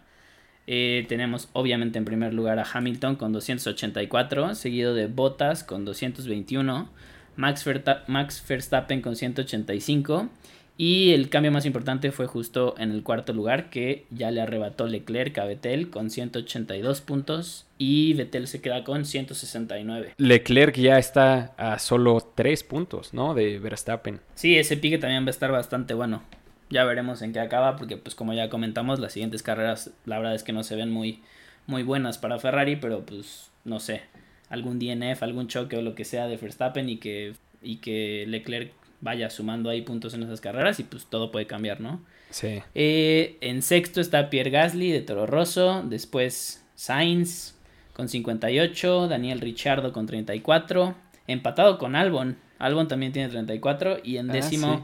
Eh, 0.66 1.06
tenemos 1.08 1.48
obviamente 1.52 1.98
en 1.98 2.04
primer 2.04 2.34
lugar 2.34 2.58
a 2.58 2.66
Hamilton 2.70 3.16
con 3.16 3.32
284, 3.32 4.54
seguido 4.54 4.94
de 4.94 5.06
Bottas 5.06 5.64
con 5.64 5.84
221, 5.84 6.90
Max, 7.36 7.64
Max 8.06 8.44
Verstappen 8.46 9.00
con 9.00 9.16
185 9.16 10.28
y 10.76 11.12
el 11.12 11.28
cambio 11.28 11.52
más 11.52 11.66
importante 11.66 12.10
fue 12.10 12.26
justo 12.26 12.74
en 12.78 12.90
el 12.90 13.02
cuarto 13.02 13.32
lugar, 13.32 13.68
que 13.68 14.06
ya 14.10 14.30
le 14.30 14.40
arrebató 14.40 14.86
Leclerc 14.86 15.36
a 15.38 15.44
Vettel 15.44 15.90
con 15.90 16.08
182 16.08 17.02
puntos 17.02 17.66
y 17.82 18.12
Vettel 18.12 18.46
se 18.46 18.60
queda 18.60 18.84
con 18.84 19.06
169. 19.06 20.12
Leclerc 20.18 20.76
ya 20.76 20.98
está 20.98 21.54
a 21.56 21.78
solo 21.78 22.20
3 22.20 22.62
puntos, 22.64 23.14
¿no? 23.14 23.32
De 23.32 23.58
Verstappen. 23.58 24.20
Sí, 24.34 24.58
ese 24.58 24.76
pique 24.76 24.98
también 24.98 25.24
va 25.24 25.28
a 25.28 25.30
estar 25.30 25.50
bastante 25.50 25.94
bueno. 25.94 26.22
Ya 26.68 26.84
veremos 26.84 27.22
en 27.22 27.32
qué 27.32 27.40
acaba, 27.40 27.76
porque 27.76 27.96
pues 27.96 28.14
como 28.14 28.34
ya 28.34 28.50
comentamos, 28.50 29.00
las 29.00 29.14
siguientes 29.14 29.42
carreras 29.42 29.92
la 30.04 30.18
verdad 30.18 30.34
es 30.34 30.42
que 30.42 30.52
no 30.52 30.62
se 30.62 30.76
ven 30.76 30.90
muy, 30.90 31.22
muy 31.66 31.82
buenas 31.82 32.18
para 32.18 32.38
Ferrari, 32.38 32.76
pero 32.76 33.06
pues 33.06 33.50
no 33.64 33.80
sé, 33.80 34.02
algún 34.50 34.78
DNF, 34.78 35.22
algún 35.22 35.48
choque 35.48 35.78
o 35.78 35.82
lo 35.82 35.94
que 35.94 36.04
sea 36.04 36.26
de 36.26 36.36
Verstappen 36.36 36.86
y 36.90 36.98
que, 36.98 37.32
y 37.62 37.76
que 37.76 38.26
Leclerc 38.28 38.74
vaya 39.00 39.30
sumando 39.30 39.70
ahí 39.70 39.80
puntos 39.80 40.12
en 40.12 40.22
esas 40.22 40.42
carreras 40.42 40.80
y 40.80 40.84
pues 40.84 41.06
todo 41.06 41.30
puede 41.32 41.46
cambiar, 41.46 41.80
¿no? 41.80 42.04
Sí. 42.28 42.60
Eh, 42.74 43.38
en 43.40 43.62
sexto 43.62 44.02
está 44.02 44.28
Pierre 44.28 44.50
Gasly 44.50 44.92
de 44.92 45.00
Toro 45.00 45.24
Rosso, 45.26 45.82
después 45.82 46.62
Sainz 46.74 47.54
con 48.00 48.08
58, 48.08 49.08
Daniel 49.08 49.42
Richardo 49.42 49.92
con 49.92 50.06
34, 50.06 50.94
empatado 51.26 51.76
con 51.76 51.94
Albon, 51.94 52.38
Albon 52.58 52.88
también 52.88 53.12
tiene 53.12 53.28
34 53.28 53.98
y 54.02 54.16
en 54.16 54.30
ah, 54.30 54.32
décimo 54.32 54.80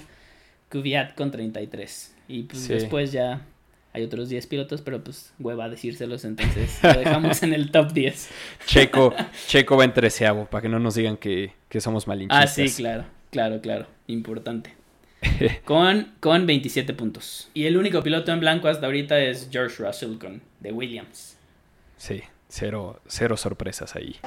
Kvyat 0.68 1.14
con 1.14 1.30
33. 1.30 2.14
Y 2.28 2.42
pues 2.42 2.68
después 2.68 3.12
ya 3.12 3.40
hay 3.94 4.02
otros 4.02 4.28
10 4.28 4.46
pilotos, 4.48 4.82
pero 4.82 5.02
pues 5.02 5.32
hueva 5.38 5.70
decírselos, 5.70 6.26
entonces 6.26 6.78
lo 6.82 6.92
dejamos 6.92 7.42
en 7.42 7.54
el 7.54 7.70
top 7.70 7.94
10. 7.94 8.28
Checo, 8.66 9.14
Checo 9.46 9.78
va 9.78 9.84
en 9.84 9.94
treceavo, 9.94 10.44
para 10.44 10.60
que 10.60 10.68
no 10.68 10.78
nos 10.78 10.96
digan 10.96 11.16
que, 11.16 11.54
que 11.70 11.80
somos 11.80 12.06
malinchistas. 12.06 12.50
Ah, 12.50 12.52
sí, 12.52 12.68
claro. 12.76 13.06
Claro, 13.30 13.62
claro, 13.62 13.86
importante. 14.08 14.74
con, 15.64 16.12
con 16.20 16.46
27 16.46 16.92
puntos. 16.92 17.48
Y 17.54 17.64
el 17.64 17.78
único 17.78 18.02
piloto 18.02 18.30
en 18.30 18.40
blanco 18.40 18.68
hasta 18.68 18.84
ahorita 18.84 19.18
es 19.18 19.48
George 19.50 19.82
Russell 19.82 20.18
con 20.18 20.42
de 20.60 20.70
Williams. 20.70 21.38
Sí, 21.96 22.22
cero, 22.49 23.01
cero 23.07 23.36
sorpresas 23.36 23.97
ahí. 23.97 24.18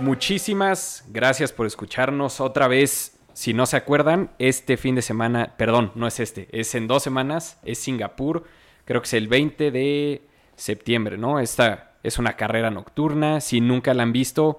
Muchísimas 0.00 1.04
gracias 1.08 1.52
por 1.52 1.66
escucharnos 1.66 2.40
otra 2.40 2.68
vez. 2.68 3.18
Si 3.34 3.52
no 3.52 3.66
se 3.66 3.76
acuerdan, 3.76 4.30
este 4.38 4.76
fin 4.76 4.94
de 4.94 5.02
semana, 5.02 5.54
perdón, 5.56 5.92
no 5.94 6.06
es 6.06 6.20
este, 6.20 6.48
es 6.52 6.74
en 6.74 6.86
dos 6.86 7.02
semanas, 7.02 7.58
es 7.64 7.78
Singapur, 7.78 8.44
creo 8.86 9.02
que 9.02 9.06
es 9.06 9.14
el 9.14 9.28
20 9.28 9.70
de 9.70 10.22
septiembre, 10.56 11.18
¿no? 11.18 11.38
Esta 11.38 11.92
es 12.02 12.18
una 12.18 12.34
carrera 12.36 12.70
nocturna, 12.70 13.40
si 13.40 13.60
nunca 13.60 13.94
la 13.94 14.02
han 14.02 14.12
visto, 14.12 14.58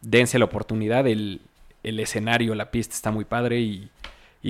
dense 0.00 0.38
la 0.38 0.44
oportunidad, 0.44 1.06
el, 1.06 1.42
escenario, 1.82 2.54
la 2.54 2.70
pista 2.70 2.94
está 2.94 3.10
muy 3.10 3.24
padre 3.24 3.60
y, 3.60 3.90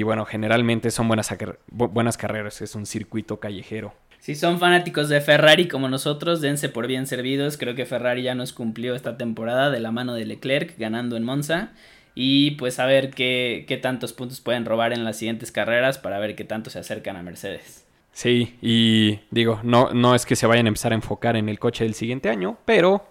bueno, 0.02 0.24
generalmente 0.24 0.90
son 0.90 1.08
buenas, 1.08 1.34
buenas 1.68 2.16
carreras, 2.16 2.60
es 2.62 2.74
un 2.74 2.86
circuito 2.86 3.40
callejero. 3.40 3.92
Si 4.20 4.34
son 4.34 4.58
fanáticos 4.58 5.08
de 5.08 5.20
Ferrari 5.20 5.66
como 5.66 5.88
nosotros, 5.88 6.40
dense 6.40 6.68
por 6.68 6.86
bien 6.86 7.06
servidos. 7.06 7.56
Creo 7.56 7.74
que 7.74 7.86
Ferrari 7.86 8.22
ya 8.22 8.34
nos 8.34 8.52
cumplió 8.52 8.94
esta 8.94 9.16
temporada 9.16 9.70
de 9.70 9.80
la 9.80 9.92
mano 9.92 10.14
de 10.14 10.26
Leclerc 10.26 10.78
ganando 10.78 11.16
en 11.16 11.24
Monza. 11.24 11.72
Y 12.14 12.52
pues 12.52 12.78
a 12.78 12.86
ver 12.86 13.10
qué, 13.10 13.64
qué 13.66 13.78
tantos 13.78 14.12
puntos 14.12 14.40
pueden 14.40 14.66
robar 14.66 14.92
en 14.92 15.04
las 15.04 15.16
siguientes 15.16 15.50
carreras 15.50 15.98
para 15.98 16.18
ver 16.18 16.34
qué 16.36 16.44
tanto 16.44 16.68
se 16.68 16.78
acercan 16.78 17.16
a 17.16 17.22
Mercedes. 17.22 17.86
Sí, 18.12 18.56
y 18.60 19.20
digo, 19.30 19.60
no, 19.62 19.94
no 19.94 20.14
es 20.14 20.26
que 20.26 20.36
se 20.36 20.46
vayan 20.46 20.66
a 20.66 20.68
empezar 20.68 20.92
a 20.92 20.96
enfocar 20.96 21.36
en 21.36 21.48
el 21.48 21.58
coche 21.58 21.84
del 21.84 21.94
siguiente 21.94 22.28
año, 22.28 22.58
pero 22.66 23.06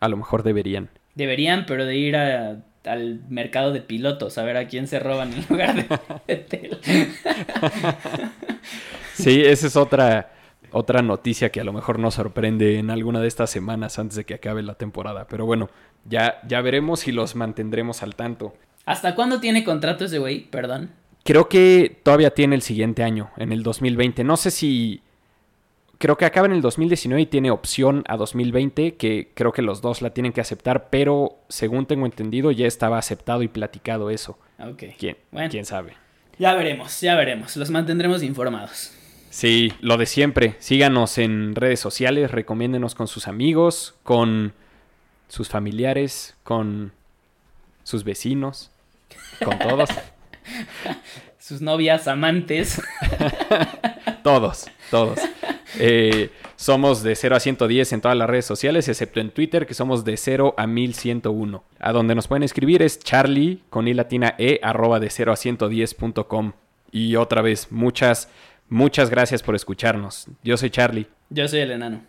a 0.00 0.08
lo 0.08 0.16
mejor 0.16 0.42
deberían. 0.42 0.88
Deberían, 1.14 1.66
pero 1.66 1.84
de 1.84 1.96
ir 1.96 2.16
al 2.86 3.20
mercado 3.28 3.72
de 3.72 3.80
pilotos, 3.80 4.38
a 4.38 4.44
ver 4.44 4.56
a 4.56 4.68
quién 4.68 4.86
se 4.86 4.98
roban 4.98 5.32
en 5.32 5.44
lugar 5.48 5.74
de 6.26 6.78
sí, 9.14 9.42
esa 9.42 9.66
es 9.66 9.76
otra, 9.76 10.32
otra 10.70 11.02
noticia 11.02 11.50
que 11.50 11.60
a 11.60 11.64
lo 11.64 11.72
mejor 11.72 11.98
nos 11.98 12.14
sorprende 12.14 12.78
en 12.78 12.90
alguna 12.90 13.20
de 13.20 13.28
estas 13.28 13.50
semanas 13.50 13.98
antes 13.98 14.16
de 14.16 14.24
que 14.24 14.34
acabe 14.34 14.62
la 14.62 14.74
temporada. 14.74 15.26
Pero 15.28 15.46
bueno, 15.46 15.70
ya, 16.04 16.40
ya 16.46 16.60
veremos 16.60 17.00
si 17.00 17.12
los 17.12 17.36
mantendremos 17.36 18.02
al 18.02 18.14
tanto. 18.14 18.54
¿Hasta 18.84 19.14
cuándo 19.14 19.40
tiene 19.40 19.64
contrato 19.64 20.04
ese 20.04 20.18
güey? 20.18 20.48
Perdón. 20.50 20.90
Creo 21.24 21.48
que 21.48 22.00
todavía 22.04 22.34
tiene 22.34 22.54
el 22.54 22.62
siguiente 22.62 23.02
año, 23.02 23.30
en 23.36 23.52
el 23.52 23.64
2020. 23.64 24.22
No 24.22 24.36
sé 24.36 24.52
si 24.52 25.02
creo 25.98 26.16
que 26.16 26.24
acaba 26.24 26.46
en 26.46 26.52
el 26.52 26.62
2019 26.62 27.22
y 27.22 27.26
tiene 27.26 27.50
opción 27.50 28.04
a 28.08 28.16
2020, 28.16 28.96
que 28.96 29.30
creo 29.34 29.52
que 29.52 29.62
los 29.62 29.80
dos 29.80 30.02
la 30.02 30.10
tienen 30.10 30.32
que 30.32 30.40
aceptar, 30.40 30.88
pero 30.90 31.38
según 31.48 31.86
tengo 31.86 32.06
entendido 32.06 32.50
ya 32.50 32.66
estaba 32.66 32.98
aceptado 32.98 33.42
y 33.42 33.48
platicado 33.48 34.10
eso. 34.10 34.38
Ok. 34.58 34.84
¿Quién, 34.98 35.16
¿quién 35.50 35.64
sabe? 35.64 35.94
Ya 36.38 36.54
veremos, 36.54 37.00
ya 37.00 37.14
veremos, 37.14 37.56
los 37.56 37.70
mantendremos 37.70 38.22
informados. 38.22 38.92
Sí, 39.30 39.72
lo 39.80 39.96
de 39.96 40.06
siempre, 40.06 40.56
síganos 40.60 41.18
en 41.18 41.54
redes 41.54 41.80
sociales, 41.80 42.30
recomiéndenos 42.30 42.94
con 42.94 43.06
sus 43.06 43.28
amigos, 43.28 43.94
con 44.02 44.54
sus 45.28 45.48
familiares, 45.48 46.36
con 46.42 46.92
sus 47.82 48.04
vecinos, 48.04 48.70
con 49.44 49.58
todos. 49.58 49.90
sus 51.38 51.60
novias, 51.60 52.08
amantes. 52.08 52.80
todos, 54.22 54.66
todos. 54.90 55.20
Eh, 55.78 56.30
somos 56.56 57.02
de 57.02 57.14
0 57.14 57.36
a 57.36 57.40
110 57.40 57.92
en 57.92 58.00
todas 58.00 58.16
las 58.16 58.28
redes 58.28 58.46
sociales, 58.46 58.88
excepto 58.88 59.20
en 59.20 59.30
Twitter, 59.30 59.66
que 59.66 59.74
somos 59.74 60.04
de 60.04 60.16
0 60.16 60.54
a 60.56 60.66
1101. 60.66 61.64
A 61.78 61.92
donde 61.92 62.14
nos 62.14 62.28
pueden 62.28 62.42
escribir 62.42 62.82
es 62.82 62.98
charlie 62.98 63.62
con 63.70 63.88
i 63.88 63.94
latina 63.94 64.34
e 64.38 64.60
arroba 64.62 65.00
de 65.00 65.10
0 65.10 65.32
a 65.32 65.36
110.com. 65.36 66.52
Y 66.92 67.16
otra 67.16 67.42
vez, 67.42 67.68
muchas, 67.70 68.28
muchas 68.68 69.10
gracias 69.10 69.42
por 69.42 69.54
escucharnos. 69.54 70.28
Yo 70.42 70.56
soy 70.56 70.70
Charlie. 70.70 71.06
Yo 71.30 71.46
soy 71.48 71.60
el 71.60 71.72
enano. 71.72 72.02